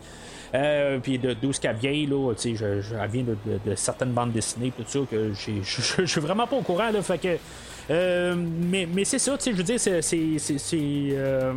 Euh, 0.56 0.98
puis 1.00 1.20
de 1.20 1.34
d'où 1.34 1.54
ce 1.54 1.60
qu'elle 1.62 1.76
vient, 1.76 2.08
là, 2.10 2.34
je, 2.44 2.56
je- 2.56 2.96
elle 2.96 3.10
vient 3.10 3.24
de, 3.24 3.38
de- 3.46 3.70
de 3.70 3.76
certaines 3.76 4.12
bandes 4.12 4.32
dessinées, 4.32 4.72
tout 4.76 4.84
ça, 4.88 5.00
que 5.10 5.32
je 5.34 6.06
suis 6.06 6.22
vraiment 6.22 6.48
pas 6.48 6.56
au 6.56 6.62
courant, 6.62 6.90
là, 6.92 7.02
fait 7.02 7.18
que. 7.20 7.38
Euh, 7.90 8.36
mais 8.38 8.88
mais 8.92 9.04
c'est 9.06 9.20
ça, 9.20 9.38
tu 9.38 9.46
sais, 9.46 9.52
je 9.52 9.56
veux 9.58 9.64
dire, 9.64 9.80
c'est 9.80 10.02
c'est- 10.02 11.10
euh, 11.14 11.54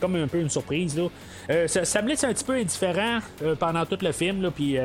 comme 0.00 0.16
un 0.16 0.26
peu 0.26 0.38
une 0.40 0.50
surprise. 0.50 0.96
Là. 0.98 1.08
Euh, 1.50 1.66
ça, 1.66 1.84
ça 1.84 2.02
me 2.02 2.08
laisse 2.08 2.22
un 2.24 2.32
petit 2.32 2.44
peu 2.44 2.52
indifférent 2.54 3.18
pendant 3.58 3.84
tout 3.86 3.98
le 4.00 4.12
film, 4.12 4.42
là, 4.42 4.50
puis, 4.50 4.76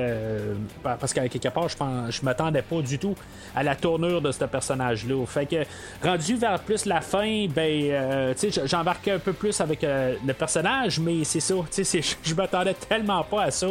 pa- 0.84 0.98
parce 1.00 1.14
qu'à 1.14 1.28
quelque 1.30 1.50
part, 1.50 1.68
je 1.70 1.76
je 2.12 2.22
m'attendais 2.24 2.62
pas 2.62 2.82
du 2.82 2.98
tout 2.98 3.16
à 3.56 3.64
la 3.64 3.76
tournure 3.76 4.22
de 4.22 4.32
ce 4.32 4.44
personnage-là. 4.46 5.26
Fait 5.28 5.46
que 5.46 5.64
rendu 6.08 6.36
vers 6.36 6.60
plus 6.60 6.86
la 6.86 7.02
fin, 7.02 7.48
ben, 7.48 8.34
tu 8.40 8.52
sais, 8.52 8.62
j'embarque 8.68 9.08
un 9.08 9.20
peu 9.20 9.34
plus 9.34 9.60
avec 9.62 9.82
le 9.84 10.34
personnage, 10.34 11.00
mais 11.00 11.24
c'est 11.24 11.40
ça, 11.40 11.56
tu 11.72 11.84
sais, 11.84 12.02
je 12.24 12.34
m'attendais 12.36 12.74
tellement 12.74 13.24
pas 13.24 13.44
à 13.44 13.52
ça. 13.52 13.68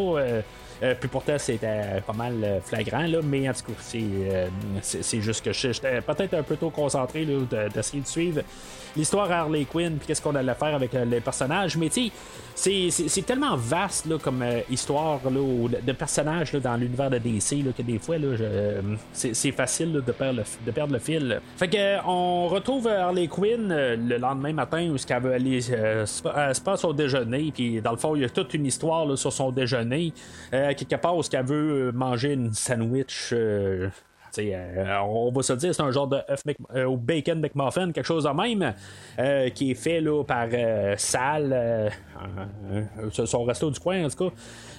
Euh, 0.82 0.94
puis 0.98 1.08
pourtant, 1.08 1.38
c'était 1.38 2.02
pas 2.06 2.12
mal 2.12 2.34
euh, 2.42 2.60
flagrant, 2.60 3.06
là, 3.06 3.20
mais 3.22 3.48
en 3.48 3.52
tout 3.52 3.72
cas, 3.72 3.78
c'est, 3.80 4.00
euh, 4.02 4.48
c'est, 4.82 5.20
juste 5.20 5.44
que 5.44 5.52
j'étais 5.52 6.00
peut-être 6.00 6.34
un 6.34 6.42
peu 6.42 6.56
trop 6.56 6.70
concentré 6.70 7.24
là, 7.24 7.40
de- 7.40 7.68
d'essayer 7.72 8.02
de 8.02 8.06
suivre 8.06 8.42
l'histoire 8.96 9.30
Harley 9.30 9.64
Quinn, 9.64 9.96
puis 9.96 10.06
qu'est-ce 10.06 10.22
qu'on 10.22 10.34
allait 10.34 10.54
faire 10.54 10.74
avec 10.74 10.94
euh, 10.94 11.04
les 11.04 11.20
personnages. 11.20 11.76
Mais 11.76 11.88
tu 11.88 12.10
sais, 12.54 12.90
c'est, 12.90 13.26
tellement 13.26 13.56
vaste 13.56 14.06
là, 14.06 14.18
comme 14.18 14.42
euh, 14.42 14.60
histoire 14.70 15.20
là, 15.24 15.40
ou 15.40 15.68
de, 15.68 15.92
personnages 15.92 16.52
là, 16.52 16.60
dans 16.60 16.76
l'univers 16.76 17.10
de 17.10 17.18
DC 17.18 17.64
là, 17.64 17.72
que 17.76 17.82
des 17.82 17.98
fois, 17.98 18.16
euh, 18.16 18.80
c'est, 19.12 19.52
facile 19.52 19.92
de, 19.92 20.12
perdre 20.12 20.40
le, 20.40 20.44
de 20.64 20.70
perdre 20.70 20.92
le 20.92 20.98
fil. 20.98 21.40
Fait 21.56 21.68
que, 21.68 21.76
euh, 21.76 21.98
on 22.06 22.48
retrouve 22.48 22.88
Harley 22.88 23.28
Quinn 23.28 23.70
euh, 23.70 23.96
le 23.96 24.16
lendemain 24.18 24.52
matin 24.52 24.88
où 24.90 24.98
ce 24.98 25.06
qu'elle 25.06 25.22
veut 25.22 25.32
aller 25.32 25.60
euh, 25.70 26.06
se, 26.06 26.26
euh, 26.26 26.52
se 26.54 26.60
passe 26.60 26.84
au 26.84 26.92
déjeuner, 26.92 27.52
puis 27.54 27.80
dans 27.80 27.92
le 27.92 27.96
fond, 27.96 28.14
il 28.16 28.22
y 28.22 28.24
a 28.24 28.28
toute 28.28 28.54
une 28.54 28.66
histoire 28.66 29.16
sur 29.16 29.32
son 29.32 29.50
déjeuner. 29.50 30.12
Euh, 30.52 30.72
quelque 30.74 30.96
part 30.96 31.16
où 31.16 31.22
ce 31.22 31.30
qu'elle 31.30 31.46
veut 31.46 31.88
euh, 31.88 31.92
manger 31.92 32.32
une 32.32 32.52
sandwich. 32.52 33.32
Euh, 34.38 34.98
on 35.00 35.30
va 35.30 35.42
se 35.42 35.52
dire 35.54 35.74
c'est 35.74 35.82
un 35.82 35.90
genre 35.90 36.06
de 36.06 36.18
œuf 36.30 36.42
euh, 36.74 36.96
bacon 36.96 37.40
McMuffin, 37.40 37.92
quelque 37.92 38.06
chose 38.06 38.24
de 38.24 38.30
même, 38.30 38.74
euh, 39.18 39.48
qui 39.50 39.70
est 39.70 39.74
fait 39.74 40.00
là, 40.00 40.22
par 40.24 40.48
Sal, 40.96 41.90
son 43.12 43.44
resto 43.44 43.70
du 43.70 43.80
coin 43.80 44.04
en 44.04 44.08
tout 44.08 44.30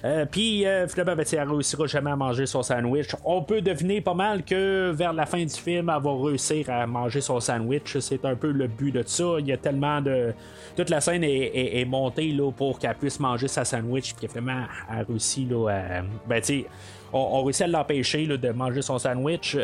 cas. 0.02 0.24
Puis 0.30 0.64
finalement, 0.88 1.16
ben, 1.16 1.24
sais, 1.24 1.36
elle 1.36 1.48
réussira 1.48 1.86
jamais 1.86 2.10
à 2.10 2.16
manger 2.16 2.46
son 2.46 2.62
sandwich. 2.62 3.08
On 3.24 3.42
peut 3.42 3.60
deviner 3.60 4.00
pas 4.00 4.14
mal 4.14 4.42
que 4.44 4.90
vers 4.90 5.12
la 5.12 5.26
fin 5.26 5.42
du 5.42 5.54
film, 5.54 5.92
elle 5.94 6.02
va 6.02 6.12
réussir 6.24 6.70
à 6.70 6.86
manger 6.86 7.20
son 7.20 7.40
sandwich. 7.40 7.98
C'est 7.98 8.24
un 8.24 8.36
peu 8.36 8.50
le 8.50 8.66
but 8.68 8.92
de 8.92 9.02
ça. 9.04 9.36
Il 9.38 9.46
y 9.46 9.52
a 9.52 9.56
tellement 9.56 10.00
de. 10.00 10.32
Toute 10.76 10.90
la 10.90 11.00
scène 11.00 11.24
est, 11.24 11.84
montée 11.84 12.28
là, 12.28 12.52
pour 12.52 12.78
qu'elle 12.78 12.94
puisse 12.94 13.18
manger 13.18 13.48
sa 13.48 13.64
sandwich. 13.64 14.14
Puis 14.14 14.28
finalement, 14.28 14.64
elle 14.90 15.06
réussit 15.08 15.50
là, 15.50 15.68
à. 15.68 16.02
Ben, 16.28 16.40
tu 16.40 16.64
on, 17.12 17.42
réussit 17.44 17.62
à 17.62 17.66
l'empêcher 17.68 18.26
de 18.26 18.50
manger 18.50 18.82
son 18.82 18.98
sandwich. 18.98 19.56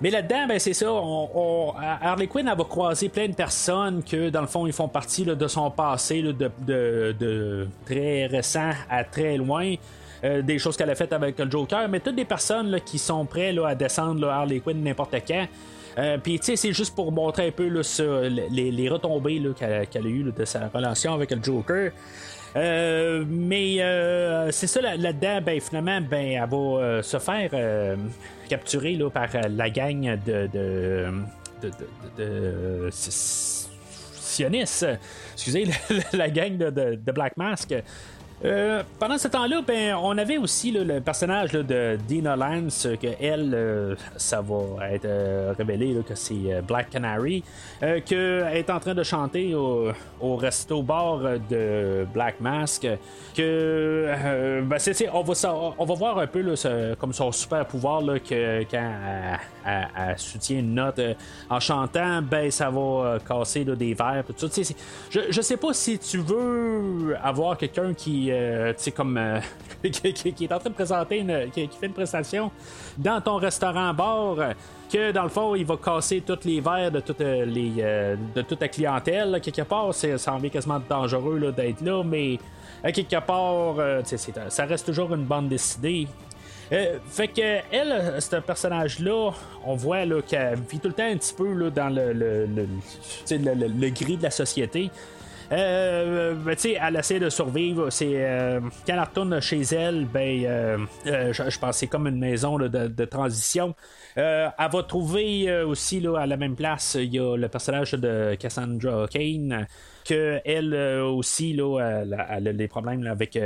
Mais 0.00 0.10
là-dedans, 0.10 0.46
ben 0.48 0.58
c'est 0.58 0.72
ça, 0.72 0.86
Harley 2.00 2.26
Quinn 2.26 2.48
elle 2.48 2.56
va 2.56 2.64
croiser 2.64 3.10
plein 3.10 3.28
de 3.28 3.34
personnes 3.34 4.02
que 4.02 4.30
dans 4.30 4.40
le 4.40 4.46
fond 4.46 4.66
ils 4.66 4.72
font 4.72 4.88
partie 4.88 5.24
de 5.24 5.46
son 5.46 5.70
passé 5.70 6.22
de, 6.22 7.68
très 7.84 8.26
récent 8.26 8.70
à 8.88 9.04
très 9.04 9.36
loin. 9.36 9.74
Euh, 10.22 10.42
des 10.42 10.58
choses 10.58 10.76
qu'elle 10.76 10.90
a 10.90 10.94
faites 10.94 11.14
avec 11.14 11.38
le 11.38 11.50
Joker, 11.50 11.88
mais 11.88 12.00
toutes 12.00 12.16
des 12.16 12.26
personnes 12.26 12.78
qui 12.84 12.98
sont 12.98 13.24
prêtes 13.24 13.56
à 13.66 13.74
descendre 13.74 14.28
Harley 14.28 14.60
Quinn 14.60 14.82
n'importe 14.82 15.16
quand. 15.26 15.46
Euh, 15.98 16.18
Puis, 16.18 16.38
tu 16.38 16.46
sais, 16.46 16.56
c'est 16.56 16.72
juste 16.72 16.94
pour 16.94 17.10
montrer 17.10 17.48
un 17.48 17.50
peu 17.50 17.66
les, 17.68 18.88
retombées 18.88 19.42
qu'elle 19.58 20.06
a 20.06 20.08
eues 20.08 20.32
de 20.36 20.44
sa 20.44 20.68
relation 20.68 21.14
avec 21.14 21.30
le 21.30 21.42
Joker. 21.42 21.92
Euh, 22.56 23.24
mais 23.28 23.76
euh, 23.80 24.50
c'est 24.50 24.66
ça 24.66 24.80
là- 24.80 24.96
là-dedans, 24.96 25.40
ben 25.40 25.60
finalement, 25.60 26.00
ben 26.00 26.26
elle 26.32 26.48
va 26.50 26.56
euh, 26.56 27.02
se 27.02 27.18
faire 27.18 27.50
capturer 28.48 28.94
là, 28.96 29.08
par 29.10 29.28
la 29.48 29.70
gang 29.70 30.18
de, 30.26 30.46
de, 30.48 31.06
de, 31.62 31.70
de- 32.18 32.84
de- 32.86 32.90
sionistes. 32.90 34.86
Excusez, 35.34 35.64
la, 35.90 36.02
la 36.12 36.30
gang 36.30 36.56
de 36.56 37.12
Black 37.12 37.36
Mask. 37.36 37.72
Euh, 38.42 38.82
pendant 38.98 39.18
ce 39.18 39.28
temps-là, 39.28 39.60
ben, 39.66 39.94
on 40.00 40.16
avait 40.16 40.38
aussi 40.38 40.70
le 40.72 41.00
personnage 41.00 41.52
de 41.52 41.98
Dina 42.08 42.36
Lance, 42.36 42.88
que 43.00 43.08
elle, 43.20 43.52
euh, 43.54 43.94
ça 44.16 44.40
va 44.40 44.90
être 44.92 45.04
euh, 45.04 45.52
révélé 45.58 45.94
que 46.08 46.14
c'est 46.14 46.62
Black 46.66 46.88
Canary, 46.88 47.44
qu'elle 47.80 48.56
est 48.56 48.70
en 48.70 48.80
train 48.80 48.94
de 48.94 49.02
chanter 49.02 49.54
au, 49.54 49.88
au 50.22 50.36
resto 50.36 50.82
bar 50.82 51.20
de 51.50 52.06
Black 52.14 52.40
Mask, 52.40 52.86
que 53.36 54.60
ben, 54.62 54.78
c'est- 54.78 55.10
on, 55.12 55.22
va, 55.22 55.34
on 55.78 55.84
va 55.84 55.94
voir 55.94 56.18
un 56.18 56.26
peu 56.26 56.42
comme 56.98 57.12
son 57.12 57.32
super 57.32 57.66
pouvoir 57.66 58.02
que 58.26 58.62
quand 58.70 58.92
elle, 59.66 60.14
soutient 60.18 60.60
une 60.60 60.74
note 60.74 61.00
en 61.50 61.60
chantant, 61.60 62.22
ben 62.22 62.50
ça 62.50 62.70
va 62.70 63.18
casser 63.26 63.64
des 63.66 63.92
verres, 63.92 64.24
tout 64.38 64.48
ça. 64.48 64.62
Je, 65.10 65.20
je 65.28 65.40
sais 65.42 65.58
pas 65.58 65.74
si 65.74 65.98
tu 65.98 66.18
veux 66.18 67.16
avoir 67.22 67.56
quelqu'un 67.58 67.92
qui, 67.92 68.29
euh, 68.30 68.72
comme 68.96 69.16
euh, 69.16 69.40
qui, 69.82 70.12
qui- 70.12 70.32
qui 70.32 70.44
est 70.44 70.52
en 70.52 70.58
train 70.58 70.70
de 70.70 70.74
présenter, 70.74 71.18
une, 71.18 71.50
qui, 71.50 71.68
fait 71.68 71.86
une 71.86 71.92
prestation 71.92 72.50
dans 72.98 73.20
ton 73.20 73.36
restaurant-bar. 73.36 74.38
euh, 74.38 74.52
Que 74.92 75.12
dans 75.12 75.22
le 75.22 75.28
fond, 75.28 75.54
il 75.54 75.64
va 75.64 75.76
casser 75.76 76.20
tous 76.26 76.44
les 76.44 76.60
verres 76.60 76.90
de 76.90 77.00
toute, 77.00 77.20
euh, 77.20 77.44
les, 77.44 78.16
de 78.34 78.42
toute 78.42 78.60
la 78.60 78.68
clientèle. 78.68 79.40
Quelque 79.42 79.62
part, 79.62 79.94
c'est, 79.94 80.18
ça 80.18 80.32
en 80.34 80.38
vient 80.38 80.50
quasiment 80.50 80.80
dangereux 80.88 81.38
là, 81.38 81.52
d'être 81.52 81.80
là, 81.82 82.02
mais 82.04 82.38
à 82.82 82.90
quelque 82.92 83.20
part, 83.24 83.76
ça 84.48 84.64
reste 84.64 84.86
toujours 84.86 85.14
une 85.14 85.24
bande. 85.24 85.52
Euh, 86.72 86.98
fait 87.08 87.26
que 87.28 87.58
elle, 87.72 88.20
ce 88.22 88.36
personnage-là, 88.36 89.32
on 89.66 89.74
voit 89.74 90.04
là, 90.04 90.22
qu'elle 90.22 90.56
vit 90.70 90.78
tout 90.78 90.86
le 90.88 90.94
temps 90.94 91.04
un 91.10 91.16
petit 91.16 91.34
peu 91.34 91.52
là, 91.52 91.68
dans 91.70 91.88
le- 91.88 92.12
le 93.68 93.88
gris 93.90 94.16
de 94.16 94.22
la 94.22 94.30
société. 94.30 94.88
Euh, 95.52 96.34
ben, 96.34 96.54
tu 96.54 96.62
sais, 96.62 96.78
elle 96.80 96.96
essaie 96.96 97.18
de 97.18 97.28
survivre. 97.28 97.90
C'est 97.90 98.12
euh, 98.14 98.60
quand 98.86 98.92
elle 98.92 99.00
retourne 99.00 99.40
chez 99.40 99.62
elle, 99.74 100.04
ben, 100.06 100.44
euh, 100.44 100.78
euh, 101.06 101.32
je, 101.32 101.58
pense 101.58 101.70
que 101.70 101.72
c'est 101.72 101.86
comme 101.88 102.06
une 102.06 102.18
maison 102.18 102.56
de, 102.58 103.04
transition. 103.04 103.74
Euh, 104.16 104.48
elle 104.56 104.70
va 104.70 104.82
trouver 104.84 105.50
euh, 105.50 105.66
aussi 105.66 106.00
là, 106.00 106.18
à 106.18 106.26
la 106.26 106.36
même 106.36 106.54
place, 106.54 106.96
il 106.98 107.14
y 107.14 107.18
a 107.18 107.36
le 107.36 107.48
personnage 107.48 107.92
de 107.92 108.36
Cassandra 108.38 109.06
Kane. 109.08 109.66
Que 110.02 110.40
elle 110.46 110.74
aussi 110.74 111.52
là, 111.52 111.78
elle, 112.02 112.48
a- 112.48 112.52
des 112.54 112.68
problèmes 112.68 113.06
avec 113.06 113.38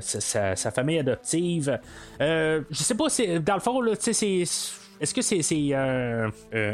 sa, 0.00 0.56
sa- 0.56 0.70
famille 0.70 0.98
adoptive. 0.98 1.78
Je 2.18 2.62
sais 2.72 2.94
pas, 2.94 3.08
c'est 3.10 3.40
dans 3.40 3.54
le 3.54 3.60
fond 3.60 3.80
là, 3.82 3.92
c'est 3.98 4.10
est-ce 4.10 5.14
que 5.14 5.22
c'est 5.22 5.42
c'est, 5.42 5.74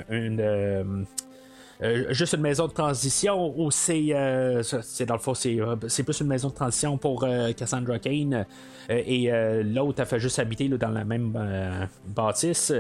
une 0.08 1.06
juste 1.80 2.34
une 2.34 2.40
maison 2.40 2.66
de 2.66 2.72
transition 2.72 3.52
ou 3.58 3.70
c'est 3.70 4.14
euh, 4.14 4.62
c'est 4.62 5.06
dans 5.06 5.14
le 5.14 5.20
fond 5.20 5.34
c'est, 5.34 5.60
euh, 5.60 5.76
c'est 5.88 6.02
plus 6.02 6.20
une 6.20 6.28
maison 6.28 6.48
de 6.48 6.54
transition 6.54 6.96
pour 6.96 7.24
euh, 7.24 7.52
Cassandra 7.52 7.98
Kane 7.98 8.46
euh, 8.90 9.02
et 9.06 9.32
euh, 9.32 9.62
l'autre 9.62 10.00
elle 10.00 10.06
fait 10.06 10.20
juste 10.20 10.38
habiter 10.38 10.68
dans 10.68 10.90
la 10.90 11.04
même 11.04 11.34
euh, 11.36 11.86
bâtisse. 12.06 12.72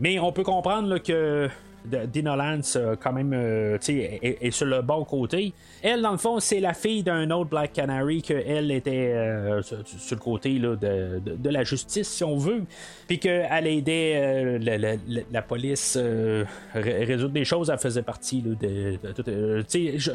Mais 0.00 0.18
on 0.20 0.30
peut 0.32 0.44
comprendre 0.44 0.98
que 0.98 1.48
Dina 1.84 2.36
Lance, 2.36 2.76
euh, 2.76 2.94
quand 3.00 3.12
même, 3.12 3.32
euh, 3.32 3.78
est, 3.88 4.38
est 4.46 4.50
sur 4.50 4.66
le 4.66 4.82
bon 4.82 5.04
côté. 5.04 5.52
Elle, 5.82 6.02
dans 6.02 6.12
le 6.12 6.18
fond, 6.18 6.40
c'est 6.40 6.60
la 6.60 6.74
fille 6.74 7.02
d'un 7.02 7.30
autre 7.30 7.50
Black 7.50 7.72
Canary, 7.72 8.22
que 8.22 8.34
elle 8.34 8.70
était 8.70 9.12
euh, 9.14 9.62
sur, 9.62 9.78
le 10.10 10.16
côté 10.16 10.58
là, 10.58 10.76
de, 10.76 11.20
de- 11.24 11.48
la 11.50 11.64
justice, 11.64 12.08
si 12.08 12.24
on 12.24 12.36
veut. 12.36 12.64
Puis 13.06 13.18
qu'elle 13.18 13.66
aidait 13.66 14.58
la, 15.30 15.42
police 15.42 15.96
ré- 15.96 17.04
résoudre 17.04 17.32
des 17.32 17.44
choses. 17.44 17.70
Elle 17.70 17.78
faisait 17.78 18.02
partie 18.02 18.42
là, 18.42 18.54
de, 18.60 18.98
de 19.22 19.64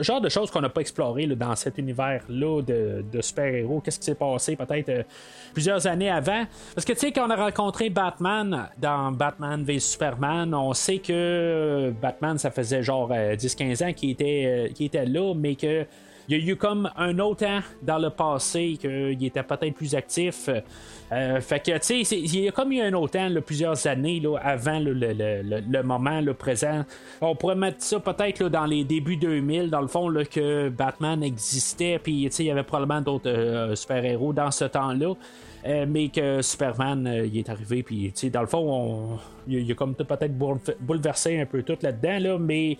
genre 0.04 0.22
de 0.22 0.30
choses 0.30 0.52
qu'on 0.52 0.62
n'a 0.62 0.70
pas 0.70 0.82
explorées 0.82 1.26
dans 1.28 1.56
cet 1.56 1.78
univers-là 1.80 2.62
de, 2.62 3.04
de 3.12 3.22
super-héros. 3.22 3.82
Qu'est-ce 3.82 4.00
qui 4.00 4.06
s'est 4.06 4.16
passé 4.16 4.56
peut-être 4.56 5.06
plusieurs 5.54 5.88
années 5.88 6.10
avant? 6.12 6.46
Parce 6.76 6.86
que 6.86 6.94
tu 6.94 7.00
sais, 7.00 7.12
quand 7.12 7.26
on 7.28 7.32
a 7.32 7.36
rencontré 7.36 7.90
Batman 7.90 8.68
dans 8.78 9.12
Batman 9.12 9.64
v 9.64 9.80
Superman, 9.80 10.54
on 10.54 10.74
sait 10.74 11.00
que 11.00 11.53
euh, 11.54 11.92
Batman, 12.02 12.38
ça 12.38 12.52
faisait 12.52 12.84
genre 12.84 13.10
euh, 13.14 13.36
10-15 13.36 13.90
ans 13.90 13.94
qu'il 13.94 14.10
était, 14.12 14.68
euh, 14.70 14.84
était 14.84 15.06
là, 15.06 15.34
mais 15.36 15.56
que. 15.56 15.86
Il 16.30 16.38
y 16.38 16.50
a 16.50 16.54
eu 16.54 16.56
comme 16.56 16.90
un 16.96 17.20
autre 17.20 17.46
temps 17.46 17.60
dans 17.82 17.98
le 17.98 18.10
passé 18.10 18.78
qu'il 18.80 19.26
était 19.26 19.44
peut-être 19.44 19.74
plus 19.76 19.94
actif. 19.94 20.48
Euh, 21.12 21.42
fait 21.42 21.60
que, 21.60 21.78
tu 21.80 22.06
sais, 22.06 22.18
il 22.18 22.40
y 22.40 22.48
a 22.48 22.52
comme 22.54 22.72
eu 22.72 22.80
un 22.80 22.94
autre 22.94 23.12
temps, 23.20 23.28
plusieurs 23.46 23.86
années 23.88 24.22
là, 24.22 24.38
avant 24.42 24.80
le, 24.80 24.94
le- 24.94 25.12
le- 25.12 25.84
moment 25.84 26.22
le 26.22 26.34
présent. 26.34 26.86
On 27.20 27.36
pourrait 27.36 27.56
mettre 27.58 27.84
ça 27.84 28.00
peut-être 28.00 28.48
dans 28.48 28.66
les 28.66 28.86
débuts 28.86 29.18
2000, 29.18 29.70
dans 29.70 29.82
le 29.82 29.88
fond, 29.90 30.14
que 30.32 30.70
Batman 30.70 31.22
existait, 31.24 32.00
puis 32.02 32.30
il 32.40 32.46
y 32.46 32.50
avait 32.52 32.64
probablement 32.64 33.02
d'autres 33.02 33.30
euh, 33.30 33.76
super-héros 33.76 34.32
dans 34.32 34.50
ce 34.52 34.64
temps-là. 34.64 35.16
Euh, 35.66 35.86
mais 35.88 36.10
que 36.10 36.42
Superman 36.42 37.08
euh, 37.08 37.26
il 37.26 37.38
est 37.38 37.50
arrivé 37.50 37.84
puis 37.84 38.12
dans 38.34 38.42
le 38.42 38.48
fond 38.48 38.66
on- 38.70 39.20
il, 39.48 39.72
a 39.72 39.76
comme 39.76 39.96
peut-être 39.96 40.38
boule- 40.38 40.60
bouleversé 40.82 41.40
un 41.40 41.46
peu 41.46 41.64
tout 41.64 41.78
là-dedans 41.82 42.20
là 42.20 42.38
mais 42.38 42.78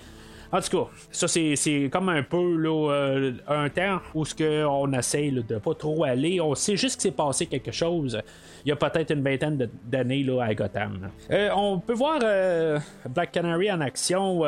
en 0.54 0.62
tout 0.62 0.78
cas, 0.78 0.92
ça 1.10 1.28
c'est, 1.28 1.90
comme 1.92 2.10
un 2.10 2.22
peu 2.22 2.58
là, 2.58 2.92
euh, 2.92 3.32
un 3.48 3.70
temps 3.70 4.00
où 4.14 4.24
ce 4.24 4.36
que 4.36 4.64
on 4.64 4.94
essaye 4.94 5.32
là, 5.32 5.42
de 5.42 5.58
pas 5.58 5.74
trop 5.74 6.04
aller. 6.04 6.40
On 6.40 6.54
sait 6.54 6.78
juste 6.78 7.02
qu'il 7.02 7.10
s'est 7.10 7.16
passé 7.16 7.48
quelque 7.48 7.72
chose. 7.72 8.22
Il 8.64 8.70
y 8.70 8.72
a 8.72 8.76
peut-être 8.76 9.12
une 9.12 9.24
vingtaine 9.24 9.68
d'années 9.84 10.26
à 10.40 10.54
Gotham. 10.54 11.10
Euh, 11.32 11.50
on 11.56 11.80
peut 11.80 11.94
voir 11.94 12.20
euh, 12.24 12.80
Black 13.10 13.32
Canary 13.32 13.72
en 13.72 13.82
action. 13.82 14.44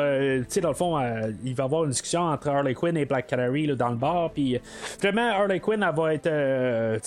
tu 0.48 0.60
dans 0.60 0.68
le 0.68 0.74
fond, 0.74 0.96
il 1.44 1.54
va 1.54 1.64
y 1.64 1.66
avoir 1.66 1.84
une 1.84 1.90
discussion 1.90 2.20
entre 2.20 2.48
Harley 2.48 2.74
Quinn 2.74 2.96
et 2.96 3.04
Black 3.04 3.26
Canary 3.26 3.66
là, 3.66 3.74
dans 3.74 3.90
le 3.90 3.96
bar. 3.96 4.30
Puis 4.30 4.58
vraiment, 5.00 5.28
Harley 5.32 5.58
Quinn 5.58 5.84
va 5.94 6.14
être 6.14 7.02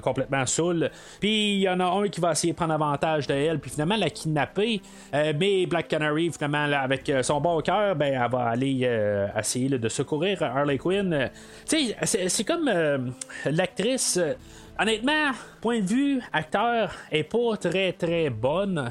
complètement 0.00 0.44
saoule. 0.46 0.90
Puis 1.20 1.54
il 1.54 1.60
y 1.60 1.68
en 1.68 1.78
a 1.78 1.86
un 1.86 2.08
qui 2.08 2.20
va 2.20 2.32
essayer 2.32 2.52
de 2.52 2.56
prendre 2.56 2.74
avantage 2.74 3.28
de 3.28 3.34
elle. 3.34 3.60
Puis 3.60 3.70
finalement, 3.70 3.96
la 3.96 4.10
kidnapper. 4.10 4.82
Mais 5.12 5.64
Black 5.66 5.86
Canary, 5.86 6.30
finalement, 6.32 6.64
avec 6.76 7.10
son 7.22 7.40
bon 7.40 7.60
cœur, 7.60 7.83
ben, 7.92 8.14
elle 8.22 8.30
va 8.30 8.44
aller 8.50 8.80
euh, 8.84 9.26
essayer 9.38 9.68
de 9.68 9.88
secourir 9.88 10.42
Harley 10.42 10.78
Quinn. 10.78 11.28
Tu 11.68 11.92
sais, 12.04 12.28
c'est, 12.28 12.44
comme 12.44 12.68
euh, 12.68 12.98
l'actrice. 13.44 14.16
euh, 14.16 14.32
Honnêtement, 14.78 15.30
point 15.60 15.80
de 15.80 15.86
vue 15.86 16.20
acteur 16.32 16.90
est 17.12 17.22
pas 17.22 17.56
très 17.60 17.92
très 17.92 18.28
bonne, 18.28 18.90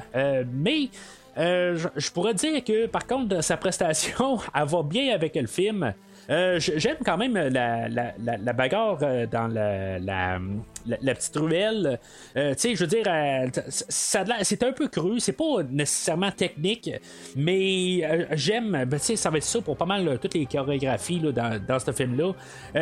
mais 0.50 0.88
je- 1.36 2.10
pourrais 2.10 2.32
dire 2.32 2.64
que 2.64 2.86
par 2.86 3.06
contre 3.06 3.42
sa 3.42 3.58
prestation, 3.58 4.38
elle 4.54 4.64
va 4.66 4.82
bien 4.82 5.14
avec 5.14 5.34
le 5.36 5.46
film. 5.46 5.92
J'aime 6.26 6.96
quand 7.04 7.18
même 7.18 7.34
la, 7.34 7.88
la, 7.90 8.14
la, 8.18 8.52
bagarre 8.54 8.96
dans 9.30 9.46
la, 9.52 10.38
la, 10.86 11.14
petite 11.14 11.36
ruelle. 11.36 11.98
Euh, 12.36 12.54
tu 12.54 12.60
sais, 12.60 12.74
je 12.74 12.80
veux 12.80 12.86
dire, 12.86 13.04
euh, 13.06 13.48
ça 13.68 14.24
c'est 14.42 14.62
un 14.62 14.72
peu 14.72 14.88
cru, 14.88 15.20
c'est 15.20 15.32
pas 15.32 15.62
nécessairement 15.68 16.30
technique, 16.30 16.90
mais 17.36 18.00
euh, 18.04 18.26
j'aime, 18.32 18.84
ben, 18.86 18.98
tu 18.98 19.06
sais, 19.06 19.16
ça 19.16 19.30
va 19.30 19.38
être 19.38 19.44
ça 19.44 19.60
pour 19.60 19.76
pas 19.76 19.86
mal 19.86 20.18
toutes 20.20 20.34
les 20.34 20.46
chorégraphies 20.46 21.20
là, 21.20 21.32
dans, 21.32 21.60
dans 21.66 21.78
ce 21.78 21.92
film-là. 21.92 22.32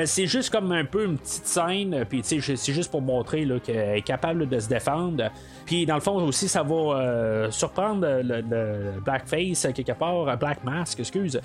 C'est 0.05 0.27
juste 0.27 0.51
comme 0.51 0.73
un 0.73 0.85
peu 0.85 1.05
une 1.05 1.19
petite 1.19 1.47
scène, 1.47 2.05
puis 2.09 2.23
tu 2.23 2.41
sais, 2.41 2.57
c'est 2.57 2.73
juste 2.73 2.91
pour 2.91 3.03
montrer 3.03 3.47
qu'elle 3.63 3.99
est 3.99 4.03
capable 4.03 4.49
de 4.49 4.59
se 4.59 4.69
défendre. 4.69 5.31
Puis 5.67 5.87
dans 5.87 5.95
le 5.95 6.01
fond 6.01 6.17
aussi, 6.25 6.49
ça 6.49 6.63
va 6.63 7.51
surprendre 7.51 8.07
le, 8.23 8.41
le 8.41 9.01
Blackface, 9.05 9.69
quelque 9.75 9.93
part, 9.93 10.37
Black 10.39 10.65
Mask, 10.65 11.01
excuse, 11.01 11.41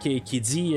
qui, 0.00 0.20
qui 0.22 0.40
dit 0.40 0.76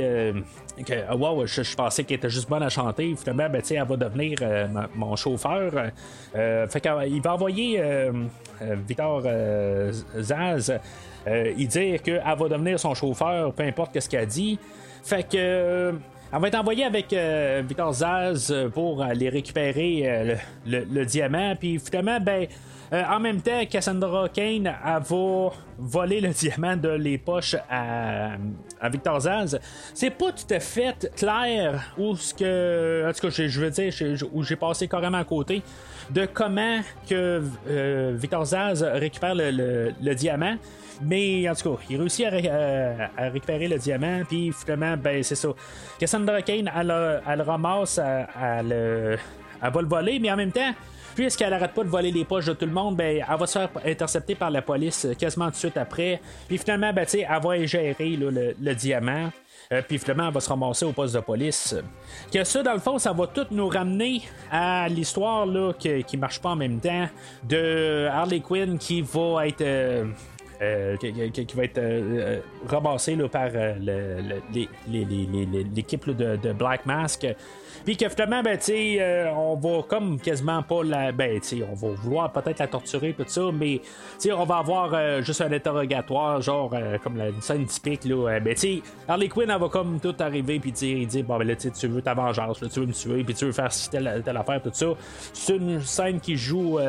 que 0.84 0.94
ah, 1.08 1.16
wow, 1.16 1.46
je, 1.46 1.76
pensais 1.76 2.04
qu'elle 2.04 2.18
était 2.18 2.30
juste 2.30 2.50
bonne 2.50 2.64
à 2.64 2.70
chanter. 2.70 3.16
Finalement, 3.16 3.50
ben, 3.50 3.62
elle 3.70 3.84
va 3.86 3.98
devenir 3.98 4.38
euh, 4.42 4.68
mon 4.96 5.16
chauffeur. 5.16 5.72
Euh, 6.36 6.68
fait 6.68 6.82
qu'il 6.82 7.22
va 7.22 7.34
envoyer 7.34 7.80
euh, 7.80 8.12
euh, 8.62 8.76
Victor 8.88 9.24
Zaz. 10.20 10.80
il 11.28 11.68
dit 11.68 12.00
qu'elle 12.00 12.24
va 12.24 12.50
devenir 12.50 12.80
son 12.80 12.94
chauffeur, 12.94 13.54
peu 13.54 13.64
importe 13.64 14.00
ce 14.00 14.10
qu'elle 14.10 14.28
dit. 14.28 14.60
Fait 15.04 15.28
que. 15.28 15.94
Elle 16.32 16.40
va 16.42 16.48
être 16.48 16.56
envoyée 16.60 16.84
avec 16.86 17.12
euh, 17.14 17.64
Victor 17.68 17.92
Zaz 17.94 18.52
euh, 18.52 18.70
pour 18.70 19.02
aller 19.02 19.30
récupérer 19.30 20.02
euh, 20.06 20.36
le, 20.66 20.80
le- 20.80 20.86
le 20.92 21.06
diamant. 21.06 21.56
Puis 21.56 21.80
finalement, 21.80 22.20
ben, 22.20 22.46
euh, 22.94 23.04
en 23.10 23.20
même 23.20 23.42
temps, 23.42 23.66
Cassandra 23.70 24.30
Kane 24.30 24.66
elle 24.68 25.02
va 25.04 25.50
voler 25.78 26.22
le 26.22 26.30
diamant 26.34 26.76
de 26.76 26.90
les 26.90 27.18
poches 27.18 27.56
à, 27.70 28.32
à 28.82 28.90
Victor 28.90 29.20
Zaz. 29.22 29.60
C'est 29.94 30.10
pas 30.12 30.32
tout 30.32 30.54
à 30.54 30.60
fait 30.60 31.12
clair 31.16 31.94
où 31.98 32.16
ce 32.16 32.34
que. 32.34 33.08
En 33.10 33.14
tout 33.14 33.22
cas, 33.28 33.30
je, 33.48 33.60
veux 33.60 33.70
dire, 33.72 33.94
où 34.34 34.44
j'ai 34.44 34.56
passé 34.56 34.88
carrément 34.88 35.18
à 35.20 35.24
côté 35.24 35.62
de 36.12 36.26
comment 36.26 36.80
que 37.08 37.44
euh, 37.68 38.14
Victor 38.16 38.46
Zaz 38.46 38.84
récupère 38.84 39.36
le- 39.36 39.94
le 40.02 40.16
diamant. 40.16 40.56
Mais 41.02 41.50
en 41.50 41.56
tout 41.56 41.76
cas, 41.76 41.82
il 41.90 41.98
réussit 41.98 42.26
à, 42.26 42.30
ré- 42.30 42.50
à- 42.50 43.30
récupérer 43.30 43.68
le 43.68 43.78
diamant, 43.78 44.22
puis 44.28 44.52
finalement, 44.52 44.98
ben 44.98 45.24
c'est 45.24 45.36
ça. 45.36 45.50
Cassandra 46.00 46.42
Kane, 46.42 46.70
elle, 46.76 46.88
le- 46.88 47.20
elle 47.28 47.38
le 47.40 47.44
ramasse, 47.44 47.98
elle, 47.98 48.28
elle, 48.42 48.68
le- 48.68 49.18
elle 49.64 49.72
va 49.72 49.82
le 49.82 49.88
voler, 49.88 50.20
mais 50.20 50.32
en 50.32 50.36
même 50.36 50.52
temps, 50.52 50.74
puisqu'elle 51.16 51.54
arrête 51.54 51.72
pas 51.74 51.84
de 51.84 51.90
voler 51.90 52.12
les 52.12 52.26
poches 52.26 52.46
de 52.46 52.54
tout 52.54 52.66
le 52.66 52.72
monde, 52.72 52.96
ben 52.96 53.24
elle 53.30 53.38
va 53.40 53.48
se 53.48 53.60
faire 53.60 53.70
intercepter 53.86 54.36
par 54.36 54.52
la 54.52 54.62
police 54.62 55.08
quasiment 55.18 55.46
tout 55.48 55.52
de 55.52 55.56
suite 55.58 55.78
après. 55.78 56.22
Puis 56.48 56.58
finalement, 56.58 56.92
ben, 56.94 57.06
elle 57.14 57.28
va 57.44 57.50
ingérer 57.52 58.10
le, 58.18 58.56
le 58.60 58.76
diamant. 58.76 59.30
Euh, 59.72 59.84
puis 59.88 60.00
finalement, 60.00 60.28
elle 60.30 60.34
va 60.34 60.40
se 60.40 60.50
ramasser 60.50 60.84
au 60.86 60.94
poste 60.94 61.14
de 61.14 61.20
police. 61.20 61.76
Que 62.34 62.44
ça, 62.44 62.64
dans 62.64 62.74
le 62.74 62.80
fond, 62.80 62.98
ça 62.98 63.12
va 63.14 63.28
tout 63.28 63.46
nous 63.52 63.68
ramener 63.68 64.22
à 64.52 64.88
l'histoire 64.90 65.46
là, 65.46 65.74
qui, 65.78 66.04
qui 66.06 66.18
marche 66.18 66.40
pas 66.42 66.50
en 66.50 66.56
même 66.56 66.80
temps 66.80 67.08
de 67.44 68.08
Harley 68.12 68.40
Quinn 68.40 68.78
qui 68.80 69.02
va 69.02 69.48
être. 69.48 69.62
euh, 69.62 70.06
euh, 70.62 70.98
qui, 70.98 71.46
qui- 71.46 71.56
va 71.56 71.64
être 71.64 71.78
euh, 71.78 72.42
euh, 72.72 73.16
là, 73.16 73.28
par 73.30 73.50
euh, 73.54 73.74
l'équipe 74.88 76.10
de, 76.10 76.36
de 76.36 76.54
Black 76.54 76.86
Mask. 76.86 77.26
Puis 77.86 77.96
que 77.96 78.10
finalement, 78.10 78.44
ben, 78.44 78.60
euh, 78.70 79.30
on 79.36 79.56
va 79.56 79.84
comme 79.88 80.20
quasiment 80.20 80.62
pas 80.64 80.84
la. 80.84 81.12
Ben, 81.12 81.40
on 81.72 81.76
va 81.76 81.94
vouloir 81.94 82.32
peut-être 82.32 82.60
la 82.60 82.68
torturer, 82.68 83.14
tout 83.14 83.24
ça, 83.28 83.50
mais, 83.54 83.82
on 84.34 84.44
va 84.44 84.58
avoir 84.58 84.94
euh, 84.94 85.22
juste 85.22 85.42
un 85.42 85.52
interrogatoire, 85.52 86.42
genre, 86.42 86.72
euh, 86.74 86.98
comme 86.98 87.18
la 87.18 87.30
une 87.30 87.42
scène 87.42 87.66
typique, 87.66 88.04
là. 88.06 88.16
euh, 88.36 88.40
ben, 88.40 88.56
Harley 89.08 89.30
Quinn, 89.30 89.50
elle 89.50 89.60
va 89.60 89.70
comme 89.70 90.00
tout 90.00 90.16
arriver, 90.20 90.60
puis 90.60 90.72
dire, 90.72 91.08
dit, 91.08 91.24
bon, 91.24 91.38
ben, 91.38 91.48
là, 91.48 91.56
tu 91.56 91.88
veux 91.88 92.02
ta 92.02 92.14
vengeance, 92.14 92.62
là, 92.62 92.68
tu 92.68 92.82
veux 92.82 92.86
me 92.86 92.94
tuer, 92.94 93.24
puis 93.24 93.34
tu 93.34 93.46
veux 93.46 93.52
faire 93.52 93.70
telle, 93.92 94.22
telle 94.26 94.38
affaire, 94.38 94.62
tout 94.62 94.72
ça. 94.74 94.88
C'est 95.34 95.56
une 95.56 95.82
scène 95.82 96.20
qui 96.20 96.36
joue 96.36 96.80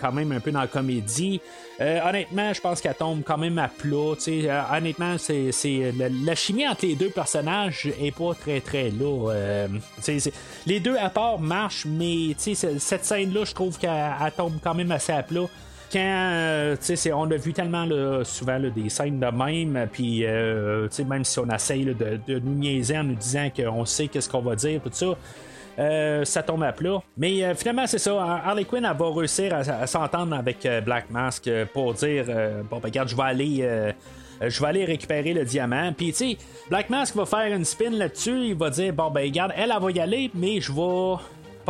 quand 0.00 0.12
même 0.12 0.32
un 0.32 0.40
peu 0.40 0.52
dans 0.52 0.60
la 0.60 0.66
comédie. 0.68 1.40
Euh, 1.80 2.00
honnêtement, 2.08 2.52
je 2.52 2.60
pense 2.60 2.80
qu'elle 2.80 2.94
tombe 2.94 3.22
quand 3.24 3.38
même 3.38 3.56
à 3.58 3.68
plat. 3.68 4.14
Euh, 4.28 4.60
honnêtement, 4.76 5.16
c'est, 5.16 5.52
c'est 5.52 5.92
la, 5.96 6.08
la 6.08 6.34
chimie 6.34 6.66
entre 6.66 6.84
les 6.86 6.96
deux 6.96 7.10
personnages 7.10 7.88
est 8.00 8.10
pas 8.10 8.34
très 8.34 8.60
très 8.60 8.90
là. 8.90 9.30
Euh, 9.30 9.68
tu 9.68 10.02
sais, 10.02 10.18
c'est- 10.18 10.32
les 10.66 10.80
deux 10.80 10.96
à 10.96 11.08
part 11.08 11.38
marchent, 11.38 11.86
mais 11.86 12.34
cette 12.36 13.04
scène-là, 13.04 13.44
je 13.44 13.54
trouve 13.54 13.78
qu'elle 13.78 13.90
elle 13.90 14.32
tombe 14.32 14.54
quand 14.62 14.74
même 14.74 14.90
assez 14.90 15.12
à 15.12 15.22
plat. 15.22 15.46
Quand, 15.92 16.00
euh, 16.02 16.76
c'est- 16.80 17.12
on 17.12 17.30
a 17.30 17.36
vu 17.36 17.52
tellement 17.52 17.84
là, 17.84 18.22
souvent 18.24 18.58
là, 18.58 18.68
des 18.70 18.88
scènes 18.88 19.20
de 19.20 19.26
même, 19.26 19.86
puis 19.90 20.26
euh, 20.26 20.88
même 21.08 21.24
si 21.24 21.38
on 21.38 21.48
essaye 21.48 21.84
là, 21.84 21.94
de, 21.94 22.20
de 22.26 22.38
nous 22.40 22.54
niaiser 22.56 22.98
en 22.98 23.04
nous 23.04 23.14
disant 23.14 23.48
qu'on 23.56 23.84
sait 23.86 24.08
qu'est-ce 24.08 24.28
qu'on 24.28 24.42
va 24.42 24.54
dire, 24.56 24.80
tout 24.82 24.90
ça, 24.92 25.16
euh, 25.78 26.24
ça 26.24 26.42
tombe 26.42 26.62
à 26.62 26.72
plat. 26.72 27.00
Mais 27.16 27.44
euh, 27.44 27.54
finalement, 27.54 27.86
c'est 27.86 27.98
ça. 27.98 28.40
Harley 28.44 28.64
Quinn, 28.64 28.84
elle 28.84 28.96
va 28.96 29.10
réussir 29.10 29.54
à, 29.54 29.86
s'entendre 29.86 30.34
avec 30.34 30.64
euh, 30.66 30.80
Black 30.80 31.10
Mask 31.10 31.46
euh, 31.46 31.66
pour 31.72 31.94
dire 31.94 32.26
Bon, 32.68 32.78
ben, 32.78 32.84
regarde, 32.88 33.08
je 33.08 33.16
vais 33.16 33.22
aller. 33.22 33.92
je 34.40 34.60
vais 34.60 34.66
aller 34.66 34.84
récupérer 34.84 35.32
le 35.32 35.44
diamant. 35.44 35.92
Puis, 35.96 36.08
tu 36.08 36.30
sais, 36.32 36.38
Black 36.68 36.90
Mask 36.90 37.14
va 37.14 37.26
faire 37.26 37.54
une 37.54 37.64
spin 37.64 37.90
là-dessus. 37.90 38.48
Il 38.48 38.54
va 38.54 38.70
dire 38.70 38.92
Bon, 38.92 39.10
ben, 39.10 39.22
regarde, 39.22 39.52
elle, 39.56 39.72
elle 39.74 39.82
va 39.82 39.90
y 39.90 40.00
aller, 40.00 40.30
mais 40.34 40.60
je 40.60 40.72
vais 40.72 41.16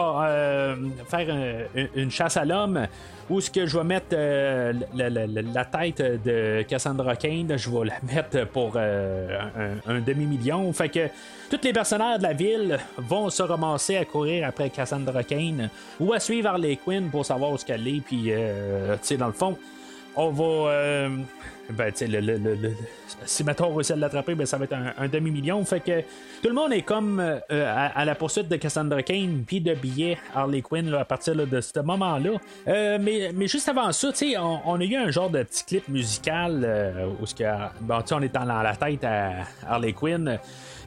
euh, 0.01 0.77
faire 1.09 1.29
un- 1.35 1.87
une, 1.95 2.11
chasse 2.11 2.37
à 2.37 2.45
l'homme 2.45 2.87
où 3.29 3.41
ce 3.41 3.51
que 3.51 3.67
je 3.67 3.77
vais 3.77 3.85
mettre 3.85 4.07
euh, 4.13 4.73
la, 4.95 5.65
tête 5.65 6.01
de 6.25 6.63
Cassandra 6.63 7.17
Kane, 7.17 7.57
je 7.57 7.71
vais 7.71 7.87
la 7.87 7.95
mettre 8.15 8.47
pour 8.49 8.73
euh, 8.77 9.39
un, 9.87 10.01
demi-million. 10.01 10.73
Fait 10.73 10.89
que 10.89 11.09
tous 11.51 11.61
les 11.63 11.73
personnages 11.73 12.19
de 12.19 12.23
la 12.23 12.33
ville 12.33 12.79
vont 12.97 13.29
se 13.29 13.43
ramasser 13.43 13.97
à 13.97 14.05
courir 14.05 14.49
après 14.49 14.71
Cassandra 14.71 15.23
Kane 15.25 15.69
ou 16.01 16.13
à 16.13 16.21
suivre 16.21 16.49
Harley 16.49 16.79
Quinn 16.83 17.11
pour 17.11 17.27
savoir 17.27 17.53
où 17.53 17.59
ce 17.59 17.65
qu'elle 17.65 17.87
est. 17.87 18.01
Puis, 18.01 18.25
tu 18.25 18.99
sais, 19.03 19.17
dans 19.17 19.27
le 19.27 19.33
fond, 19.33 19.59
on 20.19 20.31
va. 20.31 20.71
euh, 20.71 21.09
ben, 21.71 21.93
tu 21.93 21.99
sais, 21.99 22.07
le, 22.07 22.21
le, 22.21 22.39
le, 22.39 22.73
si 23.27 23.45
on 23.61 23.75
réussit 23.75 23.93
à 23.93 23.97
l'attraper, 23.97 24.35
ben, 24.35 24.47
ça 24.47 24.57
va 24.57 24.65
être 24.65 24.75
un, 24.75 25.09
demi-million. 25.09 25.63
Fait 25.65 25.81
que 25.81 26.01
tout 26.43 26.49
le 26.49 26.55
monde 26.55 26.73
est 26.73 26.83
comme 26.83 27.21
euh, 27.21 27.91
à, 27.95 28.05
la 28.07 28.15
poursuite 28.15 28.49
de 28.49 28.57
Cassandra 28.57 29.03
Kane, 29.03 29.45
puis 29.47 29.61
de 29.61 29.75
billets 29.75 30.19
Harley 30.35 30.63
Quinn 30.63 30.93
à 30.95 31.05
partir 31.05 31.35
de 31.37 31.61
ce 31.61 31.81
moment-là. 31.81 32.31
Euh, 32.67 32.99
mais, 33.01 33.31
mais 33.35 33.47
juste 33.49 33.69
avant 33.69 33.93
ça, 33.93 34.11
tu 34.13 34.33
sais, 34.33 34.39
on, 34.39 34.81
a 34.81 34.85
eu 34.85 34.97
un 34.97 35.11
genre 35.11 35.29
de 35.29 35.43
petit 35.43 35.65
clip 35.65 35.89
musical 35.89 37.07
où 37.21 37.25
que, 37.25 37.29
sais, 38.07 38.15
on 38.15 38.23
est 38.23 38.35
dans 38.35 38.45
la 38.45 38.75
tête 38.75 39.05
à 39.05 39.45
Harley 39.69 39.93
Quinn. 39.93 40.39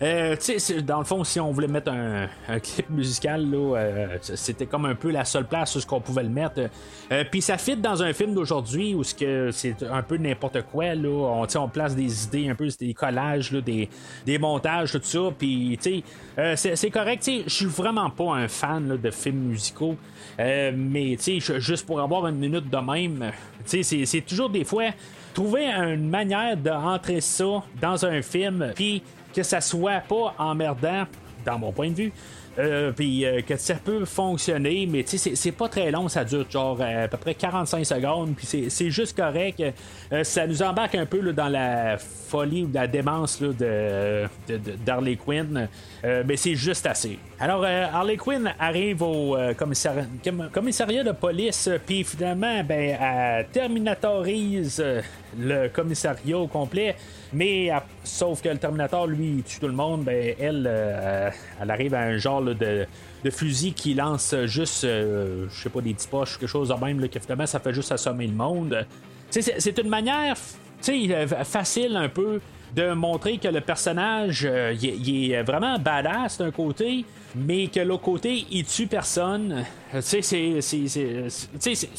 Euh, 0.02 0.36
dans 0.84 1.00
le 1.00 1.06
fond, 1.06 1.24
si 1.24 1.40
on 1.40 1.52
voulait 1.52 1.68
mettre 1.68 1.92
un, 1.92 2.28
un 2.48 2.60
clip 2.60 2.90
musical, 2.90 3.50
là, 3.50 3.78
euh, 3.78 4.18
c'était 4.22 4.66
comme 4.66 4.86
un 4.86 4.96
peu 4.96 5.12
la 5.12 5.26
seule 5.26 5.46
place 5.46 5.76
où 5.76 5.82
qu'on 5.86 6.02
pouvait 6.02 6.24
le 6.24 6.30
mettre. 6.30 6.70
Euh, 7.12 7.24
Puis 7.30 7.42
ça 7.42 7.58
fit 7.58 7.76
dans 7.78 8.02
un 8.02 8.12
film 8.14 8.34
d'aujourd'hui 8.34 8.96
où 8.96 9.04
c'est 9.04 9.84
un 9.90 10.02
peu 10.02 10.18
n'importe 10.18 10.64
quoi. 10.64 10.96
Là. 10.96 11.10
On, 11.10 11.46
on 11.56 11.68
place 11.70 11.96
des 11.96 12.26
idées, 12.26 12.50
un 12.50 12.56
peu 12.56 12.68
des 12.80 12.94
collages, 12.94 13.52
là, 13.52 13.62
des, 13.62 13.90
des 14.26 14.40
montages, 14.40 14.92
tout 14.92 15.02
ça. 15.04 15.20
Puis, 15.38 15.78
euh, 16.38 16.56
c'est 16.56 16.90
correct. 16.90 17.30
Je 17.46 17.50
suis 17.54 17.66
vraiment 17.66 18.10
pas 18.10 18.34
un 18.34 18.48
fan 18.48 18.88
là, 18.88 18.98
de 18.98 19.12
films 19.12 19.50
musicaux. 19.50 19.96
Euh, 20.40 20.72
mais, 20.76 21.18
juste 21.58 21.86
pour 21.86 22.00
avoir 22.00 22.26
une 22.28 22.38
minute 22.38 22.70
de 22.70 22.78
même, 22.78 23.32
c'est 23.66 24.26
toujours 24.26 24.50
des 24.50 24.64
fois 24.64 24.86
trouver 25.34 25.66
une 25.68 26.10
manière 26.10 26.58
d'entrer 26.58 27.22
ça 27.22 27.64
dans 27.80 28.06
un 28.06 28.22
film, 28.22 28.72
puis 28.76 29.02
que 29.34 29.44
ça 29.44 29.62
soit 29.62 30.02
pas 30.02 30.34
emmerdant, 30.38 31.06
dans 31.46 31.58
mon 31.58 31.72
point 31.72 31.90
de 31.90 31.96
vue. 31.96 32.14
Euh, 32.60 32.92
puis 32.92 33.26
euh, 33.26 33.42
que 33.42 33.56
ça 33.56 33.76
peut 33.76 34.04
fonctionner, 34.04 34.86
mais 34.86 35.04
tu 35.04 35.12
sais, 35.12 35.18
c'est- 35.18 35.36
c'est 35.36 35.54
pas 35.54 35.70
très 35.70 35.90
long, 35.90 36.10
ça 36.10 36.26
dure 36.26 36.46
genre 36.50 36.78
euh, 36.82 37.06
à 37.06 37.08
peu 37.08 37.16
près 37.16 37.34
45 37.34 37.86
secondes, 37.86 38.34
puis 38.36 38.46
c'est- 38.46 38.90
juste 38.90 39.16
correct. 39.16 39.64
Ça 40.24 40.46
nous 40.46 40.62
embarque 40.62 40.96
un 40.96 41.06
peu 41.06 41.22
dans 41.32 41.48
la 41.48 41.98
folie 41.98 42.64
ou 42.64 42.70
la 42.74 42.88
démence 42.88 43.40
là, 43.40 43.48
de, 43.58 44.28
d'Harley 44.86 45.16
Quinn, 45.16 45.70
mais 46.04 46.36
c'est 46.36 46.56
juste 46.56 46.86
assez. 46.86 47.18
Alors, 47.40 47.64
Harley 47.64 48.18
Quinn 48.18 48.54
arrive 48.60 49.02
au 49.02 49.38
commissari- 49.58 50.04
com- 50.24 50.50
commissariat 50.52 51.04
de 51.06 51.12
police, 51.14 51.70
puis 51.86 52.04
finalement, 52.04 52.62
ben, 52.66 52.98
elle 53.00 53.48
terminatorise 53.52 54.84
le 55.40 55.68
commissariat 55.70 56.38
au 56.38 56.48
complet. 56.48 56.96
Mais 57.34 57.70
sauf 58.04 58.42
que 58.42 58.50
le 58.50 58.58
Terminator, 58.58 59.08
lui, 59.08 59.42
tue 59.48 59.60
tout 59.62 59.68
le 59.68 59.74
monde, 59.74 60.04
ben, 60.04 60.36
elle, 60.40 60.70
elle 61.62 61.72
arrive 61.72 61.94
à 61.94 62.02
un 62.02 62.18
genre 62.18 62.41
de, 62.46 62.86
de 63.24 63.30
fusil 63.30 63.74
qui 63.74 63.94
lance 63.94 64.36
juste, 64.46 64.84
euh, 64.84 65.48
je 65.50 65.62
sais 65.62 65.70
pas, 65.70 65.82
des 65.82 65.94
petits 65.94 66.08
poches, 66.08 66.38
quelque 66.38 66.50
chose 66.50 66.74
même, 66.82 67.00
là, 67.00 67.08
que 67.08 67.46
ça 67.46 67.60
fait 67.60 67.74
juste 67.74 67.92
assommer 67.92 68.28
le 68.28 68.34
monde. 68.34 68.86
C'est 69.30 69.78
une 69.80 69.90
manière 69.90 70.36
euh, 70.90 71.28
facile 71.46 71.96
un 71.96 72.10
peu 72.10 72.42
de 72.76 72.94
montrer 72.94 73.38
que 73.38 73.48
le 73.48 73.62
personnage, 73.62 74.46
euh, 74.46 74.74
il 74.82 75.32
est 75.32 75.44
vraiment 75.44 75.78
badass 75.78 76.38
d'un 76.38 76.52
côté, 76.52 77.06
mais 77.36 77.68
que 77.68 77.80
l'autre 77.82 78.04
côté, 78.04 78.46
il 78.50 78.66
tue 78.66 78.88
personne. 78.88 79.66
Euh, 79.94 80.02
Tu 80.02 80.22
sais, 80.22 81.42
c'est. 81.60 81.90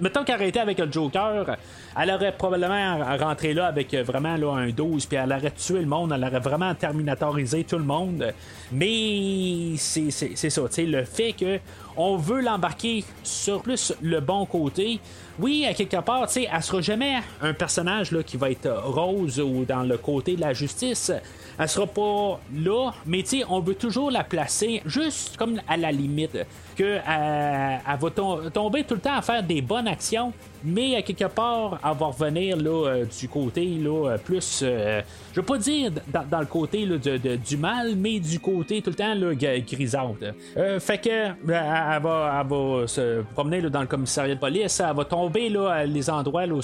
Mettons 0.00 0.24
été 0.24 0.60
avec 0.60 0.78
le 0.78 0.90
Joker, 0.90 1.56
elle 2.00 2.10
aurait 2.10 2.32
probablement 2.36 3.16
rentré 3.18 3.54
là 3.54 3.66
avec 3.66 3.92
euh, 3.94 4.02
vraiment 4.02 4.36
là, 4.36 4.52
un 4.52 4.70
12, 4.70 5.06
puis 5.06 5.16
elle 5.16 5.32
aurait 5.32 5.50
tué 5.50 5.80
le 5.80 5.86
monde, 5.86 6.12
elle 6.14 6.24
aurait 6.24 6.40
vraiment 6.40 6.74
terminatorisé 6.74 7.64
tout 7.64 7.78
le 7.78 7.84
monde. 7.84 8.32
Mais 8.72 9.74
c'est 9.76 10.10
ça, 10.10 10.26
tu 10.28 10.68
sais, 10.70 10.82
le 10.84 11.04
fait 11.04 11.32
que 11.32 11.58
on 11.96 12.16
veut 12.16 12.40
l'embarquer 12.40 13.04
sur 13.22 13.62
plus 13.62 13.92
le 14.02 14.20
bon 14.20 14.46
côté. 14.46 15.00
Oui, 15.38 15.66
à 15.68 15.74
quelque 15.74 16.00
part, 16.00 16.26
tu 16.26 16.34
sais, 16.34 16.48
elle 16.52 16.62
sera 16.62 16.80
jamais 16.80 17.16
un 17.42 17.52
personnage 17.52 18.12
là, 18.12 18.22
qui 18.22 18.36
va 18.36 18.50
être 18.50 18.68
rose 18.84 19.40
ou 19.40 19.64
dans 19.64 19.82
le 19.82 19.96
côté 19.98 20.36
de 20.36 20.40
la 20.40 20.52
justice. 20.52 21.12
Elle 21.58 21.68
sera 21.68 21.86
pas 21.86 22.40
là, 22.54 22.92
mais 23.06 23.22
tu 23.22 23.38
sais, 23.38 23.44
on 23.48 23.60
veut 23.60 23.74
toujours 23.74 24.10
la 24.10 24.24
placer 24.24 24.82
juste 24.86 25.36
comme 25.36 25.60
à 25.68 25.76
la 25.76 25.92
limite. 25.92 26.38
Que 26.76 26.82
euh, 26.82 27.76
va 28.00 28.10
tom- 28.10 28.50
tomber 28.50 28.82
tout 28.82 28.94
le 28.94 29.00
temps 29.00 29.16
à 29.16 29.22
faire 29.22 29.42
des 29.44 29.62
bonnes 29.62 29.86
actions, 29.86 30.32
mais 30.64 30.96
à 30.96 31.02
quelque 31.02 31.26
part, 31.26 31.78
elle 31.84 31.96
va 31.96 32.06
revenir 32.06 32.56
là, 32.56 32.88
euh, 32.88 33.04
du 33.04 33.28
côté 33.28 33.64
là, 33.80 34.08
euh, 34.10 34.18
plus. 34.18 34.58
je 34.62 35.36
veux 35.40 35.46
pas 35.46 35.58
dire 35.58 35.92
dans, 36.12 36.40
le 36.40 36.46
côté 36.46 36.84
là, 36.84 36.98
de- 37.16 37.36
du 37.36 37.56
mal, 37.56 37.94
mais 37.96 38.18
du 38.18 38.40
côté 38.40 38.82
tout 38.82 38.90
le 38.90 38.96
temps 38.96 39.14
là, 39.14 39.32
g- 39.38 39.64
grisâtre. 39.70 40.34
Euh, 40.56 40.80
fait 40.80 40.98
que 40.98 41.10
elle, 41.10 42.02
va, 42.02 42.42
se 42.88 43.22
promener 43.34 43.60
dans 43.62 43.80
le 43.82 43.86
commissariat 43.86 44.34
de 44.34 44.40
police, 44.40 44.80
elle 44.80 44.96
va 44.96 45.04
tomber 45.04 45.48
là, 45.50 45.68
à 45.70 45.84
les 45.84 46.10
endroits 46.10 46.44
où 46.46 46.60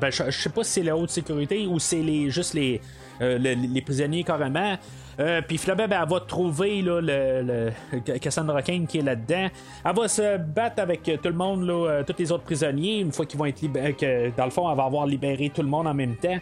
ben, 0.00 0.10
je, 0.10 0.22
je 0.26 0.30
sais 0.30 0.48
pas 0.50 0.62
si 0.64 0.70
c'est 0.72 0.82
la 0.84 0.96
haute 0.96 1.10
sécurité 1.10 1.66
ou 1.66 1.78
c'est 1.78 2.00
les, 2.02 2.30
juste 2.30 2.54
les, 2.54 2.80
le- 3.38 3.54
les 3.74 3.82
prisonniers 3.82 4.22
carrément. 4.24 4.76
Euh, 5.20 5.40
puis 5.46 5.58
finalement, 5.58 5.86
ben, 5.88 6.00
elle 6.02 6.08
va 6.08 6.20
trouver 6.20 6.82
là, 6.82 7.00
le, 7.00 7.70
le- 7.92 8.18
Cassandra 8.18 8.62
Kane 8.62 8.86
qui 8.86 8.98
est 8.98 9.02
là-dedans. 9.02 9.48
Elle 9.84 9.94
va 9.96 10.08
se 10.08 10.38
battre 10.38 10.80
avec 10.82 11.08
euh, 11.08 11.16
tout 11.16 11.28
le 11.28 11.34
monde, 11.34 11.66
là, 11.66 11.88
euh, 11.90 12.02
tous 12.04 12.14
les 12.18 12.32
autres 12.32 12.44
prisonniers, 12.44 13.00
une 13.00 13.12
fois 13.12 13.26
qu'ils 13.26 13.38
vont 13.38 13.46
être 13.46 13.60
libérés, 13.60 13.94
que 13.94 14.30
dans 14.36 14.44
le 14.44 14.50
fond, 14.50 14.70
elle 14.70 14.76
va 14.76 14.84
avoir 14.84 15.06
libéré 15.06 15.50
tout 15.54 15.62
le 15.62 15.68
monde 15.68 15.86
en 15.86 15.94
même 15.94 16.16
temps. 16.16 16.38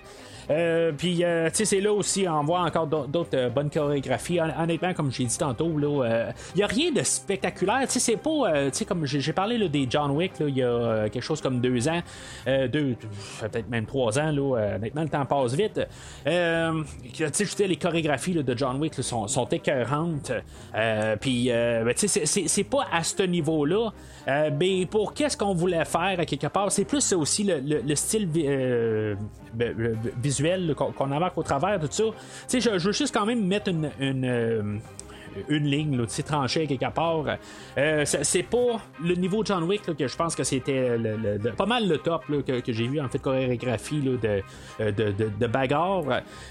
Euh, 0.50 0.90
puis, 0.96 1.22
euh, 1.24 1.48
tu 1.50 1.56
sais, 1.58 1.64
c'est 1.64 1.80
là 1.80 1.92
aussi, 1.92 2.26
on 2.28 2.42
voit 2.42 2.60
encore 2.62 2.86
d'au- 2.86 3.06
d'autres 3.06 3.36
euh, 3.36 3.48
bonnes 3.50 3.70
chorégraphies. 3.70 4.40
Hon- 4.40 4.50
Honnêtement, 4.62 4.92
comme 4.94 5.12
j'ai 5.12 5.24
dit 5.24 5.38
tantôt, 5.38 5.70
il 5.78 6.34
n'y 6.56 6.62
a 6.62 6.66
rien 6.66 6.90
de 6.90 7.02
spectaculaire. 7.02 7.82
Tu 7.86 7.92
sais, 7.92 8.00
c'est 8.00 8.16
pas, 8.16 8.68
tu 8.70 8.78
sais, 8.78 8.84
comme 8.84 9.06
j'ai 9.06 9.32
parlé 9.32 9.56
là, 9.58 9.68
des 9.68 9.86
John 9.88 10.10
Wick, 10.10 10.32
il 10.40 10.56
y 10.56 10.62
a 10.62 11.08
quelque 11.08 11.22
chose 11.22 11.40
comme 11.40 11.60
deux 11.60 11.88
ans, 11.88 12.00
deux, 12.46 12.96
peut-être 13.40 13.68
même 13.70 13.86
trois 13.86 14.18
ans, 14.18 14.30
là, 14.32 14.74
honnêtement, 14.76 15.02
le 15.02 15.08
temps 15.08 15.24
passe 15.24 15.54
vite. 15.54 15.80
Tu 16.24 17.44
sais, 17.46 17.66
les 17.66 17.76
chorégraphies 17.76 18.34
de 18.42 18.58
John 18.58 18.78
Wick 18.80 18.94
sont, 18.94 19.28
sont 19.28 19.46
écœurantes. 19.46 20.32
Puis, 21.20 21.48
ben, 21.48 21.94
tu 21.94 22.08
sais, 22.08 22.26
c'est- 22.26 22.64
pas 22.64 22.86
à 22.92 23.02
ce 23.02 23.22
niveau-là. 23.22 23.90
Mais 24.58 24.86
pour 24.86 25.14
qu'est-ce 25.14 25.36
qu'on 25.36 25.54
voulait 25.54 25.84
faire 25.84 26.18
à 26.18 26.24
quelque 26.24 26.46
part, 26.48 26.70
c'est 26.72 26.84
plus 26.84 27.12
aussi 27.12 27.44
le, 27.44 27.58
le- 27.60 27.82
le 27.86 27.94
style 27.94 28.28
ben, 28.28 28.46
euh, 28.46 29.14
visuel 30.40 30.74
qu'on 30.74 31.10
embarque 31.10 31.36
au 31.38 31.42
travers 31.42 31.78
de 31.78 31.86
tout 31.86 31.92
ça. 31.92 32.04
Tu 32.48 32.60
sais, 32.60 32.78
je, 32.78 32.86
veux 32.86 32.92
juste 32.92 33.14
quand 33.14 33.26
même 33.26 33.44
mettre 33.46 33.68
une, 33.68 33.90
une, 34.00 34.24
euh, 34.24 34.62
une 35.48 35.66
ligne, 35.66 35.96
là, 35.96 36.04
tranchée 36.26 36.66
quelque 36.66 36.90
part. 36.92 37.24
Euh, 37.78 38.04
c'est 38.04 38.42
pas 38.42 38.80
le 39.02 39.14
niveau 39.14 39.42
de 39.42 39.46
John 39.48 39.64
Wick 39.64 39.86
là, 39.86 39.94
que 39.94 40.06
je 40.06 40.16
pense 40.16 40.34
que 40.36 40.44
c'était 40.44 40.96
le- 40.96 41.16
le- 41.16 41.38
le- 41.38 41.52
pas 41.52 41.66
mal 41.66 41.88
le 41.88 41.98
top 41.98 42.28
là, 42.28 42.42
que, 42.42 42.60
que 42.60 42.72
j'ai 42.72 42.86
vu 42.86 43.00
en 43.00 43.08
fait 43.08 43.18
chorégraphie 43.18 44.00
de, 44.00 44.18
euh, 44.80 44.92
de, 44.92 45.12
de, 45.12 45.30
de 45.38 45.46
bagarre, 45.46 46.04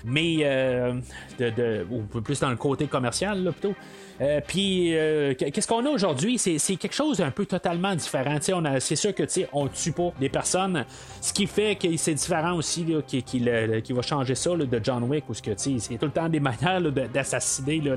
mais 0.06 0.38
euh, 0.44 0.94
de, 1.40 1.86
ou 1.90 2.02
plus 2.22 2.40
dans 2.40 2.50
le 2.50 2.56
côté 2.58 2.88
commercial 2.88 3.44
plutôt. 3.52 3.76
Euh, 4.22 4.42
Puis, 4.46 4.98
euh, 4.98 5.34
qu'est-ce 5.34 5.66
qu'on 5.68 5.86
a 5.86 5.90
aujourd'hui? 5.90 6.38
C'est 6.38 6.58
quelque 6.76 6.94
chose 6.94 7.20
d'un 7.20 7.32
peu 7.32 7.46
totalement 7.46 7.96
différent. 7.96 8.38
C'est 8.80 8.98
sûr 8.98 9.16
que 9.16 9.24
tu 9.24 9.30
sais, 9.30 9.50
on 9.54 9.68
tue 9.68 9.94
pas 9.94 10.12
des 10.20 10.28
personnes, 10.28 10.84
ce 11.22 11.32
qui 11.32 11.48
fait 11.48 11.76
que 11.78 11.96
c'est 11.96 12.16
différent 12.16 12.54
aussi, 12.56 12.86
qui, 13.08 13.40
le- 13.40 13.80
qui 13.80 13.94
va 13.94 14.02
changer 14.02 14.36
ça 14.36 14.54
là, 14.58 14.66
de 14.66 14.82
John 14.84 15.04
Wick, 15.04 15.24
où 15.30 15.34
ce 15.34 15.42
que, 15.42 15.52
tu 15.52 15.58
sais, 15.58 15.76
c'est 15.80 15.98
tout 15.98 16.06
le 16.08 16.12
temps 16.12 16.28
des 16.28 16.42
manières 16.42 16.82
d'assassiner 16.92 17.80
là, 17.80 17.96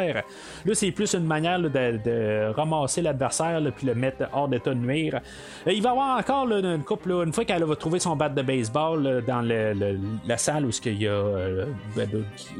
Là, 0.00 0.74
c'est 0.74 0.90
plus 0.90 1.14
une 1.14 1.24
manière 1.24 1.60
de, 1.60 2.52
ramasser 2.52 3.02
l'adversaire 3.02 3.60
puis 3.76 3.86
le 3.86 3.94
mettre 3.94 4.24
hors 4.32 4.48
d'état 4.48 4.70
de 4.70 4.78
nuire. 4.78 5.20
Euh, 5.66 5.72
il 5.72 5.82
va 5.82 5.90
y 5.90 5.92
avoir 5.92 6.18
encore 6.18 6.50
une 6.50 6.82
couple, 6.82 7.10
là, 7.10 7.24
une 7.24 7.32
fois 7.32 7.44
qu'elle 7.44 7.64
va 7.64 7.76
trouver 7.76 7.98
son 7.98 8.16
bat 8.16 8.28
de 8.28 8.42
baseball 8.42 9.22
dans 9.26 9.42
la 10.26 10.36
salle 10.36 10.66
où 10.66 10.72
ce 10.72 10.80
qu'il 10.80 11.00
y 11.00 11.06
a, 11.06 11.10
euh, 11.10 11.66
ben, 11.96 12.08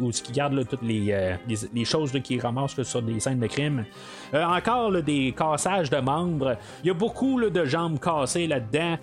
où 0.01 0.13
ce 0.13 0.23
garde 0.33 0.67
toutes 0.69 0.83
les, 0.83 1.13
euh, 1.13 1.85
choses 1.85 2.13
qu'il 2.23 2.41
ramasse 2.41 2.81
sur 2.83 3.03
des 3.03 3.21
scènes 3.21 3.41
de 3.41 3.47
crime. 3.47 3.85
Encore 4.33 5.03
des 5.03 5.35
cassages 5.37 5.91
de 5.91 5.97
membres. 5.97 6.57
Il 6.85 6.89
y 6.89 6.91
a 6.91 6.95
beaucoup 6.95 7.41
de 7.41 7.65
jambes 7.65 7.99
cassées 7.99 8.47
là-dedans. 8.47 8.97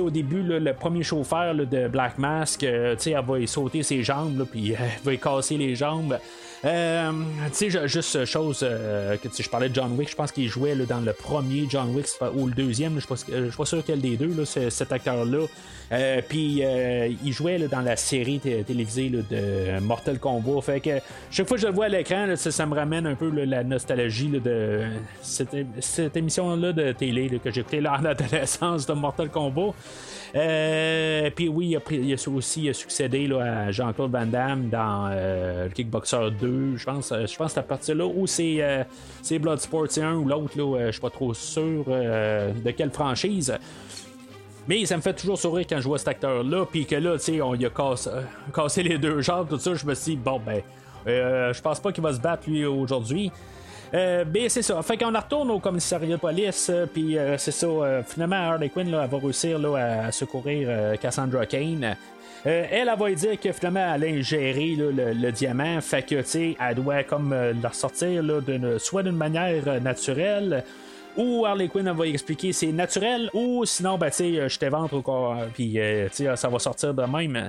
Au 0.00 0.10
début, 0.10 0.42
le 0.42 0.72
premier 0.72 1.02
chauffeur 1.02 1.54
de 1.54 1.88
Black 1.88 2.18
Mask, 2.18 2.62
elle 2.62 2.96
va 3.26 3.38
y 3.38 3.46
sauter 3.46 3.82
ses 3.82 4.02
jambes, 4.02 4.46
puis 4.50 4.74
va 5.04 5.12
y 5.12 5.18
casser 5.18 5.58
les 5.58 5.74
jambes. 5.74 6.18
Euh, 6.64 7.10
tu 7.48 7.54
sais, 7.54 7.70
ju- 7.70 7.88
juste 7.88 8.14
euh, 8.16 8.24
chose 8.24 8.60
euh, 8.62 9.16
je 9.36 9.48
parlais 9.48 9.68
de 9.68 9.74
John 9.74 9.92
Wick, 9.98 10.10
je 10.10 10.14
pense 10.14 10.30
qu'il 10.30 10.48
jouait 10.48 10.76
dans 10.76 11.00
le 11.00 11.12
premier 11.12 11.66
John 11.68 11.92
Wick 11.94 12.06
ou 12.36 12.46
le 12.46 12.52
deuxième, 12.54 13.00
je 13.00 13.06
ne 13.36 13.48
suis 13.48 13.56
pas 13.56 13.64
sûr 13.64 13.82
quel 13.84 14.00
des 14.00 14.16
deux, 14.16 14.32
là, 14.32 14.44
cet 14.70 14.92
acteur-là. 14.92 15.46
Euh, 15.90 16.20
Puis 16.26 16.62
il 17.24 17.32
jouait 17.32 17.58
dans 17.68 17.80
la 17.80 17.96
série 17.96 18.38
té- 18.38 18.62
télévisée 18.62 19.10
de 19.10 19.78
Mortal 19.80 20.18
Kombat. 20.18 20.60
Fait 20.62 20.80
que 20.80 20.90
chaque 21.30 21.48
fois 21.48 21.56
que 21.56 21.62
je 21.62 21.66
le 21.66 21.72
vois 21.74 21.86
à 21.86 21.88
l'écran, 21.88 22.32
ça, 22.36 22.64
me 22.66 22.74
ramène 22.74 23.06
un 23.06 23.14
peu 23.14 23.28
la 23.44 23.62
nostalgie 23.64 24.28
de 24.28 24.82
cette, 25.20 26.16
émission-là 26.16 26.72
de 26.72 26.92
télé 26.92 27.28
que 27.42 27.50
j'écoutais 27.50 27.80
là, 27.80 27.98
en 28.00 28.04
adolescence 28.04 28.86
de 28.86 28.92
Mortal 28.94 29.28
Kombat. 29.30 29.72
Puis 31.34 31.48
oui, 31.48 31.68
il 31.70 31.76
a, 31.76 31.80
pris- 31.80 32.14
aussi 32.28 32.72
succédé 32.72 33.28
à 33.38 33.70
Jean-Claude 33.70 34.12
Van 34.12 34.24
Damme 34.26 34.68
dans 34.70 35.10
le 35.10 35.68
Kickboxer 35.70 36.30
2, 36.40 36.51
je 36.76 36.84
pense. 36.84 37.12
euh, 37.12 37.26
Je 37.26 37.36
pense 37.36 37.48
que 37.48 37.54
c'est 37.54 37.60
à 37.60 37.62
partir 37.62 37.94
là 37.94 38.06
où 38.06 38.26
c'est 38.26 38.56
euh, 38.60 38.84
c'est 39.22 39.38
Bloodsport 39.38 39.86
1 39.96 40.14
ou 40.14 40.28
l'autre, 40.28 40.56
là, 40.56 40.76
euh, 40.78 40.86
je 40.86 40.92
suis 40.92 41.00
pas 41.00 41.10
trop 41.10 41.34
sûr 41.34 41.84
de 41.86 42.70
quelle 42.70 42.90
franchise. 42.90 43.52
Mais 44.68 44.86
ça 44.86 44.96
me 44.96 45.02
fait 45.02 45.14
toujours 45.14 45.38
sourire 45.38 45.66
quand 45.68 45.80
je 45.80 45.88
vois 45.88 45.98
cet 45.98 46.08
acteur-là, 46.08 46.66
puis 46.70 46.86
que 46.86 46.94
là, 46.94 47.18
tu 47.18 47.24
sais, 47.24 47.42
on 47.42 47.54
y 47.56 47.66
a 47.66 47.70
cassé, 48.54 48.82
les 48.84 48.96
deux 48.96 49.20
jambes, 49.20 49.48
tout 49.48 49.58
ça. 49.58 49.74
Je 49.74 49.84
me 49.84 49.94
suis 49.94 50.12
dit, 50.14 50.20
bon, 50.24 50.40
ben, 50.44 50.62
euh, 51.08 51.52
je 51.52 51.60
pense 51.60 51.80
pas 51.80 51.90
qu'il 51.90 52.02
va 52.02 52.12
se 52.12 52.20
battre 52.20 52.48
lui 52.48 52.64
aujourd'hui. 52.64 53.32
Euh, 53.92 54.24
ben 54.24 54.48
c'est 54.48 54.62
ça. 54.62 54.80
Fait 54.82 54.96
qu'on 54.96 55.12
retourne 55.12 55.50
au 55.50 55.58
commissariat 55.58 56.14
de 56.16 56.20
police, 56.20 56.70
puis 56.94 57.16
c'est 57.38 57.50
ça. 57.50 57.68
finalement, 58.06 58.36
Harley 58.36 58.68
Quinn 58.70 58.90
va 58.90 59.06
réussir 59.18 59.58
là, 59.58 60.04
à 60.06 60.12
secourir 60.12 60.98
Cassandra 61.00 61.44
Kane. 61.44 61.96
Euh, 62.46 62.66
elle, 62.70 62.88
elle 62.88 62.98
va 62.98 63.10
dire 63.12 63.38
que 63.38 63.52
finalement, 63.52 63.94
elle 63.94 64.04
a 64.04 64.06
ingéré 64.08 64.74
le, 64.76 65.30
diamant, 65.30 65.80
fait 65.80 66.02
que, 66.02 66.16
tu 66.16 66.24
sais, 66.24 66.56
elle 66.60 66.74
doit 66.74 67.04
comme 67.04 67.32
euh, 67.32 67.52
le 67.52 67.68
ressortir 67.68 68.22
là, 68.22 68.40
soit 68.78 69.02
d'une 69.02 69.16
manière 69.16 69.62
euh, 69.68 69.80
naturelle, 69.80 70.64
ou 71.16 71.44
Harley 71.46 71.68
Quinn 71.68 71.86
elle 71.86 71.96
va 71.96 72.06
expliquer 72.06 72.52
c'est 72.52 72.72
naturel, 72.72 73.30
ou 73.32 73.64
sinon, 73.64 73.96
ben, 73.96 74.10
tu 74.10 74.16
sais, 74.16 74.40
euh, 74.40 74.48
je 74.48 74.58
t'éventre 74.58 74.94
au 74.94 75.02
corps, 75.02 75.36
puis, 75.54 75.78
euh, 75.78 76.08
tu 76.08 76.24
sais, 76.24 76.36
ça 76.36 76.48
va 76.48 76.58
sortir 76.58 76.94
de 76.94 77.02
même. 77.04 77.48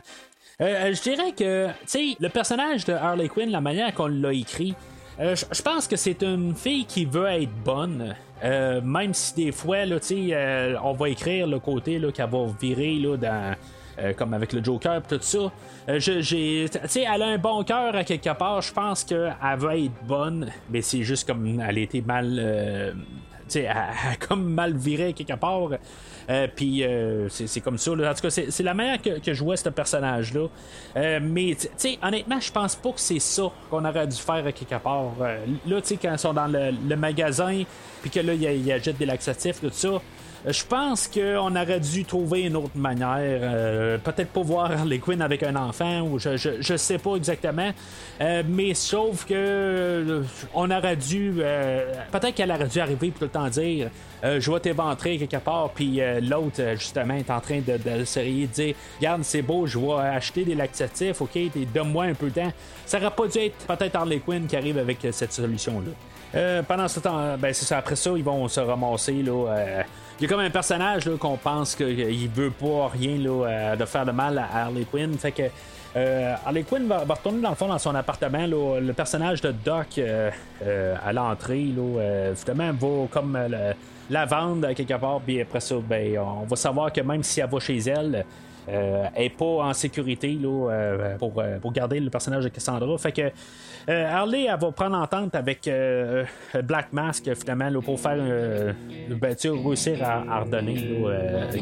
Je 0.59 1.01
dirais 1.01 1.31
que, 1.31 1.67
tu 1.67 1.73
sais, 1.87 2.05
le 2.19 2.29
personnage 2.29 2.85
de 2.85 2.93
Harley 2.93 3.27
Quinn, 3.27 3.49
la 3.49 3.61
manière 3.61 3.93
qu'on 3.93 4.07
l'a 4.07 4.31
écrit, 4.31 4.75
je 5.19 5.61
pense 5.61 5.87
que 5.87 5.95
c'est 5.95 6.23
une 6.23 6.55
fille 6.55 6.85
qui 6.85 7.05
veut 7.05 7.27
être 7.27 7.51
bonne. 7.65 8.15
Même 8.43 9.13
si 9.13 9.35
des 9.35 9.51
fois, 9.51 9.85
là, 9.85 9.97
euh, 10.11 10.75
on 10.83 10.93
va 10.93 11.09
écrire 11.09 11.47
le 11.47 11.59
côté 11.59 12.01
qu'elle 12.13 12.29
va 12.29 12.45
virer 12.59 12.95
là, 12.95 13.17
dans. 13.17 13.55
Euh, 13.99 14.13
comme 14.13 14.33
avec 14.33 14.53
le 14.53 14.63
Joker 14.63 15.01
tout 15.07 15.19
ça. 15.21 15.51
Euh, 15.89 15.99
j'ai, 15.99 16.65
elle 16.65 17.21
a 17.21 17.27
un 17.27 17.37
bon 17.37 17.63
cœur 17.63 17.95
à 17.95 18.03
quelque 18.03 18.33
part. 18.33 18.61
Je 18.61 18.73
pense 18.73 19.03
qu'elle 19.03 19.35
veut 19.57 19.85
être 19.85 20.05
bonne, 20.07 20.49
mais 20.69 20.81
c'est 20.81 21.03
juste 21.03 21.27
comme 21.27 21.59
elle 21.59 21.77
a 21.77 21.81
été 21.81 22.01
mal, 22.01 22.37
euh, 22.39 22.93
elle, 23.53 23.67
comme 24.27 24.45
mal 24.45 24.75
viré 24.75 25.13
quelque 25.13 25.35
part. 25.35 25.69
Euh, 26.29 26.47
puis 26.55 26.83
euh, 26.83 27.27
c'est, 27.29 27.59
comme 27.59 27.77
ça. 27.77 27.91
En 27.91 27.95
tout 27.95 28.21
cas, 28.21 28.29
c'est, 28.29 28.63
la 28.63 28.73
manière 28.73 29.01
que, 29.01 29.19
que 29.19 29.31
vois 29.43 29.57
ce 29.57 29.69
personnage-là. 29.69 30.47
Mais 31.21 31.55
tu 31.59 31.67
sais, 31.75 31.99
honnêtement, 32.01 32.39
je 32.39 32.51
pense 32.51 32.75
pas 32.75 32.91
que 32.91 32.99
c'est 32.99 33.19
ça 33.19 33.51
qu'on 33.69 33.85
aurait 33.85 34.07
dû 34.07 34.17
faire 34.17 34.45
à 34.45 34.51
quelque 34.51 34.81
part. 34.81 35.11
Là, 35.67 35.81
tu 35.81 35.87
sais, 35.87 35.97
quand 36.01 36.11
ils 36.11 36.19
sont 36.19 36.33
dans 36.33 36.47
le, 36.47 36.95
magasin, 36.95 37.63
puis 38.01 38.09
que 38.09 38.21
là, 38.21 38.33
ils 38.33 38.71
achètent 38.71 38.97
des 38.97 39.05
laxatifs, 39.05 39.59
tout 39.59 39.69
ça. 39.71 40.01
Euh, 40.45 40.51
Je 40.51 40.65
pense 40.65 41.07
qu'on 41.07 41.55
aurait 41.55 41.79
dû 41.79 42.05
trouver 42.05 42.41
une 42.43 42.55
autre 42.55 42.75
manière. 42.75 43.39
euh, 43.41 43.97
Peut-être 43.97 44.29
pas 44.29 44.41
voir 44.41 44.71
Harley 44.79 44.99
Quinn 44.99 45.21
avec 45.21 45.43
un 45.43 45.55
enfant, 45.55 46.01
ou 46.01 46.19
je, 46.19 46.37
je, 46.37 46.49
je 46.61 46.75
sais 46.77 46.97
pas 46.97 47.15
exactement. 47.15 47.71
Euh, 48.21 48.43
mais 48.47 48.73
sauf 48.73 49.25
que 49.25 49.33
euh, 49.33 50.21
on 50.53 50.69
aurait 50.71 50.95
dû. 50.95 51.35
euh, 51.39 51.93
Peut-être 52.11 52.35
qu'elle 52.35 52.51
aurait 52.51 52.67
dû 52.67 52.79
arriver 52.79 53.11
pour 53.11 53.23
le 53.23 53.29
temps 53.29 53.47
dire 53.49 53.89
Je 54.23 54.51
vais 54.51 54.59
t'éventrer 54.59 55.17
quelque 55.17 55.37
part, 55.43 55.69
puis 55.75 55.99
l'autre, 56.21 56.61
justement, 56.75 57.15
est 57.15 57.29
en 57.29 57.39
train 57.41 57.59
de, 57.59 57.77
de 57.77 58.01
essayer 58.01 58.47
de 58.47 58.51
dire 58.53 58.75
Regarde, 58.99 59.23
c'est 59.23 59.41
beau, 59.41 59.65
je 59.67 59.77
vais 59.77 59.93
acheter 59.93 60.45
des 60.45 60.55
laxatifs, 60.55 61.21
ok, 61.21 61.37
donne-moi 61.73 62.05
un 62.05 62.13
peu 62.13 62.29
de 62.29 62.35
temps. 62.41 62.53
Ça 62.85 62.99
aurait 62.99 63.11
pas 63.11 63.27
dû 63.27 63.39
être 63.39 63.65
peut-être 63.67 63.95
Harley 63.95 64.19
Quinn 64.19 64.45
qui 64.47 64.55
arrive 64.55 64.77
avec 64.77 64.99
cette 65.11 65.33
solution-là. 65.33 66.61
Pendant 66.67 66.87
ce 66.87 66.99
temps, 66.99 67.37
ben 67.37 67.53
c'est 67.53 67.65
ça. 67.65 67.77
Après 67.79 67.95
ça, 67.95 68.11
ils 68.15 68.23
vont 68.23 68.47
se 68.47 68.59
ramasser 68.59 69.21
là. 69.21 69.83
Euh, 70.13 70.19
il 70.19 70.23
y 70.23 70.25
a 70.25 70.29
comme 70.29 70.39
un 70.39 70.49
personnage 70.49 71.09
qu'on 71.19 71.37
pense 71.37 71.75
qu'il 71.75 72.29
veut 72.29 72.51
pas 72.51 72.89
rien 72.93 73.17
là, 73.17 73.47
euh, 73.47 73.75
de 73.75 73.85
faire 73.85 74.05
de 74.05 74.11
mal 74.11 74.37
à 74.37 74.63
Harley 74.63 74.85
Quinn. 74.89 75.17
Fait 75.17 75.31
que 75.31 75.43
euh, 75.95 76.35
Harley 76.45 76.63
Quinn 76.63 76.87
va, 76.87 76.99
retourner 76.99 77.41
dans 77.41 77.49
le 77.49 77.55
fond 77.55 77.67
dans 77.67 77.77
son 77.77 77.93
appartement. 77.95 78.45
Le 78.47 78.91
personnage 78.93 79.41
de 79.41 79.51
Doc 79.51 79.97
euh, 79.97 80.31
euh, 80.63 80.95
à 81.05 81.13
l'entrée, 81.13 81.67
euh, 81.77 82.33
justement, 82.33 82.71
va 82.71 83.07
comme 83.11 83.35
euh, 83.35 83.73
la 84.09 84.25
vendre 84.25 84.73
quelque 84.73 84.95
part. 84.95 85.21
Puis 85.21 85.41
après 85.41 85.59
ça, 85.59 85.75
ben, 85.87 86.17
on 86.17 86.45
va 86.45 86.55
savoir 86.55 86.91
que 86.91 87.01
même 87.01 87.23
si 87.23 87.39
elle 87.39 87.49
va 87.49 87.59
chez 87.59 87.77
elle, 87.77 88.25
euh, 88.69 89.05
n'est 89.17 89.29
pas 89.29 89.45
en 89.45 89.73
sécurité 89.73 90.37
là, 90.41 90.69
euh, 90.71 91.17
pour, 91.17 91.33
euh, 91.37 91.59
pour 91.59 91.73
garder 91.73 91.99
le 91.99 92.09
personnage 92.09 92.43
de 92.43 92.49
Cassandra. 92.49 92.97
Fait 92.97 93.11
que 93.11 93.31
Harley, 93.87 94.45
elle 94.45 94.59
va 94.59 94.71
prendre 94.71 94.95
entente 94.97 95.35
avec 95.35 95.69
Black 96.63 96.93
Mask 96.93 97.33
finalement 97.35 97.69
là, 97.69 97.81
pour 97.81 97.99
faire 97.99 98.17
ben, 99.09 99.35
réussir 99.43 99.97
à, 100.01 100.39
redonner 100.39 101.03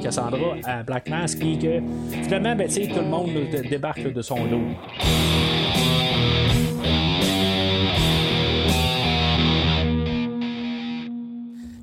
Cassandra 0.01 0.55
à 0.63 0.83
Black 0.83 1.09
Mask. 1.09 1.39
Puis 1.39 1.57
que 1.57 1.81
finalement, 2.23 2.55
ben, 2.55 2.67
tout 2.67 2.99
le 2.99 3.01
monde 3.01 3.29
débarque 3.67 4.13
de 4.13 4.21
son 4.21 4.45
lot. 4.45 4.61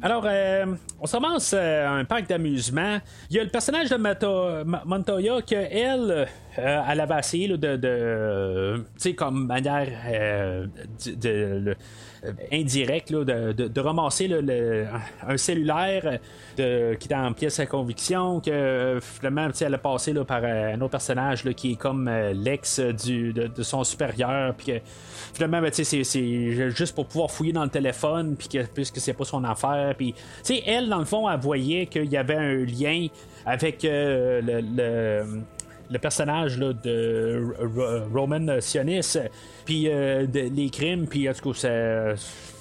Alors, 0.00 0.22
euh, 0.26 0.64
on 1.00 1.06
se 1.06 1.16
euh, 1.54 1.88
un 1.88 2.04
parc 2.04 2.28
d'amusement. 2.28 2.98
Il 3.30 3.36
y 3.36 3.40
a 3.40 3.44
le 3.44 3.50
personnage 3.50 3.88
de 3.90 3.96
Mata- 3.96 4.62
Ma- 4.64 4.82
Montoya 4.84 5.42
que 5.42 5.54
elle, 5.56 6.28
elle 6.88 7.00
avait 7.00 7.18
essayé 7.18 7.48
de, 7.48 7.56
de 7.56 7.78
euh, 7.84 8.78
tu 8.78 8.84
sais, 8.96 9.14
comme 9.14 9.46
manière 9.46 9.88
euh, 10.06 10.66
de, 11.06 11.28
euh, 11.28 11.74
indirecte 12.52 13.10
là, 13.10 13.24
de, 13.24 13.80
ramasser 13.80 14.26
le- 14.28 14.86
un 15.26 15.36
cellulaire 15.36 16.18
qui 16.56 16.62
est 16.62 17.14
en 17.14 17.32
pièce 17.32 17.60
à 17.60 17.66
conviction, 17.66 18.40
que 18.40 18.98
finalement, 19.00 19.48
elle 19.60 19.74
a 19.74 19.78
passé 19.78 20.12
par 20.26 20.42
un 20.44 20.80
autre 20.80 20.90
personnage 20.90 21.44
qui 21.54 21.72
est 21.72 21.76
comme 21.76 22.10
l'ex 22.34 22.80
du, 22.80 23.32
de, 23.32 23.62
son 23.62 23.84
supérieur, 23.84 24.54
puis 24.54 24.66
que 24.66 24.80
finalement, 25.34 25.60
ben, 25.62 25.70
c'est- 25.72 25.84
c'est 26.04 26.70
juste 26.70 26.94
pour 26.94 27.06
pouvoir 27.06 27.30
fouiller 27.30 27.52
dans 27.52 27.64
le 27.64 27.70
téléphone, 27.70 28.34
puis 28.36 28.48
que 28.48 28.66
puisque 28.66 28.98
c'est 28.98 29.12
pas 29.12 29.24
son 29.24 29.44
affaire, 29.44 29.94
puis 29.96 30.12
tu 30.14 30.20
sais, 30.42 30.62
elle, 30.66 30.88
dans 30.88 30.98
le 30.98 31.04
fond, 31.04 31.30
elle 31.30 31.38
voyait 31.38 31.86
qu'il 31.86 32.06
y 32.10 32.16
avait 32.16 32.34
un 32.34 32.64
lien 32.64 33.06
avec 33.46 33.84
le- 33.84 35.42
le 35.90 35.98
personnage 35.98 36.58
là, 36.58 36.72
de 36.72 37.42
R- 37.60 38.12
Roman 38.12 38.60
Sionis, 38.60 39.14
puis 39.64 39.88
euh, 39.88 40.26
les 40.32 40.70
crimes, 40.70 41.06
puis 41.06 41.28
en 41.28 41.32
tout 41.32 41.54
ça- 41.54 42.14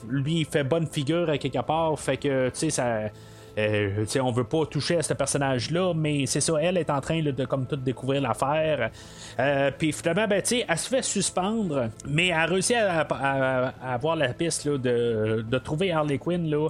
lui, 0.10 0.40
il 0.42 0.46
fait 0.46 0.64
bonne 0.64 0.88
figure 0.88 1.30
à 1.30 1.38
quelque 1.38 1.62
part, 1.66 2.00
fait 2.00 2.18
que, 2.18 2.50
tu 2.50 2.56
sais, 2.56 2.70
ça. 2.70 3.10
Euh, 3.60 4.06
on 4.22 4.32
veut 4.32 4.44
pas 4.44 4.68
toucher 4.68 4.98
à 4.98 5.02
ce 5.02 5.16
personnage-là, 5.16 5.92
mais 5.96 6.28
c'est 6.28 6.42
ça, 6.42 6.54
elle 6.62 6.78
est 6.78 6.92
en 6.92 7.02
train 7.02 7.24
de 7.24 7.46
comme 7.46 7.66
tout 7.66 7.76
découvrir 7.76 8.22
l'affaire. 8.22 8.92
Euh, 9.40 9.72
Puis 9.76 9.92
finalement, 9.92 10.28
ben, 10.28 10.44
elle 10.68 10.78
se 10.78 10.88
fait 10.88 11.02
suspendre, 11.02 11.90
mais 12.08 12.28
elle 12.28 12.34
a 12.36 12.46
réussi 12.46 12.76
à, 12.76 13.02
à- 13.02 13.74
à 13.82 13.94
avoir 13.96 14.16
la 14.16 14.28
piste 14.32 14.66
là, 14.66 14.78
de, 14.78 15.44
de 15.50 15.58
trouver 15.58 15.92
Harley 15.92 16.20
Quinn 16.20 16.48
là, 16.48 16.70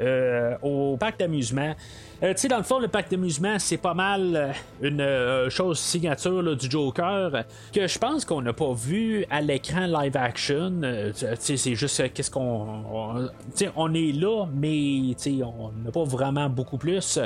euh, 0.00 0.54
au 0.62 0.96
parc 0.96 1.18
d'amusement. 1.18 1.74
Euh, 2.22 2.34
tu 2.34 2.40
sais, 2.40 2.48
dans 2.48 2.56
le 2.56 2.64
fond, 2.64 2.80
le 2.80 2.88
parc 2.88 3.10
d'amusement, 3.10 3.58
c'est 3.58 3.76
pas 3.76 3.94
mal 3.94 4.54
euh, 4.82 5.44
une 5.44 5.50
chose 5.50 5.78
signature 5.78 6.56
du 6.56 6.68
Joker 6.68 7.44
que 7.72 7.86
je 7.86 7.98
pense 7.98 8.24
qu'on 8.24 8.42
n'a 8.42 8.52
pas 8.52 8.72
vu 8.72 9.24
à 9.30 9.40
l'écran 9.40 9.86
live 9.86 10.16
action. 10.16 10.80
Tu 11.16 11.26
sais, 11.38 11.56
c'est 11.56 11.74
juste 11.76 12.12
qu'est-ce 12.12 12.30
qu'on. 12.30 12.40
on- 12.92 13.28
Tu 13.56 13.66
sais, 13.66 13.70
on 13.76 13.94
est 13.94 14.12
là, 14.12 14.46
mais 14.52 15.14
tu 15.14 15.38
sais, 15.38 15.42
on 15.44 15.70
n'a 15.84 15.92
pas 15.92 16.04
vraiment 16.04 16.48
beaucoup 16.50 16.76
plus. 16.78 17.20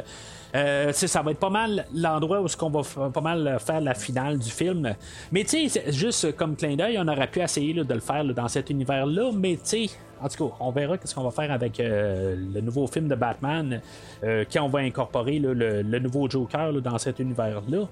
Euh, 0.55 0.93
ça 0.93 1.23
va 1.23 1.31
être 1.31 1.39
pas 1.41 1.49
mal 1.49 1.87
l'endroit 1.95 2.43
où 2.43 2.49
ce 2.49 2.59
qu'on 2.59 2.68
va 2.68 2.83
pas 3.09 3.20
mal 3.23 3.57
faire 3.64 3.81
la 3.81 3.95
finale 3.95 4.39
du 4.39 4.51
film. 4.51 4.95
Mais 5.31 5.45
tu 5.45 5.70
sais, 5.70 5.91
juste 5.91 6.37
comme 6.37 6.55
clin 6.55 6.77
d'œil, 6.77 6.99
on 6.99 7.09
aurait 7.09 7.29
pu 7.29 7.41
essayer 7.41 7.73
de 7.73 7.95
le 7.95 8.01
faire 8.01 8.23
dans 8.27 8.49
cet 8.49 8.68
univers-là, 8.68 9.31
mais 9.35 9.55
tu 9.55 9.61
sais, 9.64 9.91
en 10.23 10.29
tout 10.29 10.49
cas, 10.49 10.55
on 10.61 10.70
verra 10.70 10.99
qu'est-ce 10.99 11.14
qu'on 11.14 11.25
va 11.25 11.31
faire 11.31 11.51
avec 11.53 11.81
euh, 11.81 12.37
le 12.55 12.61
nouveau 12.61 12.87
film 12.87 13.09
de 13.09 13.14
Batman, 13.14 13.81
euh, 14.23 14.45
on 14.61 14.68
va 14.68 14.81
incorporer 14.81 15.39
le, 15.39 15.83
nouveau 15.99 16.29
Joker 16.29 16.73
dans 16.81 16.99
cet 16.99 17.18
univers-là. 17.18 17.89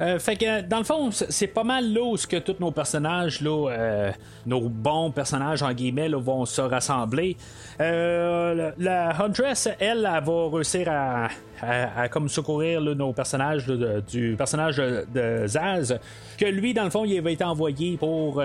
Euh, 0.00 0.18
fait 0.18 0.34
que 0.34 0.62
dans 0.62 0.78
le 0.78 0.84
fond, 0.84 1.10
c'est 1.12 1.46
pas 1.46 1.62
mal 1.62 1.92
là 1.92 2.02
où 2.02 2.16
ce 2.16 2.26
que 2.26 2.38
tous 2.38 2.56
nos 2.58 2.72
personnages, 2.72 3.40
là, 3.40 3.68
euh, 3.70 4.12
nos 4.44 4.68
bons 4.68 5.12
personnages 5.12 5.62
en 5.62 5.72
guillemets, 5.72 6.08
vont 6.08 6.44
se 6.46 6.62
rassembler. 6.62 7.36
La 7.78 9.22
Huntress, 9.22 9.68
elle, 9.78 9.98
elle 9.98 10.24
va 10.24 10.48
réussir 10.52 10.88
à, 10.90 12.08
comme 12.08 12.28
secourir 12.28 12.80
nos 12.80 13.12
personnages 13.12 13.66
du 13.66 14.34
personnage 14.36 14.78
de, 14.78 15.06
de 15.14 15.46
Zaz, 15.46 15.98
que 16.38 16.46
lui, 16.46 16.74
dans 16.74 16.84
le 16.84 16.90
fond, 16.90 17.04
il 17.04 17.16
avait 17.16 17.34
été 17.34 17.44
envoyé 17.44 17.96
pour 17.96 18.42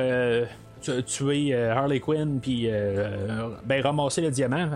tuer 0.80 1.54
euh, 1.54 1.74
Harley 1.76 2.00
Quinn 2.00 2.40
puis 2.42 2.64
euh, 2.70 3.50
ben, 3.66 3.82
ramasser 3.82 4.22
le 4.22 4.32
diamant. 4.32 4.70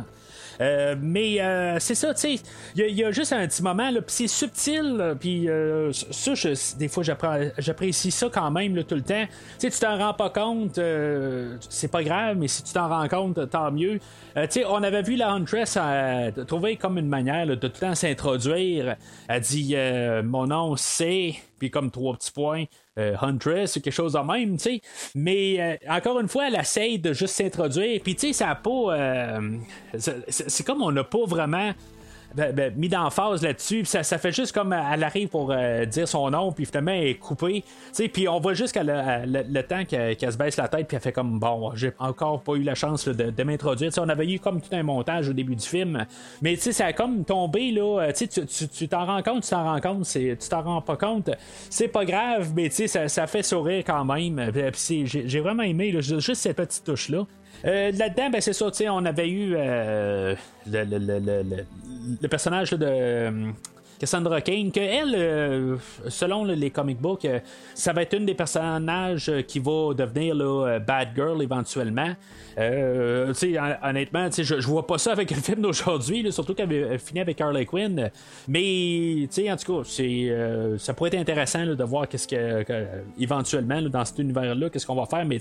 Euh, 0.62 0.96
mais 1.02 1.42
euh, 1.42 1.78
c'est 1.80 1.96
ça, 1.96 2.14
tu 2.14 2.38
sais, 2.38 2.44
il 2.76 2.86
y, 2.90 2.94
y 3.02 3.04
a 3.04 3.10
juste 3.12 3.34
un 3.34 3.48
petit 3.48 3.64
moment, 3.64 3.90
puis 3.92 4.04
c'est 4.08 4.28
subtil, 4.28 5.16
puis 5.20 5.50
euh, 5.50 5.92
ça, 5.92 6.36
je- 6.36 6.78
des 6.78 6.88
fois, 6.90 7.02
j'apprécie 7.58 8.12
ça 8.12 8.30
quand 8.32 8.52
même 8.52 8.76
là, 8.76 8.84
tout 8.84 8.94
le 8.94 9.02
temps. 9.02 9.26
Tu 9.26 9.32
sais, 9.58 9.72
tu 9.72 9.80
t'en 9.80 9.98
rends 9.98 10.14
pas 10.14 10.30
compte, 10.30 10.78
euh, 10.78 11.58
c'est 11.70 11.90
pas 11.92 12.04
grave, 12.04 12.38
mais 12.38 12.48
si 12.48 12.62
tu 12.62 12.72
t'en 12.72 12.88
rends 12.88 13.08
compte, 13.08 13.50
tant 13.50 13.72
mieux. 13.72 14.00
Euh, 14.38 14.46
tu 14.46 14.60
sais, 14.62 14.66
on 14.66 14.84
avait 14.84 15.02
vu 15.02 15.16
la 15.16 15.32
Huntress 15.32 15.76
euh, 15.82 16.30
trouver 16.46 16.76
comme 16.76 17.00
une 17.00 17.10
manière 17.10 17.48
là, 17.48 17.56
de 17.56 17.68
tout 17.68 17.74
le 17.82 17.88
temps 17.88 17.96
s'introduire. 17.96 18.96
Elle 19.28 19.42
dit 19.42 19.74
euh, 19.76 20.22
Mon 20.22 20.46
nom 20.46 20.76
c'est, 20.76 21.34
comme 21.70 21.92
trois 21.92 22.14
petits 22.16 22.32
points. 22.32 22.66
euh, 23.00 23.16
Huntress 23.22 23.74
quelque 23.74 23.92
chose 23.92 24.14
de 24.14 24.20
même, 24.20 24.58
tu 24.58 24.64
sais. 24.64 24.82
Mais 25.16 25.60
euh, 25.60 25.76
encore 25.90 26.20
une 26.20 26.28
fois, 26.28 26.48
elle 26.48 26.56
essaye 26.56 27.00
de 27.00 27.14
juste 27.14 27.36
s'introduire. 27.36 28.00
Puis 28.04 28.16
tu 28.16 28.28
sais, 28.28 28.34
ça 28.34 28.50
a 28.50 28.56
pas. 28.56 28.70
euh, 28.96 29.58
c'est 29.98 30.66
comme 30.66 30.82
on 30.82 30.92
n'a 30.92 31.04
pas 31.04 31.26
vraiment. 31.26 31.74
Ben, 32.36 32.54
ben, 32.54 32.74
mis 32.76 32.90
d'emphase 32.90 33.42
là-dessus. 33.44 33.84
Puis 33.84 34.04
Ça, 34.04 34.18
fait 34.18 34.32
juste 34.32 34.54
comme 34.54 34.74
elle 34.74 35.04
arrive 35.04 35.30
pour 35.30 35.52
euh, 35.52 35.86
dire 35.86 36.08
son 36.08 36.30
nom, 36.32 36.52
puis 36.52 36.66
finalement 36.66 36.92
elle 36.92 37.08
est 37.08 37.16
coupée. 37.16 37.64
Sais, 37.92 38.08
Puis 38.08 38.28
on 38.28 38.40
voit 38.40 38.54
juste 38.54 38.74
qu'elle 38.74 38.88
le, 39.26 39.44
le 39.48 39.64
temps 39.64 39.86
qu'elle 39.86 40.32
se 40.32 40.38
baisse 40.38 40.58
la 40.58 40.68
tête, 40.68 40.88
puis 40.88 40.96
elle 40.96 41.02
fait 41.04 41.12
comme 41.12 41.40
bon, 41.40 41.72
j'ai 41.76 41.92
encore 42.00 42.42
pas 42.42 42.54
eu 42.54 42.64
la 42.64 42.76
chance 42.76 43.08
de, 43.08 43.30
de 43.32 43.44
m'introduire. 43.44 43.92
On 43.98 44.10
avait 44.10 44.28
eu 44.28 44.40
comme 44.40 44.62
tout 44.62 44.74
un 44.76 44.84
montage 44.84 45.30
au 45.30 45.34
début 45.34 45.56
du 45.56 45.66
film, 45.68 46.06
mais 46.42 46.56
tu 46.56 46.62
sais, 46.62 46.72
ça 46.72 46.86
a 46.88 46.94
comme 46.94 47.24
tombé 47.24 47.72
là. 47.72 48.08
euh, 48.08 48.12
tu 48.14 48.88
t'en 48.88 49.06
rends 49.06 49.22
compte, 49.22 49.44
tu 49.44 49.50
t'en 49.50 49.64
rends 49.64 49.80
compte, 49.80 50.06
tu 50.06 50.36
t'en 50.50 50.62
rends 50.62 50.82
pas 50.82 50.98
compte. 50.98 51.30
C'est 51.70 51.88
pas 51.88 52.06
grave, 52.06 52.52
mais 52.56 52.70
tu 52.70 52.88
sais, 52.88 53.08
ça, 53.08 53.28
fait 53.28 53.44
sourire 53.44 53.84
quand 53.86 54.06
même. 54.06 54.52
J'ai 54.74 55.40
vraiment 55.40 55.64
aimé 55.64 55.96
juste 56.02 56.36
cette 56.36 56.58
petite 56.58 56.84
touche 56.84 57.10
là. 57.10 57.26
Euh, 57.66 57.92
Là-dedans, 57.92 58.30
ben, 58.30 58.42
c'est 58.42 58.54
ça, 58.54 58.70
on 58.92 59.06
avait 59.06 59.30
eu 59.30 59.54
euh, 59.56 60.36
le, 60.70 60.84
le- 60.84 60.98
le- 61.20 61.66
le- 62.22 62.28
personnage 62.28 62.72
de 62.72 62.86
euh, 62.86 63.52
Cassandra 64.00 64.42
Kane, 64.42 64.70
que 64.70 64.82
elle, 64.82 65.16
euh, 65.16 65.78
selon 66.10 66.44
les 66.44 66.70
comic 66.72 67.00
books, 67.00 67.26
ça 67.74 67.94
va 67.94 68.02
être 68.02 68.18
une 68.18 68.26
des 68.26 68.34
personnages 68.34 69.32
qui 69.48 69.60
va 69.60 69.94
devenir 69.94 70.36
là, 70.36 70.80
Bad 70.80 71.10
Girl 71.16 71.42
éventuellement. 71.42 72.10
Honnêtement, 72.58 74.30
je, 74.36 74.44
je 74.44 74.68
vois 74.68 74.86
pas 74.86 74.98
ça 74.98 75.14
avec 75.14 75.32
le 75.32 75.38
film 75.38 75.62
d'aujourd'hui, 75.62 76.30
surtout 76.34 76.54
qu'elle 76.54 76.66
avait 76.72 76.98
fini 76.98 77.22
avec 77.22 77.40
Harley 77.40 77.66
Quinn. 77.66 78.10
Mais, 78.50 79.26
en 79.50 79.56
tout 79.56 79.78
cas, 79.78 79.88
c'est, 79.90 80.36
ça 80.80 80.94
pourrait 80.94 81.10
être 81.14 81.20
intéressant 81.22 81.66
de 81.66 81.84
voir 81.86 82.10
qu'est-ce 82.10 82.28
que, 82.28 82.66
éventuellement 83.18 83.82
dans 83.84 84.04
cet 84.04 84.20
univers-là, 84.20 84.70
qu'est-ce 84.70 84.86
qu'on 84.86 84.96
va 84.96 85.06
faire. 85.06 85.26
Mais, 85.26 85.40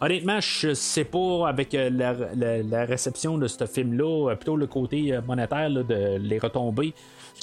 Honnêtement, 0.00 0.40
je 0.40 0.74
sais 0.74 1.04
pas 1.04 1.48
avec 1.48 1.74
euh, 1.74 1.88
la, 1.90 2.14
la- 2.62 2.84
réception 2.84 3.38
de 3.38 3.46
ce 3.46 3.64
film-là, 3.66 4.30
euh, 4.30 4.34
plutôt 4.34 4.56
le 4.56 4.66
côté 4.66 5.14
euh, 5.14 5.22
monétaire 5.22 5.70
là, 5.70 5.82
de 5.82 6.18
les 6.18 6.38
retombées. 6.38 6.92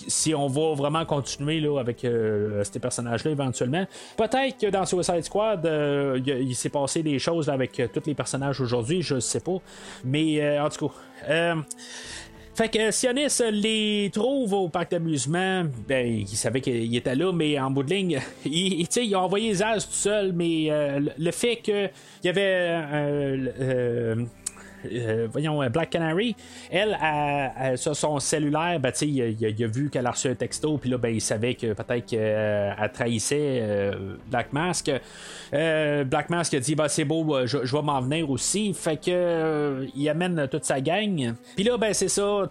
Si 0.07 0.33
on 0.33 0.47
va 0.47 0.73
vraiment 0.73 1.05
continuer 1.05 1.59
là, 1.59 1.79
avec 1.79 1.99
ces 1.99 2.79
personnages-là 2.79 3.29
éventuellement, 3.29 3.85
peut-être 4.17 4.57
que 4.59 4.71
dans 4.71 4.87
Suicide 4.87 5.23
Squad, 5.23 5.69
il 6.25 6.55
s'est 6.55 6.69
passé 6.69 7.03
des 7.03 7.19
choses 7.19 7.45
là, 7.45 7.53
avec 7.53 7.79
tous 7.93 8.01
les 8.07 8.15
personnages 8.15 8.59
aujourd'hui, 8.59 9.03
je 9.03 9.19
sais 9.19 9.39
pas. 9.39 9.57
Mais 10.03 10.59
en 10.59 10.67
tout 10.69 10.87
cas. 11.27 11.55
Euh, 12.53 12.55
fait 12.55 12.69
que 12.69 12.91
Sionis 12.91 13.51
les 13.51 14.09
trouve 14.13 14.53
au 14.53 14.69
parc 14.69 14.91
d'amusement. 14.91 15.63
Ben, 15.87 16.07
il 16.07 16.27
savait 16.27 16.61
qu'il 16.61 16.95
était 16.95 17.15
là, 17.15 17.31
mais 17.33 17.59
en 17.59 17.71
bout 17.71 17.83
de 17.83 17.93
ligne, 17.93 18.19
il, 18.45 18.87
il- 18.95 19.15
a 19.15 19.19
envoyé 19.19 19.53
Zaz 19.53 19.85
tout 19.87 19.93
seul, 19.93 20.33
mais 20.33 20.67
euh, 20.69 20.99
le- 21.17 21.31
fait 21.31 21.57
qu'il 21.57 21.89
y 22.23 22.29
avait 22.29 22.41
euh, 22.41 23.47
euh, 23.59 24.15
euh, 24.91 25.27
voyons, 25.31 25.61
euh, 25.61 25.69
Black 25.69 25.91
Canary, 25.91 26.35
elle, 26.71 26.97
sur 27.77 27.95
son 27.95 28.19
cellulaire, 28.19 28.79
ben, 28.79 28.91
il, 29.01 29.21
a- 29.21 29.27
il 29.27 29.63
a- 29.63 29.67
vu 29.67 29.89
qu'elle 29.89 30.05
a 30.07 30.11
reçu 30.11 30.27
un 30.27 30.35
texto, 30.35 30.77
puis 30.77 30.89
là, 30.89 30.97
ben, 30.97 31.09
il 31.09 31.21
savait 31.21 31.55
que 31.55 31.73
peut-être 31.73 32.05
qu'elle 32.05 32.91
trahissait 32.93 33.59
euh, 33.61 34.15
Black 34.29 34.53
Mask. 34.53 34.91
Black 35.51 36.29
Mask 36.29 36.53
a 36.53 36.59
dit, 36.59 36.75
bah 36.75 36.89
c'est 36.89 37.05
beau, 37.05 37.45
je, 37.45 37.57
vais 37.57 37.81
m'en 37.81 38.01
venir 38.01 38.29
aussi. 38.29 38.73
Fait 38.73 38.97
que 38.97 39.85
il 39.95 40.09
amène 40.09 40.47
toute 40.47 40.65
sa 40.65 40.81
gang. 40.81 41.33
Puis 41.55 41.63
là, 41.63 41.77
ben, 41.77 41.93
c'est 41.93 42.07
ça, 42.07 42.47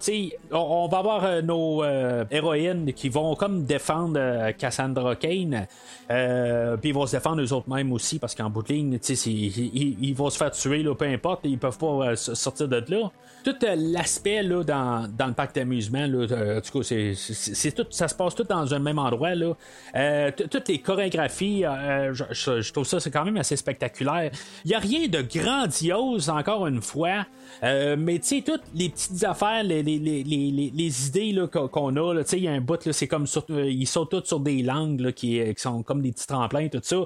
on, 0.51 0.57
on 0.57 0.87
va 0.87 0.97
avoir 0.97 1.43
nos 1.43 1.83
héroïnes 2.31 2.93
qui 2.93 3.09
vont 3.09 3.35
comme 3.35 3.65
défendre 3.65 4.51
Cassandra 4.57 5.15
Kane. 5.15 5.67
Puis 6.07 6.89
ils 6.89 6.93
vont 6.93 7.05
se 7.05 7.15
défendre 7.15 7.41
eux 7.41 7.53
autres 7.53 7.69
mêmes 7.69 7.91
aussi, 7.91 8.19
parce 8.19 8.35
qu'en 8.35 8.49
bout 8.49 8.63
de 8.63 8.73
ligne, 8.73 8.99
ils, 9.25 10.13
vont 10.13 10.29
se 10.29 10.37
faire 10.37 10.51
tuer, 10.51 10.83
là, 10.83 10.95
peu 10.95 11.05
importe, 11.05 11.41
ils 11.43 11.57
peuvent 11.57 11.77
pas 11.77 12.15
sortir 12.33 12.67
de 12.67 12.83
là. 12.87 13.11
Tout 13.43 13.55
euh, 13.63 13.75
l'aspect 13.75 14.41
là, 14.41 14.63
dans, 14.63 15.07
dans 15.07 15.27
le 15.27 15.33
parc 15.33 15.53
d'amusement, 15.55 16.07
là, 16.07 16.27
euh, 16.31 16.61
c'est, 16.81 17.13
c'est- 17.13 17.71
tout, 17.75 17.85
ça 17.89 18.07
se 18.07 18.15
passe 18.15 18.35
tout 18.35 18.43
dans 18.43 18.73
un 18.73 18.79
même 18.79 18.99
endroit. 18.99 19.35
Là. 19.35 19.53
Euh, 19.95 20.31
toutes 20.49 20.69
les 20.69 20.79
chorégraphies, 20.79 21.63
je, 21.63 22.71
trouve 22.71 22.85
ça 22.85 22.99
c'est 22.99 23.11
quand 23.11 23.25
même 23.25 23.37
assez 23.37 23.57
spectaculaire. 23.57 24.31
Il 24.63 24.69
n'y 24.69 24.75
a 24.75 24.79
rien 24.79 25.07
de 25.07 25.21
grandiose, 25.21 26.29
encore 26.29 26.67
une 26.67 26.81
fois. 26.81 27.25
Mais 27.61 28.19
tu 28.19 28.27
sais, 28.27 28.43
toutes 28.45 28.63
les 28.73 28.89
petites 28.89 29.23
affaires, 29.23 29.63
les, 29.63 29.83
les, 29.83 29.99
les, 29.99 30.23
les, 30.23 31.07
idées 31.07 31.33
là, 31.33 31.47
qu'on, 31.47 31.95
a, 31.97 32.23
il 32.31 32.39
y 32.39 32.47
a 32.47 32.51
un 32.51 32.61
bout, 32.61 32.85
là, 32.85 32.93
c'est 32.93 33.07
comme 33.07 33.27
sur, 33.27 33.45
ils 33.49 33.87
sautent 33.87 34.11
tous 34.11 34.25
sur 34.25 34.39
des 34.39 34.61
langues 34.61 35.11
qui, 35.11 35.39
qui 35.53 35.61
sont 35.61 35.83
comme 35.83 36.01
des 36.01 36.11
petits 36.11 36.27
tremplins, 36.27 36.67
tout 36.69 36.79
ça. 36.81 36.97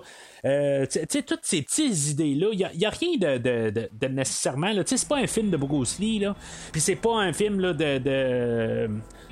Euh, 0.46 0.86
toutes 0.86 1.40
ces 1.44 1.62
petites 1.62 2.10
idées-là, 2.12 2.48
il 2.52 2.70
n'y 2.78 2.86
a, 2.86 2.90
rien 2.90 3.18
de, 3.18 4.08
nécessairement. 4.08 4.72
Tu 4.72 4.84
sais, 4.86 4.98
C'est 4.98 5.10
pas 5.10 5.18
un 5.18 5.28
film 5.28 5.50
de 5.50 5.58
Bruce 5.58 6.00
Lee, 6.00 6.20
là. 6.20 6.36
Puis 6.72 6.82
c'est 6.82 6.96
pas 6.96 7.16
un 7.18 7.34
film 7.34 7.60
là, 7.60 7.74
de, 7.74 7.98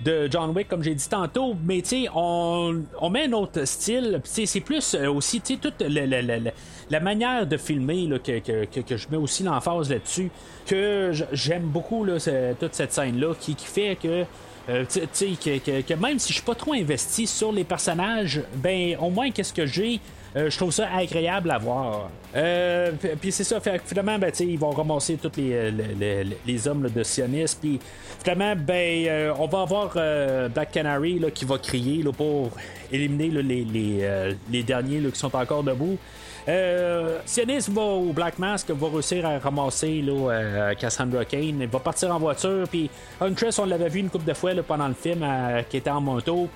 de, 0.03 0.27
John 0.29 0.51
Wick, 0.55 0.67
comme 0.67 0.83
j'ai 0.83 0.95
dit 0.95 1.09
tantôt. 1.09 1.55
Mais 1.63 1.81
tu 1.81 2.03
sais, 2.03 2.09
on, 2.13 2.83
met 3.09 3.25
un 3.25 3.33
autre 3.33 3.65
style. 3.65 4.21
C'est 4.23 4.59
plus 4.61 4.95
euh, 4.95 5.11
aussi, 5.11 5.41
tu 5.41 5.55
sais, 5.55 5.59
toute 5.59 5.81
la 5.81 6.99
manière 6.99 7.47
de 7.47 7.57
filmer 7.57 8.07
que, 8.23 8.39
que, 8.39 8.79
que, 8.81 8.97
je 8.97 9.07
mets 9.09 9.17
aussi 9.17 9.43
l'emphase 9.43 9.89
là-dessus. 9.89 10.31
Que 10.65 11.11
j'aime 11.31 11.67
beaucoup 11.67 12.03
là, 12.03 12.17
toute 12.59 12.73
cette 12.73 12.93
scène-là 12.93 13.33
qui, 13.39 13.55
fait 13.55 13.97
que. 14.01 14.25
Euh, 14.67 14.83
tu 14.91 14.99
tu 15.01 15.07
sais, 15.11 15.27
que, 15.39 15.59
que- 15.59 15.81
que 15.81 15.93
même 15.93 16.17
si 16.17 16.29
je 16.29 16.37
suis 16.39 16.45
pas 16.45 16.55
trop 16.55 16.73
investi 16.73 17.27
sur 17.27 17.51
les 17.51 17.63
personnages, 17.63 18.41
ben 18.55 18.97
au 18.99 19.11
moins 19.11 19.29
qu'est-ce 19.29 19.53
que 19.53 19.67
j'ai, 19.67 19.99
euh, 20.35 20.49
je 20.49 20.57
trouve 20.57 20.71
ça 20.71 20.89
agréable 20.93 21.49
à 21.49 21.57
voir. 21.57 22.09
Euh, 22.35 22.91
puis- 23.21 23.31
c'est 23.31 23.45
ça, 23.45 23.59
finalement, 23.85 24.19
ben, 24.19 24.31
ils 24.39 24.59
vont 24.59 24.71
ramasser 24.71 25.15
tous 25.15 25.31
les, 25.37 25.51
euh, 25.53 26.23
les, 26.45 26.67
hommes 26.67 26.89
de 26.89 27.03
sionistes, 27.03 27.59
puis 27.61 27.79
finalement, 28.21 28.53
ben, 28.55 29.33
on 29.39 29.47
va 29.47 29.61
avoir 29.61 29.93
Black 30.49 30.71
Canary 30.71 31.19
là, 31.19 31.31
qui 31.31 31.45
va 31.45 31.57
crier 31.57 32.03
là, 32.03 32.11
pour 32.11 32.51
éliminer 32.91 33.29
les, 33.29 34.63
derniers 34.63 35.01
qui 35.09 35.19
sont 35.19 35.33
encore 35.35 35.63
debout. 35.63 35.97
Euh, 36.47 37.19
Sionis 37.25 37.65
va 37.69 37.81
au 37.81 38.13
Black 38.13 38.37
Mask, 38.37 38.69
va 38.69 38.87
réussir 38.89 39.25
à 39.25 39.39
ramasser 39.39 40.01
là, 40.01 40.75
Cassandra 40.75 41.25
Kane. 41.25 41.61
Il 41.61 41.67
va 41.67 41.79
partir 41.79 42.13
en 42.13 42.19
voiture. 42.19 42.67
Puis 42.69 42.89
Huntress, 43.19 43.57
on 43.57 43.65
l'avait 43.65 43.89
vu 43.89 44.01
une 44.01 44.09
couple 44.09 44.25
de 44.25 44.33
fois 44.33 44.53
là, 44.53 44.61
pendant 44.61 44.87
le 44.87 44.93
film, 44.93 45.25
qui 45.69 45.77
était 45.77 45.89
en 45.89 46.01
moto. 46.01 46.49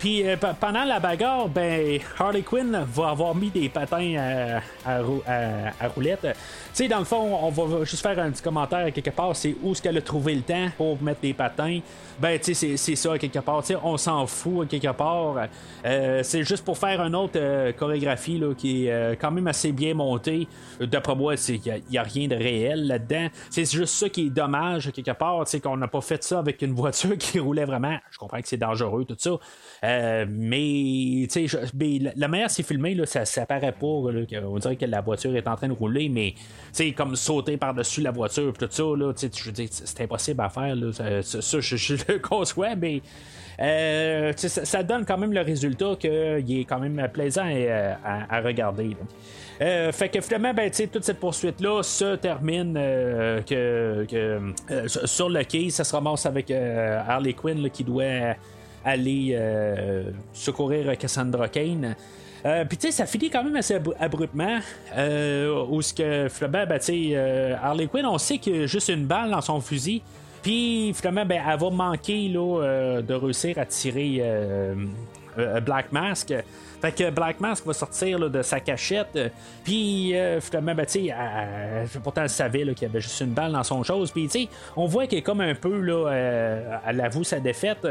Euh, 0.00 0.02
puis 0.02 0.26
euh, 0.26 0.36
pe- 0.36 0.54
pendant 0.58 0.84
la 0.84 0.98
bagarre, 0.98 1.48
ben 1.48 1.98
Harley 2.18 2.42
Quinn 2.42 2.84
va 2.92 3.08
avoir 3.10 3.34
mis 3.34 3.50
des 3.50 3.68
patins 3.68 4.16
à, 4.86 4.90
à 4.90 5.02
rou- 5.02 5.22
à- 5.26 5.68
à 5.84 5.88
roulette. 5.88 6.20
Tu 6.22 6.28
sais, 6.72 6.88
dans 6.88 6.98
le 7.00 7.04
fond, 7.04 7.38
on 7.42 7.50
va 7.50 7.84
juste 7.84 8.02
faire 8.02 8.18
un 8.18 8.30
petit 8.30 8.42
commentaire 8.42 8.92
quelque 8.92 9.10
part. 9.10 9.34
C'est 9.36 9.54
où 9.62 9.72
est-ce 9.72 9.82
qu'elle 9.82 9.98
a 9.98 10.02
trouvé 10.02 10.34
le 10.34 10.42
temps 10.42 10.68
pour 10.76 11.00
mettre 11.02 11.20
des 11.20 11.34
patins. 11.34 11.80
Ben, 12.18 12.38
tu 12.38 12.54
sais, 12.54 12.76
c'est- 12.76 12.96
ça 12.96 13.18
quelque 13.18 13.38
part. 13.40 13.60
Tu 13.62 13.68
sais, 13.74 13.76
on 13.82 13.96
s'en 13.96 14.26
fout 14.26 14.68
quelque 14.68 14.92
part. 14.92 15.36
Euh, 15.84 16.22
c'est 16.22 16.44
juste 16.44 16.64
pour 16.64 16.76
faire 16.78 17.00
une 17.02 17.14
autre 17.16 17.34
euh, 17.36 17.72
chorégraphie 17.72 18.38
là, 18.38 18.54
qui 18.54 18.86
est 18.86 18.92
euh, 18.92 19.14
quand 19.20 19.30
même 19.30 19.46
assez 19.48 19.72
bien 19.72 19.94
montée. 19.94 20.46
D'après 20.80 21.14
moi, 21.14 21.34
il 21.48 21.60
n'y 21.90 21.98
a, 21.98 22.02
rien 22.02 22.28
de 22.28 22.36
réel 22.36 22.86
là-dedans. 22.86 23.28
C'est 23.50 23.70
juste 23.70 23.94
ça 23.94 24.08
qui 24.08 24.26
est 24.26 24.30
dommage 24.30 24.90
quelque 24.92 25.10
part. 25.12 25.44
Tu 25.44 25.52
sais, 25.52 25.60
qu'on 25.60 25.76
n'a 25.76 25.88
pas 25.88 26.00
fait 26.00 26.22
ça 26.22 26.38
avec 26.38 26.62
une 26.62 26.72
voiture 26.74 27.16
qui 27.18 27.38
roulait 27.38 27.64
vraiment. 27.64 27.96
Je 28.10 28.18
comprends 28.18 28.40
que 28.40 28.48
c'est 28.48 28.56
dangereux, 28.56 29.04
tout 29.04 29.16
ça. 29.18 29.30
Euh, 29.90 30.26
mais, 30.28 31.26
tu 31.30 31.48
sais, 31.48 31.58
la, 32.16 32.28
manière 32.28 32.50
c'est 32.50 32.62
filmé, 32.62 32.94
là, 32.94 33.06
ça, 33.06 33.24
ça 33.24 33.44
paraît 33.46 33.72
pas. 33.72 33.86
on 33.86 34.58
dirait 34.58 34.76
que 34.76 34.84
la 34.84 35.00
voiture 35.00 35.34
est 35.34 35.48
en 35.48 35.56
train 35.56 35.68
de 35.68 35.72
rouler, 35.72 36.08
mais, 36.08 36.34
tu 36.36 36.44
sais, 36.72 36.92
comme 36.92 37.16
sauter 37.16 37.56
par-dessus 37.56 38.00
la 38.00 38.10
voiture, 38.12 38.52
tout 38.52 38.68
ça, 38.70 38.82
là, 38.96 39.12
tu 39.14 39.28
sais, 39.32 39.68
c'est 39.70 40.00
impossible 40.02 40.40
à 40.42 40.48
faire. 40.48 40.76
Ça, 41.22 41.60
je, 41.60 41.94
le 42.08 42.18
conçois, 42.22 42.76
mais. 42.76 43.02
euh, 43.60 44.32
ça, 44.36 44.82
donne 44.82 45.04
quand 45.04 45.18
même 45.18 45.32
le 45.32 45.42
résultat 45.42 45.94
qu'il 45.98 46.10
est 46.60 46.64
quand 46.64 46.78
même 46.78 47.08
plaisant 47.12 47.44
à, 47.44 48.36
à- 48.36 48.40
regarder. 48.40 48.96
Euh, 49.60 49.92
fait 49.92 50.08
que 50.08 50.20
finalement, 50.22 50.54
ben, 50.54 50.70
toute 50.70 51.04
cette 51.04 51.20
poursuite-là 51.20 51.82
se 51.82 52.16
termine 52.16 52.74
euh, 52.78 53.42
que, 53.42 54.06
euh, 54.14 54.88
sur 54.88 55.28
le 55.28 55.42
quai, 55.44 55.68
ça 55.68 55.84
se 55.84 55.94
ramasse 55.94 56.24
avec 56.24 56.50
euh, 56.50 57.02
Harley 57.06 57.34
Quinn 57.34 57.68
qui 57.68 57.84
doit 57.84 58.34
aller 58.84 59.30
euh, 59.34 60.04
secourir 60.32 60.96
Cassandra 60.98 61.48
Kane. 61.48 61.94
Euh, 62.46 62.64
Puis 62.64 62.78
tu 62.78 62.86
sais, 62.86 62.92
ça 62.92 63.06
finit 63.06 63.28
quand 63.28 63.44
même 63.44 63.56
assez 63.56 63.74
abru- 63.78 63.94
abruptement. 64.00 64.58
Euh, 64.96 65.64
où 65.68 65.82
ce 65.82 65.92
que 65.92 66.28
finalement, 66.30 66.64
ben, 66.66 66.78
tu 66.78 66.84
sais, 66.86 67.00
euh, 67.12 67.54
Harley 67.62 67.86
Quinn, 67.86 68.06
on 68.06 68.16
sait 68.18 68.38
qu'il 68.38 68.56
y 68.56 68.62
a 68.62 68.66
juste 68.66 68.88
une 68.88 69.04
balle 69.04 69.30
dans 69.30 69.42
son 69.42 69.60
fusil. 69.60 70.00
Puis 70.42 70.94
finalement, 70.94 71.26
ben, 71.26 71.42
elle 71.46 71.58
va 71.58 71.70
manquer 71.70 72.28
là, 72.28 72.62
euh, 72.62 73.02
de 73.02 73.12
réussir 73.12 73.58
à 73.58 73.66
tirer 73.66 74.20
euh, 74.20 74.74
euh, 75.38 75.60
Black 75.60 75.92
Mask. 75.92 76.32
Fait 76.80 76.92
que 76.92 77.10
Black 77.10 77.40
Mask 77.40 77.66
va 77.66 77.72
sortir 77.72 78.18
là, 78.18 78.28
de 78.28 78.42
sa 78.42 78.58
cachette, 78.60 79.08
euh, 79.16 79.28
puis 79.64 80.16
euh, 80.16 80.40
finalement, 80.40 80.74
ben, 80.74 80.86
tu 80.86 81.08
sais, 81.08 81.98
pourtant 82.02 82.22
elle 82.22 82.30
savait 82.30 82.62
qu'il 82.74 82.82
y 82.88 82.90
avait 82.90 83.00
juste 83.00 83.20
une 83.20 83.32
balle 83.32 83.52
dans 83.52 83.62
son 83.64 83.82
chose, 83.82 84.10
puis 84.10 84.24
tu 84.28 84.30
sais, 84.44 84.48
on 84.76 84.86
voit 84.86 85.06
qu'elle 85.06 85.18
est 85.18 85.22
comme 85.22 85.40
un 85.42 85.54
peu, 85.54 85.78
là, 85.80 86.08
euh, 86.10 86.76
elle 86.86 87.00
avoue 87.00 87.24
sa 87.24 87.38
défaite. 87.40 87.86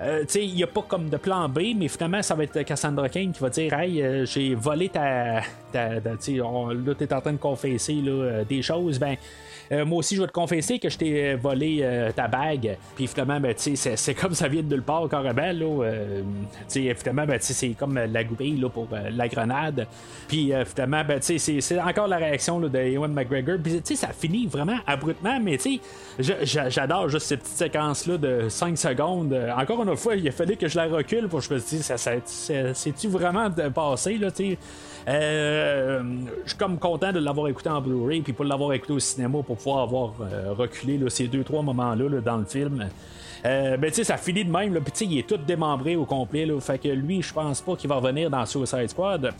Euh, 0.00 0.20
tu 0.20 0.26
sais, 0.28 0.44
il 0.44 0.54
n'y 0.54 0.62
a 0.62 0.68
pas 0.68 0.82
comme 0.86 1.08
de 1.08 1.16
plan 1.16 1.48
B, 1.48 1.74
mais 1.76 1.88
finalement, 1.88 2.22
ça 2.22 2.36
va 2.36 2.44
être 2.44 2.62
Cassandra 2.62 3.08
Kane 3.08 3.32
qui 3.32 3.40
va 3.40 3.50
dire 3.50 3.72
Hey, 3.72 4.00
euh, 4.00 4.24
j'ai 4.24 4.54
volé 4.54 4.88
ta. 4.88 5.40
ta, 5.72 6.00
ta- 6.00 6.16
tu 6.16 6.36
là, 6.36 6.94
t'es 6.96 7.12
en 7.12 7.20
train 7.20 7.32
de 7.32 7.38
confesser 7.38 7.94
là, 7.94 8.10
euh, 8.12 8.44
des 8.44 8.62
choses. 8.62 9.00
Ben, 9.00 9.16
euh, 9.72 9.84
moi 9.84 9.98
aussi, 9.98 10.16
je 10.16 10.20
vais 10.22 10.26
te 10.26 10.32
confesser 10.32 10.78
que 10.78 10.88
je 10.88 10.98
t'ai 10.98 11.34
volé 11.34 11.80
euh, 11.82 12.10
ta 12.12 12.28
bague. 12.28 12.76
Puis 12.96 13.06
finalement, 13.06 13.40
ben, 13.40 13.54
c'est, 13.56 14.14
comme 14.14 14.34
ça 14.34 14.48
vient 14.48 14.62
de 14.62 14.68
nulle 14.68 14.82
part, 14.82 15.08
carrément. 15.08 15.52
Là, 15.52 15.84
euh, 15.84 16.22
finalement, 16.68 17.26
ben, 17.26 17.38
c'est 17.40 17.68
comme 17.70 17.94
la 17.98 18.24
goupille 18.24 18.56
là, 18.60 18.68
pour 18.68 18.88
euh, 18.92 19.10
la 19.10 19.28
grenade. 19.28 19.86
Puis 20.28 20.52
euh, 20.52 20.64
finalement, 20.64 21.02
ben, 21.06 21.18
c'est, 21.20 21.80
encore 21.80 22.08
la 22.08 22.16
réaction 22.16 22.58
là, 22.58 22.68
de 22.68 22.78
Ewan 22.78 23.12
McGregor. 23.12 23.56
Puis 23.62 23.74
tu 23.80 23.80
sais, 23.84 23.96
ça 23.96 24.08
finit 24.08 24.46
vraiment 24.46 24.78
abruptement, 24.86 25.38
mais 25.40 25.58
j'adore 26.18 27.08
juste 27.08 27.26
ces 27.26 27.36
petites 27.36 27.56
séquences-là 27.56 28.18
de 28.18 28.48
5 28.48 28.76
secondes. 28.78 29.32
Euh, 29.32 29.52
Encore 29.56 29.82
une 29.82 29.96
fois, 29.96 30.16
il 30.16 30.26
a 30.28 30.32
fallu 30.32 30.56
que 30.56 30.68
je 30.68 30.76
la 30.76 30.86
recule 30.86 31.28
pour 31.28 31.40
que 31.40 31.46
je 31.46 31.54
me 31.54 31.58
dise, 31.58 31.82
ça, 31.82 31.96
ça, 31.96 32.12
c'est- 32.24 32.74
c'est-tu 32.74 33.08
vraiment 33.08 33.50
passé, 33.74 34.18
là, 34.18 34.30
tu 34.30 34.50
sais? 34.52 34.58
Euh, 35.08 36.02
je 36.44 36.50
suis 36.50 36.58
comme 36.58 36.78
content 36.78 37.12
de 37.12 37.18
l'avoir 37.18 37.48
écouté 37.48 37.70
en 37.70 37.80
Blu-ray 37.80 38.20
puis 38.20 38.34
pour 38.34 38.44
l'avoir 38.44 38.74
écouté 38.74 38.92
au 38.92 38.98
cinéma 38.98 39.38
pour 39.42 39.56
pouvoir 39.56 39.84
avoir 39.84 40.14
euh, 40.20 40.52
reculé 40.52 40.98
là, 40.98 41.08
ces 41.08 41.28
deux 41.28 41.42
trois 41.44 41.62
moments 41.62 41.94
là, 41.94 42.20
dans 42.20 42.36
le 42.36 42.44
film. 42.44 42.86
Euh, 43.46 43.76
ben 43.78 43.88
tu 43.88 43.96
sais 43.96 44.04
ça 44.04 44.18
finit 44.18 44.44
de 44.44 44.50
même 44.50 44.74
là, 44.74 44.80
puis 44.80 45.06
il 45.06 45.18
est 45.18 45.26
tout 45.26 45.38
démembré 45.38 45.96
au 45.96 46.04
complet 46.04 46.46
fait 46.60 46.78
que 46.78 46.88
lui 46.88 47.22
je 47.22 47.32
pense 47.32 47.60
pas 47.60 47.76
qu'il 47.76 47.88
va 47.88 47.96
revenir 47.96 48.28
dans 48.28 48.44
Suicide 48.44 48.88
Squad. 48.88 49.32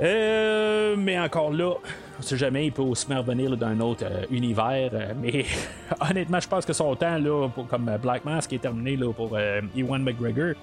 Euh, 0.00 0.96
mais 0.98 1.18
encore 1.18 1.52
là, 1.52 1.74
on 2.18 2.22
sait 2.22 2.36
jamais, 2.36 2.66
il 2.66 2.72
peut 2.72 2.82
aussi 2.82 3.06
revenir 3.14 3.56
d'un 3.56 3.78
autre 3.80 4.04
euh, 4.04 4.24
univers. 4.30 4.90
mais 5.22 5.44
honnêtement, 6.10 6.40
je 6.40 6.48
pense 6.48 6.66
que 6.66 6.72
son 6.72 6.94
temps 6.96 7.16
là, 7.16 7.48
pour, 7.48 7.68
comme 7.68 7.90
Black 8.02 8.24
Mask 8.24 8.52
est 8.52 8.58
terminé 8.58 8.96
là, 8.96 9.12
pour 9.12 9.38
Ewan 9.76 10.02
McGregor. 10.02 10.54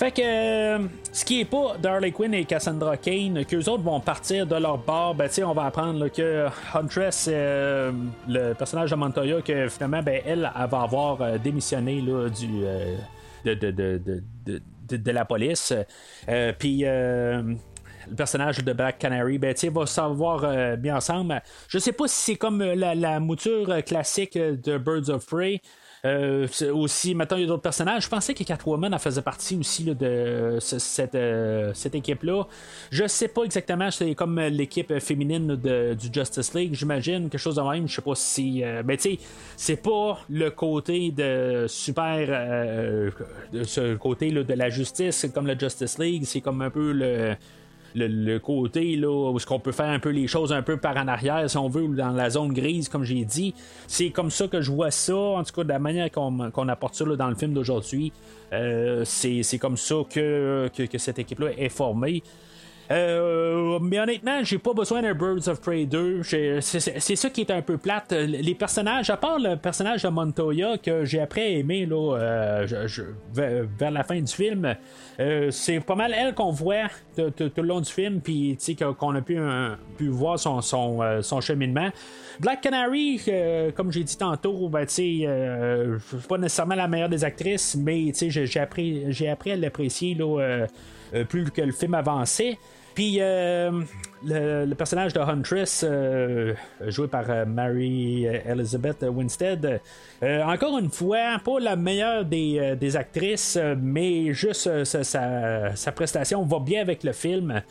Fait 0.00 0.12
que 0.12 0.22
euh, 0.24 0.88
ce 1.12 1.26
qui 1.26 1.40
est 1.40 1.44
pas 1.44 1.76
d'Harley 1.76 2.10
Quinn 2.10 2.32
et 2.32 2.46
Cassandra 2.46 2.96
Kane, 2.96 3.44
qu'eux 3.44 3.68
autres 3.68 3.82
vont 3.82 4.00
partir 4.00 4.46
de 4.46 4.56
leur 4.56 4.78
bord, 4.78 5.14
ben 5.14 5.28
on 5.44 5.52
va 5.52 5.66
apprendre 5.66 6.08
que 6.08 6.46
Huntress, 6.72 7.28
euh, 7.30 7.92
le 8.26 8.54
personnage 8.54 8.92
de 8.92 8.96
Montoya, 8.96 9.42
que 9.42 9.68
finalement, 9.68 10.02
ben 10.02 10.22
elle, 10.24 10.50
va 10.56 10.80
avoir 10.80 11.20
euh, 11.20 11.36
démissionné 11.36 12.00
là, 12.00 12.30
du 12.30 12.46
de, 13.44 13.52
de, 13.52 13.70
de, 14.46 14.96
de, 14.96 15.10
la 15.10 15.26
police. 15.26 15.74
Puis 16.58 16.78
le 16.80 17.56
personnage 18.16 18.64
de 18.64 18.72
Black 18.72 19.00
Canary, 19.00 19.36
ben, 19.36 19.54
va 19.70 19.84
savoir 19.84 20.78
bien 20.78 20.96
ensemble. 20.96 21.42
Je 21.68 21.78
sais 21.78 21.92
pas 21.92 22.08
si 22.08 22.32
c'est 22.32 22.36
comme 22.36 22.62
la, 22.62 22.94
la 22.94 23.20
mouture 23.20 23.84
classique 23.84 24.38
de 24.38 24.78
Birds 24.78 25.10
of 25.10 25.26
Prey. 25.26 25.60
Euh, 26.06 26.46
aussi, 26.72 27.14
maintenant, 27.14 27.36
il 27.36 27.42
y 27.42 27.44
a 27.44 27.48
d'autres 27.48 27.62
personnages. 27.62 28.04
Je 28.04 28.08
pensais 28.08 28.32
que 28.32 28.42
Catwoman 28.42 28.94
en 28.94 28.98
faisait 28.98 29.20
partie 29.20 29.56
aussi 29.56 29.84
là, 29.84 29.92
de 29.94 30.56
ce- 30.58 30.78
cette, 30.78 31.14
euh, 31.14 31.72
cette 31.74 31.94
équipe-là. 31.94 32.44
Je 32.90 33.06
sais 33.06 33.28
pas 33.28 33.42
exactement, 33.44 33.90
c'est 33.90 34.14
comme 34.14 34.40
l'équipe 34.40 34.98
féminine 34.98 35.56
de, 35.56 35.92
du 35.94 36.08
Justice 36.12 36.54
League, 36.54 36.72
j'imagine, 36.74 37.28
quelque 37.28 37.38
chose 37.40 37.56
de 37.56 37.62
même. 37.62 37.86
Je 37.86 37.94
sais 37.96 38.02
pas 38.02 38.14
si. 38.14 38.64
euh, 38.64 38.82
ben, 38.82 38.96
tu 38.96 39.02
sais, 39.16 39.18
c'est 39.56 39.76
pas 39.82 40.18
le 40.30 40.50
côté 40.50 41.10
de 41.10 41.66
super. 41.68 43.12
de 43.52 43.62
ce 43.64 43.94
côté 43.96 44.30
là, 44.30 44.42
de 44.42 44.54
la 44.54 44.70
justice, 44.70 45.26
comme 45.34 45.46
le 45.46 45.58
Justice 45.58 45.98
League, 45.98 46.22
c'est 46.24 46.40
comme 46.40 46.62
un 46.62 46.70
peu 46.70 46.92
le 46.92 47.36
le, 47.94 48.38
côté 48.38 48.96
là, 48.96 49.10
où 49.10 49.36
est-ce 49.36 49.46
qu'on 49.46 49.58
peut 49.58 49.72
faire 49.72 49.88
un 49.88 49.98
peu 49.98 50.10
les 50.10 50.26
choses 50.26 50.52
un 50.52 50.62
peu 50.62 50.76
par 50.76 50.96
en 50.96 51.08
arrière, 51.08 51.48
si 51.48 51.56
on 51.56 51.68
veut, 51.68 51.82
ou 51.82 51.94
dans 51.94 52.10
la 52.10 52.30
zone 52.30 52.52
grise, 52.52 52.88
comme 52.88 53.04
j'ai 53.04 53.24
dit. 53.24 53.54
C'est 53.86 54.10
comme 54.10 54.30
ça 54.30 54.48
que 54.48 54.60
je 54.60 54.70
vois 54.70 54.90
ça, 54.90 55.16
en 55.16 55.42
tout 55.42 55.54
cas 55.54 55.64
de 55.64 55.68
la 55.68 55.78
manière 55.78 56.10
qu'on, 56.10 56.68
apporte 56.68 56.94
ça 56.94 57.04
là, 57.04 57.16
dans 57.16 57.28
le 57.28 57.34
film 57.34 57.52
d'aujourd'hui. 57.52 58.12
Euh, 58.52 59.04
c'est, 59.04 59.58
comme 59.58 59.76
ça 59.76 59.96
que, 60.08 60.70
que, 60.76 60.84
que 60.84 60.98
cette 60.98 61.18
équipe-là 61.18 61.50
est 61.56 61.68
formée. 61.68 62.22
Euh, 62.90 63.78
mais 63.80 64.00
honnêtement, 64.00 64.42
j'ai 64.42 64.58
pas 64.58 64.72
besoin 64.72 65.00
d'un 65.02 65.14
Birds 65.14 65.46
of 65.48 65.60
Prey 65.60 65.86
2. 65.86 66.22
J'ai- 66.22 66.60
C'est, 66.60 66.80
c'est- 66.80 66.98
c'est 66.98 67.14
ça 67.16 67.30
qui 67.30 67.42
est 67.42 67.50
un 67.52 67.62
peu 67.62 67.78
plate. 67.78 68.10
Les 68.12 68.54
personnages, 68.54 69.10
à 69.10 69.16
part 69.16 69.38
le 69.38 69.54
personnage 69.56 70.02
de 70.02 70.08
Montoya 70.08 70.76
que 70.78 71.04
j'ai 71.04 71.20
après 71.20 71.52
aimé 71.54 71.86
là, 71.86 72.16
euh, 72.18 72.66
je- 72.66 72.86
je- 72.88 73.02
vers, 73.32 73.90
la 73.92 74.02
fin 74.02 74.20
du 74.20 74.32
film, 74.32 74.74
euh, 75.20 75.50
c'est 75.52 75.78
pas 75.80 75.94
mal 75.94 76.12
elle 76.18 76.34
qu'on 76.34 76.50
voit 76.50 76.88
tout, 77.16 77.30
tout- 77.30 77.48
tout 77.50 77.62
le 77.62 77.68
long 77.68 77.80
du 77.80 77.90
film, 77.90 78.20
puis 78.20 78.58
qu'on 78.76 79.14
a 79.14 79.20
pu, 79.20 79.36
un- 79.38 79.78
pu 79.96 80.08
voir 80.08 80.38
son, 80.40 80.60
son, 80.60 81.00
euh, 81.02 81.22
son 81.22 81.40
cheminement. 81.40 81.90
Black 82.40 82.60
Canary, 82.60 83.20
euh, 83.28 83.70
comme 83.70 83.92
j'ai 83.92 84.02
dit 84.02 84.16
tantôt, 84.18 84.68
ben, 84.68 84.84
euh, 85.26 85.98
suis 86.18 86.26
pas 86.28 86.38
nécessairement 86.38 86.74
la 86.74 86.88
meilleure 86.88 87.08
des 87.08 87.22
actrices, 87.22 87.76
mais 87.76 88.12
j'ai, 88.16 88.46
appris, 88.60 89.12
appris 89.28 89.52
à 89.52 89.56
l'apprécier 89.56 90.16
euh, 90.40 90.66
euh, 91.14 91.24
plus 91.24 91.50
que 91.50 91.62
le 91.62 91.72
film 91.72 91.94
avançait. 91.94 92.58
Puis 92.94 93.18
euh, 93.20 93.82
le, 94.24 94.74
personnage 94.74 95.12
de 95.12 95.20
Huntress, 95.20 95.84
euh, 95.88 96.54
joué 96.88 97.08
par 97.08 97.30
euh, 97.30 97.44
Mary 97.46 98.26
Elizabeth 98.26 99.04
Winstead, 99.08 99.80
encore 100.22 100.78
une 100.78 100.90
fois, 100.90 101.38
pas 101.44 101.60
la 101.60 101.76
meilleure 101.76 102.24
des, 102.24 102.76
des 102.78 102.96
actrices, 102.96 103.58
mais 103.80 104.32
juste 104.32 104.84
sa- 104.84 105.74
sa 105.74 105.92
prestation 105.92 106.44
va 106.44 106.58
bien 106.58 106.82
avec 106.82 107.04
le 107.04 107.12
film. 107.12 107.62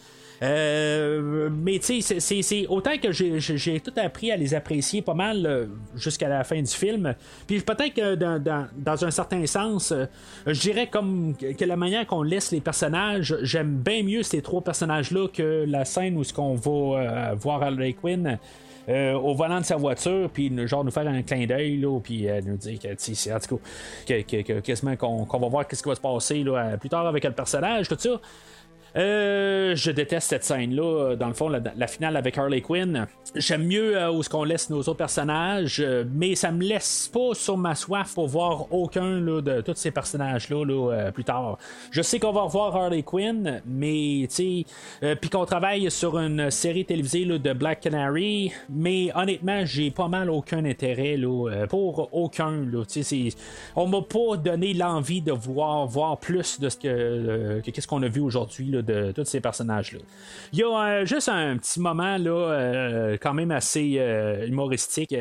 Euh, 0.41 1.49
mais 1.51 1.79
tu 1.79 2.01
sais, 2.01 2.19
c'est- 2.41 2.67
autant 2.67 2.97
que 2.97 3.11
j'ai- 3.11 3.79
tout 3.81 3.91
appris 3.97 4.31
à 4.31 4.37
les 4.37 4.53
apprécier 4.53 5.01
pas 5.01 5.13
mal 5.13 5.45
euh, 5.45 5.65
jusqu'à 5.95 6.29
la 6.29 6.43
fin 6.43 6.61
du 6.61 6.71
film. 6.71 7.13
Puis 7.47 7.59
peut-être 7.59 7.93
que 7.93 8.15
dans, 8.15 8.41
dans- 8.41 8.67
dans 8.77 9.05
un 9.05 9.11
certain 9.11 9.45
sens, 9.45 9.91
euh, 9.91 10.05
je 10.47 10.59
dirais 10.61 10.87
comme 10.87 11.35
que 11.35 11.65
la 11.65 11.75
manière 11.75 12.05
qu'on 12.07 12.23
laisse 12.23 12.51
les 12.51 12.61
personnages, 12.61 13.35
j'aime 13.41 13.75
bien 13.77 14.03
mieux 14.03 14.23
ces 14.23 14.41
trois 14.41 14.61
personnages-là 14.61 15.27
que 15.27 15.65
la 15.67 15.83
scène 15.85 16.17
où 16.17 16.23
ce 16.23 16.33
qu'on 16.33 16.55
va 16.55 16.71
euh, 17.31 17.35
voir 17.35 17.61
Harley 17.63 17.93
Quinn. 17.93 18.37
euh, 18.87 19.13
au 19.13 19.35
volant 19.35 19.59
de 19.59 19.65
sa 19.65 19.75
voiture, 19.75 20.31
puis 20.33 20.51
genre 20.67 20.83
nous 20.83 20.89
faire 20.89 21.07
un 21.07 21.21
clin 21.21 21.45
d'œil, 21.45 21.85
puis 22.03 22.27
euh, 22.27 22.41
nous 22.43 22.57
dire 22.57 22.79
que, 22.79 22.87
c'est- 22.97 23.31
en 23.31 23.37
tout 23.39 23.57
cas, 24.07 24.15
que, 24.23 24.41
que- 24.41 24.95
qu'on 24.95 25.39
va 25.39 25.47
voir 25.47 25.67
qu'est-ce 25.67 25.83
qui 25.83 25.89
va 25.89 25.93
se 25.93 26.01
passer 26.01 26.43
là, 26.43 26.75
plus 26.77 26.89
tard 26.89 27.05
avec 27.05 27.23
le 27.23 27.31
personnage, 27.31 27.87
tout 27.87 27.97
ça. 27.99 28.19
Euh, 28.95 29.75
je 29.75 29.91
déteste 29.91 30.29
cette 30.29 30.43
scène-là, 30.43 31.15
dans 31.15 31.27
le 31.27 31.33
fond, 31.33 31.49
la, 31.49 31.87
finale 31.87 32.17
avec 32.17 32.37
Harley 32.37 32.61
Quinn. 32.61 33.07
J'aime 33.35 33.65
mieux 33.65 33.97
euh, 33.97 34.11
où 34.11 34.23
ce 34.23 34.29
qu'on 34.29 34.43
laisse 34.43 34.69
nos 34.69 34.79
autres 34.79 34.95
personnages, 34.95 35.79
euh, 35.79 36.03
mais 36.11 36.35
ça 36.35 36.51
me 36.51 36.63
laisse 36.63 37.09
pas 37.13 37.33
sur 37.33 37.57
ma 37.57 37.75
soif 37.75 38.13
pour 38.15 38.27
voir 38.27 38.71
aucun 38.71 39.19
de 39.21 39.61
tous 39.61 39.75
ces 39.75 39.91
personnages-là 39.91 40.65
là, 40.65 40.91
euh, 40.91 41.11
plus 41.11 41.23
tard. 41.23 41.57
Je 41.91 42.01
sais 42.01 42.19
qu'on 42.19 42.31
va 42.31 42.41
revoir 42.41 42.75
Harley 42.75 43.03
Quinn, 43.03 43.61
mais 43.65 44.27
tu 44.29 44.35
sais, 44.35 44.65
euh, 45.03 45.15
puis 45.15 45.29
qu'on 45.29 45.45
travaille 45.45 45.89
sur 45.91 46.17
une 46.17 46.49
série 46.51 46.85
télévisée 46.85 47.25
de 47.25 47.53
Black 47.53 47.81
Canary, 47.81 48.51
mais 48.69 49.11
honnêtement, 49.15 49.65
j'ai 49.65 49.91
pas 49.91 50.07
mal 50.07 50.29
aucun 50.29 50.65
intérêt 50.65 51.17
euh, 51.17 51.67
pour 51.67 52.09
aucun. 52.11 52.65
On 53.75 53.87
m'a 53.87 54.01
pas 54.01 54.37
donné 54.37 54.73
l'envie 54.73 55.21
de 55.21 55.31
voir 55.31 55.85
voir 55.87 56.17
plus 56.17 56.59
de 56.59 56.69
ce 56.69 56.77
que, 56.77 56.87
euh, 56.87 57.61
que 57.61 57.71
qu'est-ce 57.71 57.87
qu'on 57.87 58.03
a 58.03 58.07
vu 58.07 58.21
aujourd'hui 58.21 58.71
de 58.81 59.11
tous 59.11 59.25
ces 59.25 59.41
personnages-là. 59.41 59.99
Il 60.53 60.59
y 60.59 60.63
a 60.63 60.67
euh, 60.67 61.05
juste 61.05 61.29
un 61.29 61.57
petit 61.57 61.79
moment 61.79 62.17
là, 62.17 62.31
euh, 62.31 63.17
quand 63.21 63.33
même 63.33 63.51
assez 63.51 63.95
euh, 63.97 64.47
humoristique 64.47 65.15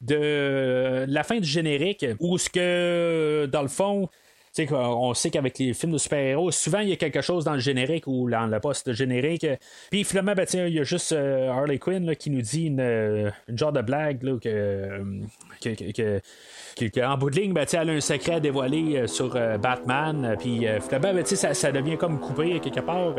de 0.00 1.04
la 1.08 1.22
fin 1.24 1.38
du 1.38 1.48
générique 1.48 2.06
où 2.20 2.38
ce 2.38 2.50
que 2.50 3.48
dans 3.50 3.62
le 3.62 3.68
fond 3.68 4.08
sais, 4.54 4.68
on 4.72 5.14
sait 5.14 5.30
qu'avec 5.30 5.58
les 5.58 5.74
films 5.74 5.92
de 5.92 5.98
super-héros, 5.98 6.50
souvent 6.50 6.78
il 6.80 6.88
y 6.88 6.92
a 6.92 6.96
quelque 6.96 7.20
chose 7.20 7.44
dans 7.44 7.54
le 7.54 7.58
générique 7.58 8.06
ou 8.06 8.30
dans 8.30 8.46
le 8.46 8.60
poste 8.60 8.92
générique. 8.92 9.46
Puis 9.90 10.04
finalement, 10.04 10.34
ben, 10.34 10.46
il 10.52 10.68
y 10.74 10.80
a 10.80 10.84
juste 10.84 11.12
euh, 11.12 11.50
Harley 11.50 11.78
Quinn 11.78 12.14
qui 12.16 12.30
nous 12.30 12.42
dit 12.42 12.66
une, 12.66 12.80
euh, 12.80 13.30
une 13.48 13.58
genre 13.58 13.72
de 13.72 13.82
blague 13.82 14.22
là, 14.22 14.38
que, 14.40 14.48
euh, 14.48 15.04
que, 15.62 15.70
que- 15.92 16.20
que- 16.88 17.04
en 17.04 17.16
bout 17.18 17.30
de 17.30 17.36
ligne, 17.40 17.52
ben, 17.52 17.66
elle 17.72 17.90
a 17.90 17.92
un 17.92 18.00
secret 18.00 18.34
à 18.34 18.40
dévoiler 18.40 18.96
euh, 18.98 19.06
sur 19.06 19.30
Batman. 19.60 20.36
Puis 20.38 20.66
euh, 20.66 20.80
finalement, 20.80 21.14
ben, 21.14 21.24
ça, 21.24 21.54
ça 21.54 21.72
devient 21.72 21.96
comme 21.96 22.20
coupé 22.20 22.60
quelque 22.60 22.80
part. 22.80 23.14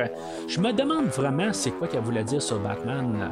Je 0.47 0.59
me 0.59 0.71
demande 0.71 1.07
vraiment 1.07 1.51
c'est 1.53 1.71
quoi 1.71 1.87
qu'elle 1.87 2.01
voulait 2.01 2.23
dire 2.23 2.41
sur 2.41 2.59
Batman? 2.59 3.31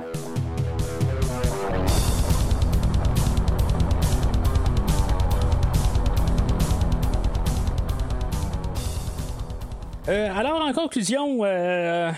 Euh, 10.10 10.30
alors, 10.36 10.62
en 10.62 10.74
conclusion, 10.74 11.40
euh, 11.46 12.12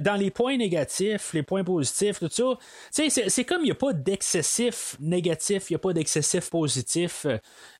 dans 0.00 0.16
les 0.16 0.32
points 0.32 0.56
négatifs, 0.56 1.32
les 1.32 1.44
points 1.44 1.62
positifs, 1.62 2.18
tout 2.18 2.28
ça, 2.28 3.04
c'est 3.08 3.44
comme 3.44 3.60
il 3.60 3.66
n'y 3.66 3.70
a 3.70 3.76
pas 3.76 3.92
d'excessif 3.92 4.96
négatif, 4.98 5.70
il 5.70 5.74
n'y 5.74 5.76
a 5.76 5.78
pas 5.78 5.92
d'excessif 5.92 6.50
positif. 6.50 7.26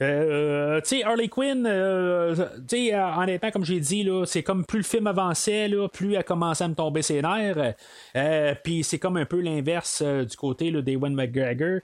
Euh, 0.02 0.80
sais, 0.84 1.02
Harley 1.02 1.26
Quinn, 1.26 1.66
honnêtement, 1.66 3.50
comme 3.50 3.64
j'ai 3.64 3.80
dit, 3.80 4.08
c'est 4.24 4.44
comme 4.44 4.64
plus 4.64 4.78
le 4.78 4.84
film 4.84 5.08
avançait, 5.08 5.68
plus 5.92 6.14
elle 6.14 6.22
commençait 6.22 6.64
à 6.64 6.68
me 6.68 6.74
tomber 6.74 7.02
ses 7.02 7.20
nerfs. 7.20 7.74
Puis 8.62 8.84
c'est 8.84 9.00
comme 9.00 9.16
un 9.16 9.26
peu 9.26 9.40
l'inverse 9.40 10.00
du 10.00 10.36
côté 10.36 10.70
là, 10.70 10.80
d'Ewan 10.80 11.12
McGregor. 11.12 11.80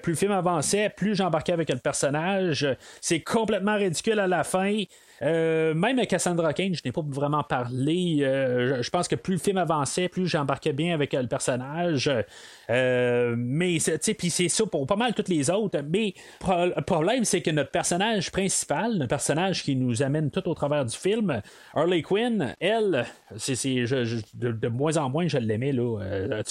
plus 0.00 0.12
le 0.12 0.16
film 0.16 0.32
avançait, 0.32 0.88
plus 0.88 1.14
j'embarquais 1.14 1.52
avec 1.52 1.68
le 1.68 1.78
personnage. 1.78 2.66
C'est 3.02 3.20
complètement 3.20 3.76
ridicule 3.76 4.18
à 4.18 4.26
la 4.26 4.44
fin. 4.44 4.84
Euh, 5.22 5.74
même 5.74 6.04
Cassandra 6.06 6.52
Kane, 6.52 6.74
je 6.74 6.82
n'ai 6.84 6.92
pas 6.92 7.02
vraiment 7.06 7.42
parlé. 7.42 8.18
Euh, 8.22 8.82
je 8.82 8.90
pense 8.90 9.08
que 9.08 9.14
plus 9.14 9.34
le 9.34 9.40
film 9.40 9.56
avançait, 9.56 10.08
plus 10.08 10.26
j'embarquais 10.26 10.72
bien 10.72 10.94
avec 10.94 11.12
le 11.12 11.26
personnage. 11.26 12.10
Euh, 12.70 13.34
mais 13.36 13.78
c'est 13.78 14.48
ça 14.48 14.66
pour 14.66 14.86
pas 14.86 14.96
mal 14.96 15.14
toutes 15.14 15.28
les 15.28 15.50
autres. 15.50 15.78
Mais 15.88 16.14
le 16.42 16.80
problème, 16.82 17.24
c'est 17.24 17.40
que 17.40 17.50
notre 17.50 17.70
personnage 17.70 18.30
principal, 18.32 18.98
le 18.98 19.06
personnage 19.06 19.62
qui 19.62 19.76
nous 19.76 20.02
amène 20.02 20.30
tout 20.30 20.48
au 20.48 20.54
travers 20.54 20.84
du 20.84 20.96
film, 20.96 21.40
Harley 21.74 22.02
Quinn, 22.02 22.54
elle, 22.60 23.04
c'est, 23.36 23.54
de, 24.34 24.68
moins 24.68 24.96
en 24.96 25.08
moins 25.08 25.28
je 25.28 25.38
l'aimais 25.38 25.72
là. 25.72 25.98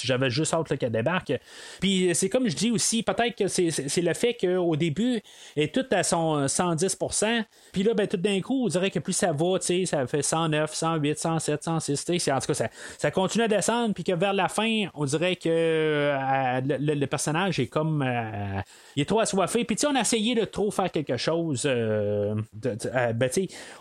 J'avais 0.02 0.30
juste 0.30 0.54
hâte 0.54 0.78
qu'elle 0.78 0.92
débarque. 0.92 1.34
Puis 1.80 2.12
c'est 2.14 2.30
comme 2.30 2.48
je 2.48 2.56
dis 2.56 2.72
aussi, 2.72 3.04
peut-être 3.04 3.36
que 3.36 3.48
c'est, 3.48 4.02
le 4.02 4.14
fait 4.14 4.36
qu'au 4.40 4.76
début, 4.76 5.22
elle 5.56 5.64
est 5.64 5.74
toute 5.74 5.92
à 5.94 6.04
son 6.04 6.46
110%. 6.46 7.44
Puis 7.72 7.84
là, 7.84 7.94
ben, 7.94 8.08
tout 8.08 8.18
d'un 8.18 8.40
coup, 8.42 8.61
on 8.64 8.68
dirait 8.68 8.92
que 8.92 9.00
plus 9.00 9.14
ça 9.14 9.32
va, 9.32 9.60
ça 9.60 10.08
fait 10.08 10.22
109, 10.22 10.74
108, 10.74 11.20
107, 11.20 11.64
106, 11.64 12.30
en 12.30 12.40
tout 12.40 12.48
cas, 12.48 12.54
ça, 12.54 12.68
ça 12.98 13.12
continue 13.12 13.44
à 13.44 13.48
descendre, 13.48 13.94
puis 13.94 14.04
que 14.04 14.14
vers 14.14 14.34
la 14.34 14.48
fin, 14.48 14.86
on 14.94 15.06
dirait 15.06 15.36
que 15.36 15.50
euh, 15.50 16.62
le, 16.64 17.06
personnage 17.06 17.60
est 17.60 17.68
comme. 17.68 18.02
Euh, 18.02 18.62
il 18.96 19.02
est 19.02 19.06
trop 19.06 19.20
assoiffé. 19.20 19.64
Puis, 19.64 19.78
on 19.88 19.96
a 19.96 20.02
essayé 20.02 20.36
de 20.36 20.46
trop 20.46 20.72
faire 20.72 20.92
quelque 20.92 21.18
chose. 21.18 21.64
Euh, 21.66 22.36
ben, 22.54 23.30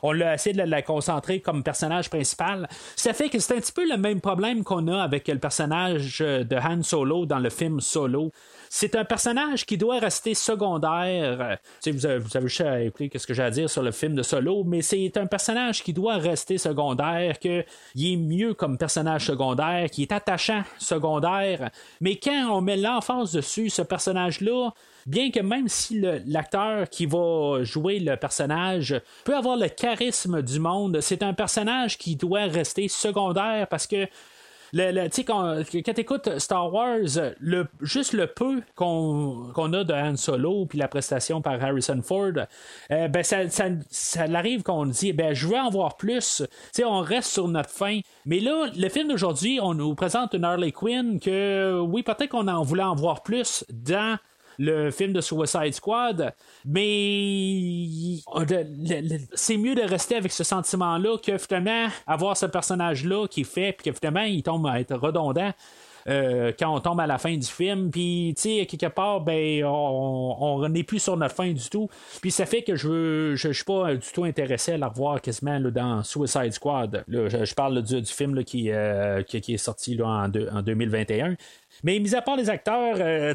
on 0.03 0.12
l'a 0.12 0.35
essayé 0.35 0.55
de 0.55 0.62
la 0.62 0.83
concentrer 0.83 1.41
comme 1.41 1.62
personnage 1.62 2.11
principal. 2.11 2.68
Ça 2.97 3.12
fait 3.12 3.28
que 3.28 3.39
c'est 3.39 3.55
un 3.55 3.61
petit 3.61 3.72
peu 3.72 3.89
le 3.89 3.97
même 3.97 4.20
problème 4.20 4.64
qu'on 4.64 4.89
a 4.89 5.03
avec 5.03 5.28
le 5.28 5.39
personnage 5.39 6.18
de 6.20 6.57
Han 6.57 6.83
Solo 6.83 7.26
dans 7.26 7.39
le 7.39 7.51
film 7.51 7.81
Solo. 7.81 8.33
C'est 8.73 8.95
un 8.95 9.05
personnage 9.05 9.66
qui 9.66 9.77
doit 9.77 9.99
rester 9.99 10.33
secondaire. 10.33 11.59
vous 11.85 12.07
avez, 12.07 12.18
vous 12.18 12.47
juste 12.47 12.61
à 12.61 12.81
écouter 12.81 13.11
ce 13.18 13.27
que 13.27 13.35
j'ai 13.35 13.43
à 13.43 13.51
dire 13.51 13.68
sur 13.68 13.83
le 13.83 13.91
film 13.91 14.14
de 14.14 14.23
Solo, 14.23 14.62
mais 14.62 14.81
c'est 14.81 15.16
un 15.16 15.27
personnage 15.27 15.83
qui 15.83 15.93
doit 15.93 16.18
rester 16.18 16.57
secondaire, 16.57 17.41
qu'il 17.41 17.64
est 17.97 18.16
mieux 18.16 18.55
comme 18.55 18.79
personnage 18.79 19.27
secondaire, 19.27 19.91
qui 19.91 20.03
est 20.03 20.12
attachant 20.12 20.62
secondaire. 20.79 21.71
Mais 22.01 22.14
quand 22.14 22.49
on 22.53 22.61
met 22.61 22.77
l'emphase 22.77 23.33
dessus, 23.33 23.71
ce 23.71 23.83
personnage-là, 23.83 24.71
bien 25.05 25.33
que 25.33 25.41
même 25.41 25.66
si 25.66 26.01
l'acteur 26.27 26.89
qui 26.89 27.07
va 27.07 27.64
jouer 27.64 27.99
le 27.99 28.16
personnage 28.16 29.01
peut 29.25 29.37
avoir 29.37 29.57
le 29.57 29.68
charisme 29.68 30.43
du 30.43 30.61
monde, 30.61 31.01
c'est 31.01 31.25
un 31.25 31.35
personnage 31.35 31.99
qui 31.99 32.14
doit 32.14 32.45
rester 32.45 32.87
secondaire 32.87 33.66
parce 33.66 33.89
que 33.89 34.07
le, 34.73 35.09
quand, 35.25 35.62
quand 35.73 35.95
tu 35.95 36.01
écoutes 36.01 36.39
Star 36.39 36.73
Wars, 36.73 36.99
le, 37.41 37.66
juste 37.81 38.12
le 38.12 38.27
peu 38.27 38.62
qu'on 38.75 39.73
a 39.73 39.85
de 39.85 39.93
Han 39.93 40.16
Solo 40.16 40.66
puis 40.66 40.79
la 40.79 40.89
prestation 40.89 41.41
par 41.43 41.62
Harrison 41.62 42.01
Ford, 42.03 42.33
euh, 42.91 43.09
ben 43.09 43.23
ça, 43.23 43.49
ça, 43.49 43.66
ça 43.91 44.23
arrive 44.35 44.62
qu'on 44.62 44.87
dit 44.87 45.12
ben 45.12 45.35
je 45.35 45.47
veux 45.47 45.59
en 45.59 45.71
voir 45.71 45.97
plus. 45.97 46.43
sais 46.73 46.85
on 46.85 47.01
reste 47.01 47.31
sur 47.31 47.49
notre 47.49 47.71
fin. 47.71 48.01
Mais 48.27 48.41
là, 48.41 48.66
le 48.77 48.89
film 48.89 49.09
d'aujourd'hui, 49.09 49.59
on 49.62 49.75
nous 49.75 49.95
présente 49.95 50.35
une 50.35 50.45
Harley 50.45 50.73
Quinn 50.73 51.21
que 51.21 51.81
oui, 51.81 52.03
peut-être 52.03 52.31
qu'on 52.31 52.49
en 52.49 52.62
voulait 52.62 52.83
en 52.83 52.95
voir 52.95 53.23
plus 53.23 53.64
dans 53.71 54.18
le 54.59 54.91
film 54.91 55.13
de 55.13 55.21
Suicide 55.21 55.73
Squad, 55.73 56.35
mais 56.65 57.87
c'est 59.35 59.57
mieux 59.57 59.75
de 59.75 59.83
rester 59.83 60.17
avec 60.17 60.33
ce 60.33 60.45
sentiment-là 60.45 61.19
que 61.19 61.39
finalement 61.39 61.89
avoir 62.07 62.37
ce 62.37 62.47
personnage-là 62.47 63.27
qui 63.29 63.45
fait, 63.45 63.73
puis 63.73 63.91
que 63.91 63.97
finalement 63.97 64.23
il 64.23 64.43
tombe 64.43 64.67
à 64.67 64.81
être 64.81 64.97
redondant. 64.97 65.53
Euh, 66.09 66.53
quand 66.59 66.75
on 66.75 66.81
tombe 66.81 67.01
à 67.01 67.07
la 67.07 67.19
fin 67.19 67.37
du 67.37 67.47
film. 67.47 67.91
Puis, 67.91 68.35
tu 68.37 68.43
sais, 68.43 68.67
quelque 68.67 68.93
part, 68.93 69.21
ben, 69.21 69.65
on 69.65 70.69
n'est 70.69 70.83
plus 70.83 70.99
sur 70.99 71.17
notre 71.17 71.35
fin 71.35 71.53
du 71.53 71.69
tout. 71.69 71.89
Puis, 72.21 72.31
ça 72.31 72.47
fait 72.47 72.63
que 72.63 72.77
je 72.77 73.35
je, 73.35 73.53
suis 73.53 73.65
pas 73.65 73.95
du 73.95 74.09
tout 74.13 74.25
intéressé 74.25 74.73
à 74.73 74.79
la 74.79 74.89
revoir 74.89 75.21
quasiment 75.21 75.59
là, 75.59 75.71
dans 75.71 76.03
Suicide 76.03 76.53
Squad. 76.53 77.05
je, 77.09 77.55
parle 77.55 77.83
du, 77.83 78.05
film 78.05 78.39
euh, 78.39 79.23
qui, 79.23 79.41
qui, 79.41 79.55
est 79.55 79.59
sorti 79.59 79.95
là, 79.95 80.07
en, 80.07 80.57
en 80.57 80.63
2021. 80.63 81.37
Mais 81.83 81.99
mis 81.99 82.14
à 82.14 82.23
part 82.23 82.37
les 82.37 82.51
acteurs, 82.51 82.97
euh, 82.99 83.35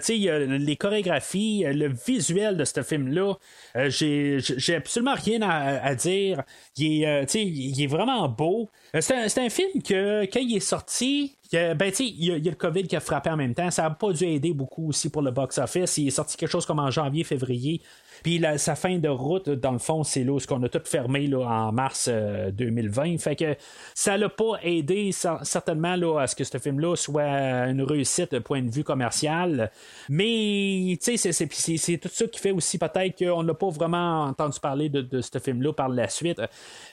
les 0.58 0.76
chorégraphies, 0.76 1.66
euh, 1.66 1.74
le 1.74 1.88
visuel 1.88 2.58
de 2.58 2.66
ce 2.66 2.84
film-là, 2.84 3.34
euh, 3.76 3.90
j'ai, 3.90 4.76
absolument 4.76 5.16
rien 5.16 5.42
à, 5.42 5.96
dire. 5.96 6.44
Il 6.78 7.04
est, 7.04 7.36
est 7.36 7.88
vraiment 7.88 8.28
beau. 8.30 8.70
C'est 9.00 9.38
un, 9.38 9.50
film 9.50 9.82
que, 9.82 10.26
quand 10.26 10.40
il 10.40 10.56
est 10.56 10.60
sorti, 10.60 11.36
ben, 11.52 11.92
il 12.00 12.26
y, 12.26 12.32
a, 12.32 12.38
le 12.38 12.56
COVID 12.56 12.88
qui 12.88 12.96
a 12.96 13.00
frappé 13.00 13.30
en 13.30 13.38
même 13.38 13.54
temps. 13.54 13.72
Ça 13.72 13.84
n'a 13.84 13.90
pas 13.92 14.12
dû 14.12 14.26
aider 14.26 14.54
beaucoup 14.54 14.90
aussi 14.90 15.10
pour 15.10 15.22
le 15.22 15.32
box-office. 15.32 15.98
Il 15.98 16.08
est 16.08 16.12
sorti 16.12 16.38
quelque 16.38 16.52
chose 16.52 16.66
comme 16.66 16.80
en 16.80 16.92
janvier, 16.92 17.24
février. 17.24 17.82
Puis 18.24 18.42
sa 18.58 18.76
fin 18.76 18.98
de 18.98 19.10
route, 19.10 19.50
dans 19.50 19.72
le 19.72 19.80
fond, 19.80 20.04
c'est 20.04 20.24
là 20.24 20.40
ce 20.40 20.48
qu'on 20.48 20.62
a 20.64 20.70
tout 20.70 20.82
fermé 20.84 21.28
là, 21.28 21.40
en 21.40 21.72
mars 21.72 22.10
2020. 22.10 23.14
Euh, 23.14 23.18
fait 23.18 23.36
que 23.36 23.56
ça 23.94 24.18
l'a 24.18 24.30
pas 24.30 24.60
aidé 24.64 25.12
certainement 25.12 25.96
là, 25.96 26.20
à 26.20 26.28
ce 26.28 26.36
que 26.36 26.44
ce 26.44 26.58
film-là 26.58 26.96
soit 26.96 27.24
une 27.68 27.82
réussite 27.82 28.32
de 28.34 28.40
point 28.40 28.62
de 28.62 28.70
vue 28.70 28.84
commercial. 28.84 29.72
Mais 30.10 30.98
c'est 31.02 31.98
tout 31.98 32.10
ça 32.10 32.28
qui 32.28 32.40
fait 32.40 32.52
aussi 32.52 32.78
peut-être 32.78 33.18
qu'on 33.18 33.44
n'a 33.44 33.54
pas 33.54 33.70
vraiment 33.70 34.24
entendu 34.24 34.60
parler 34.60 34.90
de, 34.90 35.22
ce 35.22 35.40
film-là 35.40 35.74
par 35.74 35.90
la 35.90 36.08
suite. 36.08 36.42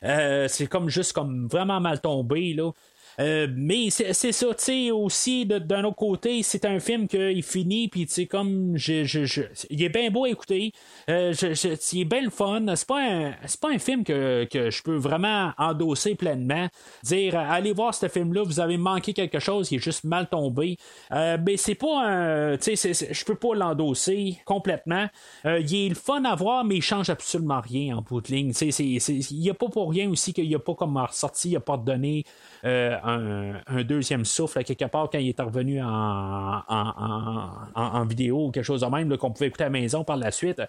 Euh, 0.03 0.49
c'est 0.49 0.67
comme 0.67 0.89
juste 0.89 1.13
comme 1.13 1.47
vraiment 1.49 1.81
mal 1.81 2.01
tombé. 2.01 2.55
Là. 2.55 2.71
Euh, 3.21 3.47
mais 3.55 3.91
c'est 3.91 4.13
ça, 4.13 4.47
tu 4.49 4.55
sais, 4.59 4.91
aussi, 4.91 5.47
d'un 5.47 5.85
autre 5.85 5.97
côté, 5.97 6.43
c'est 6.43 6.65
un 6.65 6.81
film 6.81 7.07
qui 7.09 7.43
finit, 7.43 7.89
puis 7.89 8.07
tu 8.07 8.13
sais, 8.13 8.27
comme, 8.27 8.77
je, 8.77 9.05
je, 9.05 9.43
il 9.71 9.83
est 9.83 9.89
bien 9.89 10.11
beau 10.11 10.25
à 10.25 10.31
écouter, 10.31 10.73
euh, 11.11 11.33
il 11.93 12.01
est 12.01 12.05
bien 12.05 12.23
le 12.23 12.31
fun, 12.31 12.65
c'est 12.75 12.87
pas 12.87 13.03
un, 13.03 13.33
pas 13.61 13.71
un 13.71 13.79
film 13.79 14.05
que, 14.05 14.45
que 14.45 14.71
je 14.71 14.83
peux 14.83 14.97
vraiment 14.97 15.53
endosser 15.59 16.15
pleinement, 16.15 16.69
dire, 17.03 17.37
allez 17.39 17.73
voir 17.73 17.95
ce 17.95 18.09
film-là, 18.09 18.45
vous 18.45 18.61
avez 18.61 18.79
manqué 18.79 19.13
quelque 19.13 19.39
chose, 19.39 19.71
il 19.73 19.77
est 19.77 19.79
juste 19.79 20.05
mal 20.05 20.29
tombé, 20.29 20.77
euh, 21.13 21.37
mais 21.45 21.57
c'est 21.57 21.75
pas 21.75 22.07
un, 22.07 22.57
tu 22.57 22.77
sais, 22.77 22.93
je 23.13 23.25
peux 23.25 23.35
pas 23.35 23.55
l'endosser 23.55 24.39
complètement, 24.45 25.07
il 25.45 25.75
est 25.75 25.89
le 25.89 25.95
fun 25.95 26.25
à 26.25 26.35
voir, 26.35 26.65
mais 26.65 26.77
il 26.77 26.83
change 26.83 27.11
absolument 27.11 27.61
rien 27.61 27.99
en 27.99 28.03
bout 28.03 28.21
de 28.21 28.29
ligne, 28.29 28.53
tu 28.53 28.73
sais, 28.73 28.85
il 28.85 29.43
y 29.43 29.51
a 29.51 29.55
pas 29.55 29.69
pour 29.69 29.91
rien 29.91 30.09
aussi 30.11 30.33
qu'il 30.33 30.47
y 30.47 30.55
a 30.55 30.59
pas 30.59 30.75
comme 30.75 30.97
ressorti, 30.97 31.51
il 31.51 31.57
a 31.57 31.61
pas 31.61 31.77
donné 32.63 33.53
un, 33.67 33.83
deuxième 33.83 34.25
souffle 34.25 34.59
à 34.59 34.65
quelque 34.65 34.85
part 34.85 35.09
quand 35.11 35.19
il 35.19 35.29
est 35.29 35.41
revenu 35.41 35.83
en, 35.83 36.63
en, 37.75 38.05
vidéo 38.05 38.47
ou 38.47 38.51
quelque 38.51 38.65
chose 38.65 38.83
de 38.83 38.87
même 38.87 39.17
qu'on 39.17 39.31
pouvait 39.31 39.49
écouter 39.49 39.65
à 39.65 39.67
la 39.67 39.71
maison 39.71 40.05
par 40.05 40.17
la 40.17 40.31
suite. 40.31 40.63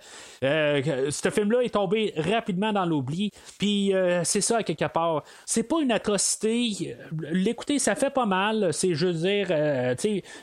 Euh, 0.44 1.10
ce 1.10 1.30
film-là 1.30 1.62
est 1.62 1.74
tombé 1.74 2.14
rapidement 2.18 2.74
dans 2.74 2.86
l'oubli. 2.86 3.32
Puis 3.58 3.94
euh, 3.94 4.24
c'est 4.24 4.42
ça 4.42 4.58
à 4.58 4.64
quelque 4.64 4.86
part. 4.86 5.24
C'est 5.46 5.64
pas 5.64 5.82
une 5.82 5.92
atrocité. 5.92 6.96
L'écouter, 7.32 7.80
ça 7.80 7.96
fait 7.96 8.10
pas 8.10 8.26
mal. 8.26 8.74
C'est, 8.74 8.94
je 8.94 9.08
veux 9.08 9.14
dire, 9.14 9.48
euh, 9.52 9.96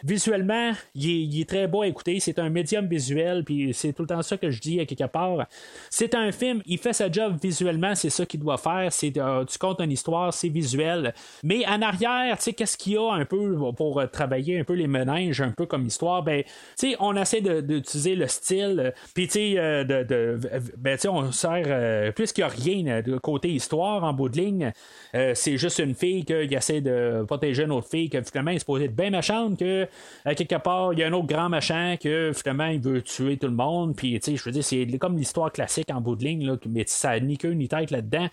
visuellement, 0.04 0.72
il 0.94 1.40
est, 1.40 1.48
très 1.48 1.66
beau 1.66 1.82
à 1.82 1.86
écouter. 1.86 2.20
C'est 2.20 2.38
un 2.38 2.48
médium 2.48 2.86
visuel. 2.86 3.44
Puis 3.44 3.74
c'est 3.74 3.92
tout 3.92 4.02
le 4.02 4.08
temps 4.08 4.22
ça 4.22 4.36
que 4.36 4.50
je 4.50 4.60
dis 4.60 4.80
à 4.80 4.86
quelque 4.86 5.06
part. 5.06 5.46
C'est 5.90 6.14
un 6.14 6.32
film, 6.32 6.62
il 6.66 6.78
fait 6.78 6.92
sa 6.92 7.10
job 7.10 7.36
visuellement, 7.42 7.94
c'est 7.94 8.10
ça 8.10 8.26
qu'il 8.26 8.40
doit 8.40 8.58
faire. 8.58 8.88
C'est, 8.92 9.12
tu 9.12 9.58
comptes 9.58 9.80
une 9.80 9.92
histoire, 9.92 10.32
c'est 10.32 10.48
visuel. 10.48 11.14
Mais 11.42 11.66
en 11.66 11.80
arrière, 11.82 12.36
tu 12.36 12.44
sais, 12.44 12.52
qu'est-ce 12.52 12.76
qu'il 12.76 12.94
y 12.94 12.96
a 12.96 13.12
un 13.12 13.24
peu 13.24 13.56
pour 13.76 14.00
euh, 14.00 14.06
travailler 14.06 14.58
un 14.58 14.64
peu 14.64 14.74
les 14.74 14.86
ménages, 14.86 15.40
un 15.40 15.50
peu 15.50 15.66
comme 15.66 15.86
histoire? 15.86 16.22
Ben, 16.22 16.42
tu 16.42 16.90
sais, 16.90 16.96
on 17.00 17.16
essaie 17.16 17.40
d'utiliser 17.40 18.14
le 18.14 18.26
style, 18.26 18.80
euh, 18.80 18.90
puis 19.14 19.26
tu 19.26 19.32
sais, 19.32 19.54
euh, 19.58 19.84
de, 19.84 20.38
ben, 20.76 20.96
tu 20.96 21.02
sais, 21.02 21.08
on 21.08 21.32
sert, 21.32 22.12
puisqu'il 22.14 22.42
n'y 22.42 22.44
a 22.44 22.48
rien 22.48 23.02
de 23.02 23.18
côté 23.18 23.48
histoire 23.48 24.04
en 24.04 24.12
bout 24.12 24.28
de 24.28 24.38
ligne, 24.38 24.72
c'est 25.12 25.56
juste 25.56 25.78
une 25.78 25.94
fille 25.94 26.24
qui 26.24 26.32
essaie 26.32 26.80
de 26.80 27.24
protéger 27.26 27.64
une 27.64 27.72
autre 27.72 27.88
fille, 27.88 28.08
que 28.10 28.20
finalement, 28.22 28.50
elle 28.50 28.56
est 28.56 28.60
supposée 28.60 28.84
être 28.86 28.96
bien 28.96 29.10
méchante, 29.10 29.58
que 29.58 29.88
quelque 30.24 30.56
part, 30.56 30.92
il 30.92 30.98
y 30.98 31.02
a 31.02 31.06
un 31.06 31.12
autre 31.12 31.26
grand 31.26 31.48
machin 31.48 31.96
que 31.96 32.32
finalement, 32.34 32.66
il 32.66 32.80
veut 32.80 33.02
tuer 33.02 33.36
tout 33.36 33.46
le 33.46 33.54
monde, 33.54 33.96
puis 33.96 34.18
tu 34.20 34.32
sais, 34.32 34.36
je 34.36 34.44
veux 34.44 34.52
dire, 34.52 34.64
c'est 34.64 34.86
comme 34.98 35.16
l'histoire 35.16 35.52
classique 35.52 35.90
en 35.92 36.00
bout 36.00 36.16
de 36.16 36.24
ligne, 36.24 36.46
là, 36.46 36.56
mais 36.68 36.84
ça 36.86 37.10
n'a 37.10 37.20
ni 37.20 37.38
queue 37.38 37.52
ni 37.52 37.68
tête 37.68 37.90
là-dedans. 37.90 38.28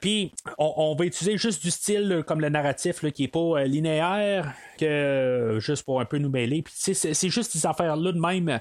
Puis 0.00 0.32
on, 0.58 0.94
va 0.98 1.04
utiliser 1.04 1.36
juste 1.36 1.62
du 1.62 1.70
style 1.70 1.83
comme 2.26 2.40
le 2.40 2.48
narratif 2.48 3.04
qui 3.12 3.24
est 3.24 3.28
pas 3.28 3.38
euh, 3.38 3.64
linéaire, 3.64 4.52
que 4.78 4.84
euh, 4.84 5.60
juste 5.60 5.84
pour 5.84 6.00
un 6.00 6.04
peu 6.04 6.18
nous 6.18 6.30
mêler. 6.30 6.62
Puis 6.62 6.74
c'est, 6.76 7.28
juste 7.28 7.52
ces 7.52 7.66
affaires-là 7.66 8.12
de 8.12 8.20
même. 8.20 8.60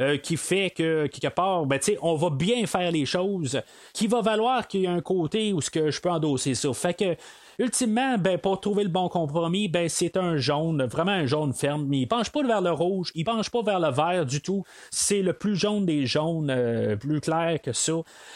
euh, 0.00 0.16
qui 0.16 0.36
fait 0.36 0.70
que 0.70 1.06
quelque 1.06 1.28
part, 1.32 1.66
ben, 1.66 1.78
tu 1.78 1.96
on 2.02 2.14
va 2.14 2.30
bien 2.30 2.66
faire 2.66 2.90
les 2.90 3.04
choses, 3.04 3.60
qui 3.92 4.06
va 4.06 4.20
valoir 4.20 4.66
qu'il 4.66 4.82
y 4.82 4.86
a 4.86 4.92
un 4.92 5.00
côté 5.00 5.52
où 5.52 5.60
ce 5.60 5.70
que 5.70 5.90
je 5.90 6.00
peux 6.00 6.10
endosser 6.10 6.54
ça. 6.54 6.72
Fait 6.72 6.94
que 6.94 7.16
Ultimement, 7.58 8.16
ben, 8.18 8.38
pour 8.38 8.60
trouver 8.60 8.82
le 8.82 8.88
bon 8.88 9.08
compromis, 9.08 9.68
ben, 9.68 9.88
c'est 9.88 10.16
un 10.16 10.36
jaune, 10.36 10.84
vraiment 10.84 11.12
un 11.12 11.26
jaune 11.26 11.52
ferme, 11.52 11.84
mais 11.86 12.00
il 12.00 12.06
penche 12.06 12.30
pas 12.30 12.42
vers 12.42 12.62
le 12.62 12.72
rouge, 12.72 13.12
il 13.14 13.24
penche 13.24 13.50
pas 13.50 13.62
vers 13.62 13.78
le 13.78 13.90
vert 13.90 14.24
du 14.24 14.40
tout. 14.40 14.64
C'est 14.90 15.20
le 15.20 15.34
plus 15.34 15.54
jaune 15.56 15.84
des 15.84 16.06
jaunes, 16.06 16.50
euh, 16.50 16.96
plus 16.96 17.20
clair 17.20 17.60
que 17.60 17.72
ça. 17.72 17.92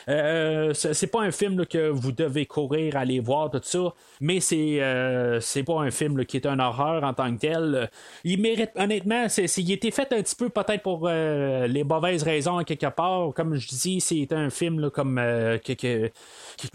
Euh, 0.08 0.74
c'est 0.74 1.06
pas 1.06 1.22
un 1.22 1.30
film 1.30 1.64
que 1.66 1.88
vous 1.88 2.12
devez 2.12 2.44
courir, 2.46 2.96
aller 2.96 3.20
voir, 3.20 3.50
tout 3.50 3.60
ça, 3.62 3.94
mais 4.20 4.40
c'est 4.40 4.78
euh, 4.80 5.40
pas 5.66 5.80
un 5.80 5.90
film 5.90 6.24
qui 6.26 6.36
est 6.36 6.46
un 6.46 6.58
horreur 6.58 7.02
en 7.02 7.14
tant 7.14 7.34
que 7.34 7.40
tel. 7.40 7.90
Il 8.24 8.40
mérite, 8.40 8.70
honnêtement, 8.76 9.28
c'est, 9.28 9.46
il 9.56 9.70
a 9.70 9.74
été 9.74 9.90
fait 9.90 10.12
un 10.12 10.22
petit 10.22 10.36
peu 10.36 10.50
peut-être 10.50 10.82
pour 10.82 11.08
les 11.08 11.84
mauvaises 11.84 12.22
raisons 12.22 12.62
quelque 12.64 12.86
part. 12.86 13.32
Comme 13.34 13.56
je 13.56 13.68
dis, 13.68 14.00
c'est 14.00 14.32
un 14.32 14.50
film 14.50 14.90
comme 14.90 15.18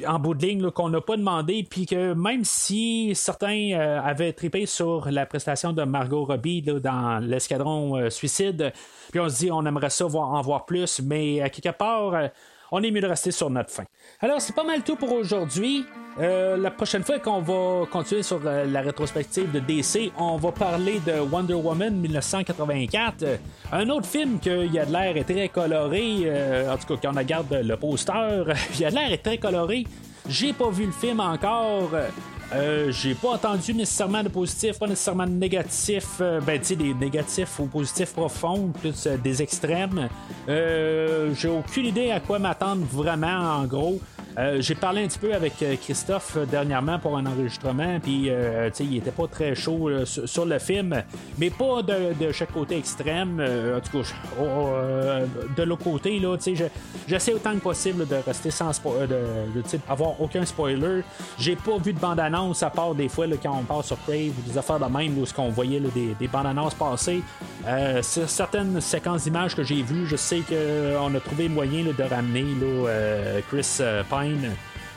en 0.06 0.20
bout 0.20 0.34
de 0.34 0.46
ligne 0.46 0.72
qu'on 0.72 0.89
n'a 0.89 1.02
pas 1.02 1.18
demandé, 1.18 1.66
puis 1.70 1.86
que 1.86 2.14
si 2.43 3.11
certains 3.15 3.71
euh, 3.73 4.01
avaient 4.01 4.34
trippé 4.34 4.65
sur 4.65 5.09
la 5.09 5.25
prestation 5.25 5.73
de 5.73 5.84
Margot 5.84 6.25
Robbie 6.25 6.61
dans 6.61 7.19
l'escadron 7.19 7.97
euh, 7.97 8.09
suicide, 8.09 8.71
puis 9.11 9.19
on 9.19 9.29
se 9.29 9.39
dit 9.39 9.51
on 9.51 9.65
aimerait 9.65 9.89
ça 9.89 10.05
en 10.05 10.41
voir 10.41 10.65
plus, 10.65 11.01
mais 11.03 11.41
à 11.41 11.49
quelque 11.49 11.75
part, 11.75 12.13
euh, 12.13 12.27
on 12.71 12.82
est 12.82 12.91
mieux 12.91 13.01
de 13.01 13.07
rester 13.07 13.32
sur 13.32 13.49
notre 13.49 13.69
fin. 13.69 13.84
Alors 14.21 14.41
c'est 14.41 14.55
pas 14.55 14.63
mal 14.63 14.82
tout 14.82 14.95
pour 14.95 15.11
aujourd'hui. 15.11 15.86
Euh, 16.19 16.57
la 16.57 16.71
prochaine 16.71 17.03
fois 17.03 17.19
qu'on 17.19 17.41
va 17.41 17.86
continuer 17.86 18.23
sur 18.23 18.41
euh, 18.45 18.65
la 18.65 18.82
rétrospective 18.82 19.51
de 19.51 19.59
DC, 19.59 20.11
on 20.17 20.38
va 20.38 20.51
parler 20.51 20.99
de 21.05 21.19
Wonder 21.19 21.53
Woman 21.53 21.93
1984. 21.95 23.23
Euh, 23.23 23.38
un 23.71 23.89
autre 23.89 24.07
film 24.07 24.39
qui 24.39 24.49
a 24.49 24.86
de 24.86 24.91
l'air 24.91 25.25
très 25.25 25.49
coloré, 25.49 26.21
euh, 26.23 26.73
en 26.73 26.77
tout 26.77 26.88
cas 26.88 27.01
quand 27.01 27.13
on 27.13 27.17
regarde 27.17 27.53
le 27.53 27.75
poster, 27.75 28.45
il 28.79 28.86
a 28.86 28.89
l'air 28.89 29.21
très 29.21 29.38
coloré. 29.38 29.86
J'ai 30.28 30.53
pas 30.53 30.69
vu 30.69 30.86
le 30.86 30.91
film 30.91 31.19
encore. 31.19 31.91
Euh, 32.53 32.91
j'ai 32.91 33.15
pas 33.15 33.30
entendu 33.30 33.74
nécessairement 33.74 34.24
de 34.24 34.30
positif, 34.30 34.78
pas 34.78 34.88
nécessairement 34.88 35.26
de 35.26 35.32
négatif. 35.32 36.05
Euh, 36.19 36.41
ben, 36.41 36.59
tu 36.59 36.67
sais, 36.67 36.76
des 36.76 36.93
négatifs 36.93 37.59
ou 37.59 37.65
positifs 37.65 38.13
profonds, 38.13 38.72
plus 38.80 39.07
euh, 39.07 39.17
des 39.17 39.41
extrêmes. 39.41 40.09
Euh, 40.49 41.34
j'ai 41.34 41.47
aucune 41.47 41.86
idée 41.86 42.11
à 42.11 42.19
quoi 42.19 42.39
m'attendre 42.39 42.86
vraiment, 42.91 43.59
en 43.61 43.65
gros. 43.65 44.01
Euh, 44.38 44.61
j'ai 44.61 44.75
parlé 44.75 45.03
un 45.03 45.07
petit 45.07 45.19
peu 45.19 45.34
avec 45.34 45.61
euh, 45.61 45.75
Christophe 45.75 46.38
euh, 46.38 46.45
dernièrement 46.45 46.99
pour 46.99 47.17
un 47.17 47.25
enregistrement, 47.25 47.99
puis 47.99 48.29
il 48.79 48.97
était 48.97 49.11
pas 49.11 49.27
très 49.27 49.55
chaud 49.55 49.89
sur, 50.05 50.45
le 50.45 50.59
film, 50.59 51.03
mais 51.38 51.49
pas 51.49 51.82
de, 51.82 52.32
chaque 52.32 52.51
côté 52.51 52.77
extrême. 52.77 53.39
En 53.41 53.79
tout 53.79 54.01
cas, 54.01 54.09
oh, 54.39 54.43
euh, 54.43 55.25
de 55.55 55.63
l'autre 55.63 55.84
côté, 55.84 56.19
là, 56.19 56.38
j'essaie 57.07 57.34
autant 57.34 57.53
que 57.53 57.59
possible 57.59 58.07
de 58.07 58.15
rester 58.15 58.51
sans 58.51 58.73
spoiler, 58.73 59.07
de, 59.07 59.61
de, 59.61 59.63
avoir 59.89 60.19
aucun 60.19 60.45
spoiler. 60.45 61.01
J'ai 61.38 61.55
pas 61.55 61.77
vu 61.77 61.93
de 61.93 61.99
bande-annonce 61.99 62.63
à 62.63 62.69
part 62.69 62.95
des 62.95 63.09
fois 63.09 63.25
quand 63.41 63.57
on 63.59 63.63
passe 63.63 63.88
sur 63.88 63.97
Crave 64.03 64.32
ou 64.38 64.49
des 64.49 64.57
affaires 64.57 64.79
de 64.79 64.86
même 64.86 65.17
où 65.17 65.25
ce 65.25 65.34
qu'on 65.34 65.49
voyait 65.49 65.79
des, 65.79 66.15
des 66.19 66.27
bandes-annonces 66.27 66.73
passer. 66.73 67.21
Certaines 68.01 68.82
séquences 68.82 69.23
d'images 69.23 69.55
que 69.55 69.63
j'ai 69.63 69.82
vues, 69.82 70.07
je 70.07 70.15
sais 70.15 70.41
qu'on 70.41 71.13
a 71.13 71.19
trouvé 71.19 71.49
moyen 71.49 71.84
de 71.84 72.03
ramener 72.03 72.45
Chris 73.49 73.77
euh, 73.82 74.03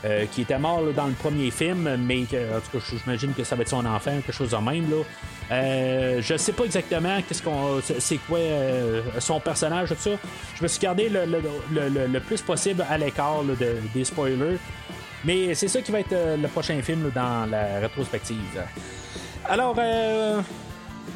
Euh, 0.03 0.25
qui 0.31 0.41
était 0.41 0.59
mort 0.59 0.81
dans 0.95 1.07
le 1.07 1.13
premier 1.13 1.49
film, 1.49 1.95
mais 1.97 2.21
en 2.21 2.59
tout 2.59 2.77
cas, 2.77 2.85
j'imagine 3.03 3.33
que 3.33 3.43
ça 3.43 3.55
va 3.55 3.63
être 3.63 3.69
son 3.69 3.83
enfant, 3.87 4.11
quelque 4.11 4.31
chose 4.33 4.51
de 4.51 4.57
même. 4.57 4.87
Là. 4.87 4.97
Euh, 5.51 6.21
je 6.21 6.37
sais 6.37 6.51
pas 6.51 6.65
exactement 6.65 7.17
qu'est-ce 7.27 7.41
qu'on, 7.41 7.81
c'est- 7.81 8.17
quoi 8.27 8.37
euh, 8.37 9.01
son 9.17 9.39
personnage, 9.39 9.89
tout 9.89 9.95
ça. 9.97 10.11
Je 10.55 10.61
me 10.61 10.67
suis 10.67 10.79
gardé 10.79 11.09
le, 11.09 11.25
le- 11.25 11.89
le- 11.89 12.07
le- 12.07 12.19
plus 12.19 12.39
possible 12.43 12.85
à 12.87 12.99
l'écart 12.99 13.41
des 13.95 14.03
spoilers. 14.03 14.57
Mais 15.23 15.55
c'est 15.55 15.69
ça 15.69 15.81
qui 15.81 15.91
va 15.91 16.01
être 16.01 16.15
le 16.39 16.47
prochain 16.49 16.79
film 16.83 17.09
dans 17.15 17.49
la 17.49 17.79
rétrospective. 17.79 18.61
Alors, 19.49 19.75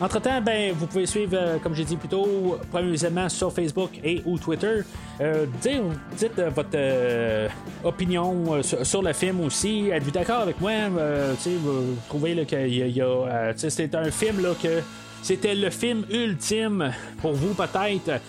entre-temps, 0.02 0.42
ben, 0.42 0.74
vous 0.74 0.88
pouvez 0.88 1.06
suivre, 1.06 1.36
euh, 1.36 1.58
comme 1.58 1.76
j'ai 1.76 1.84
dit 1.84 1.98
plus 1.98 2.08
tôt, 2.08 2.58
premier 2.72 2.92
visionnement 2.92 3.28
sur 3.28 3.52
Facebook 3.52 3.92
et 4.04 4.22
ou 4.26 4.38
Twitter. 4.38 4.82
Euh, 5.20 5.46
dites 5.62 6.40
euh, 6.40 6.50
votre 6.50 6.70
euh, 6.76 7.50
opinion 7.84 8.56
euh, 8.56 8.62
sur, 8.64 9.02
le 9.02 9.14
film 9.14 9.42
aussi. 9.42 9.90
Êtes-vous 9.90 10.12
d'accord 10.12 10.42
avec 10.42 10.62
moi? 10.62 10.72
Vous 10.90 11.96
trouvez 12.08 12.46
qu'il 12.46 12.96
y 12.96 13.02
a... 13.02 13.06
a, 13.06 13.54
c'est 13.56 13.96
un 13.96 14.10
film 14.10 14.42
là, 14.42 14.54
que 14.62 14.82
c'était 15.22 15.56
le 15.56 15.70
film 15.70 16.06
ultime 16.10 16.92
pour 17.22 17.34
vous 17.34 17.54
peut-être. 17.54 18.22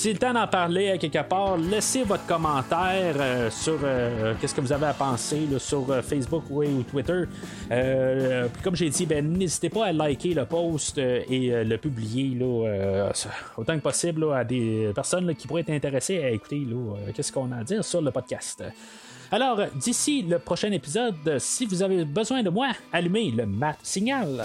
C'est 0.00 0.12
le 0.12 0.18
temps 0.20 0.32
d'en 0.32 0.46
parler 0.46 0.90
à 0.90 0.96
quelque 0.96 1.28
part. 1.28 1.56
Laissez 1.56 2.04
votre 2.04 2.24
commentaire 2.24 3.16
euh, 3.18 3.50
sur 3.50 3.80
euh, 3.82 4.32
qu'est-ce 4.40 4.54
que 4.54 4.60
vous 4.60 4.72
avez 4.72 4.86
à 4.86 4.92
penser 4.92 5.40
sur 5.58 5.90
euh, 5.90 6.02
Facebook 6.02 6.44
ou, 6.50 6.84
Twitter. 6.84 7.24
Euh, 7.72 8.46
puis 8.46 8.62
comme 8.62 8.76
j'ai 8.76 8.90
dit, 8.90 9.06
ben, 9.06 9.28
n'hésitez 9.28 9.68
pas 9.68 9.86
à 9.86 9.92
liker 9.92 10.34
le 10.34 10.46
post 10.46 10.98
euh, 10.98 11.22
et 11.28 11.52
euh, 11.52 11.64
le 11.64 11.78
publier 11.78 12.38
là, 12.38 12.68
euh, 12.68 13.12
autant 13.56 13.74
que 13.74 13.82
possible 13.82 14.32
à 14.32 14.44
des 14.44 14.92
personnes 14.94 15.34
qui 15.34 15.48
pourraient 15.48 15.62
être 15.62 15.70
intéressées 15.70 16.22
à 16.22 16.30
écouter 16.30 16.64
euh, 16.70 17.10
qu'est-ce 17.12 17.32
qu'on 17.32 17.50
a 17.50 17.56
à 17.56 17.64
dire 17.64 17.84
sur 17.84 18.00
le 18.00 18.12
podcast. 18.12 18.62
Alors, 19.32 19.60
d'ici 19.74 20.22
le 20.22 20.38
prochain 20.38 20.70
épisode, 20.70 21.38
si 21.38 21.66
vous 21.66 21.82
avez 21.82 22.04
besoin 22.04 22.44
de 22.44 22.50
moi, 22.50 22.68
allumez 22.92 23.32
le 23.32 23.46
mat 23.46 23.78
signal. 23.82 24.44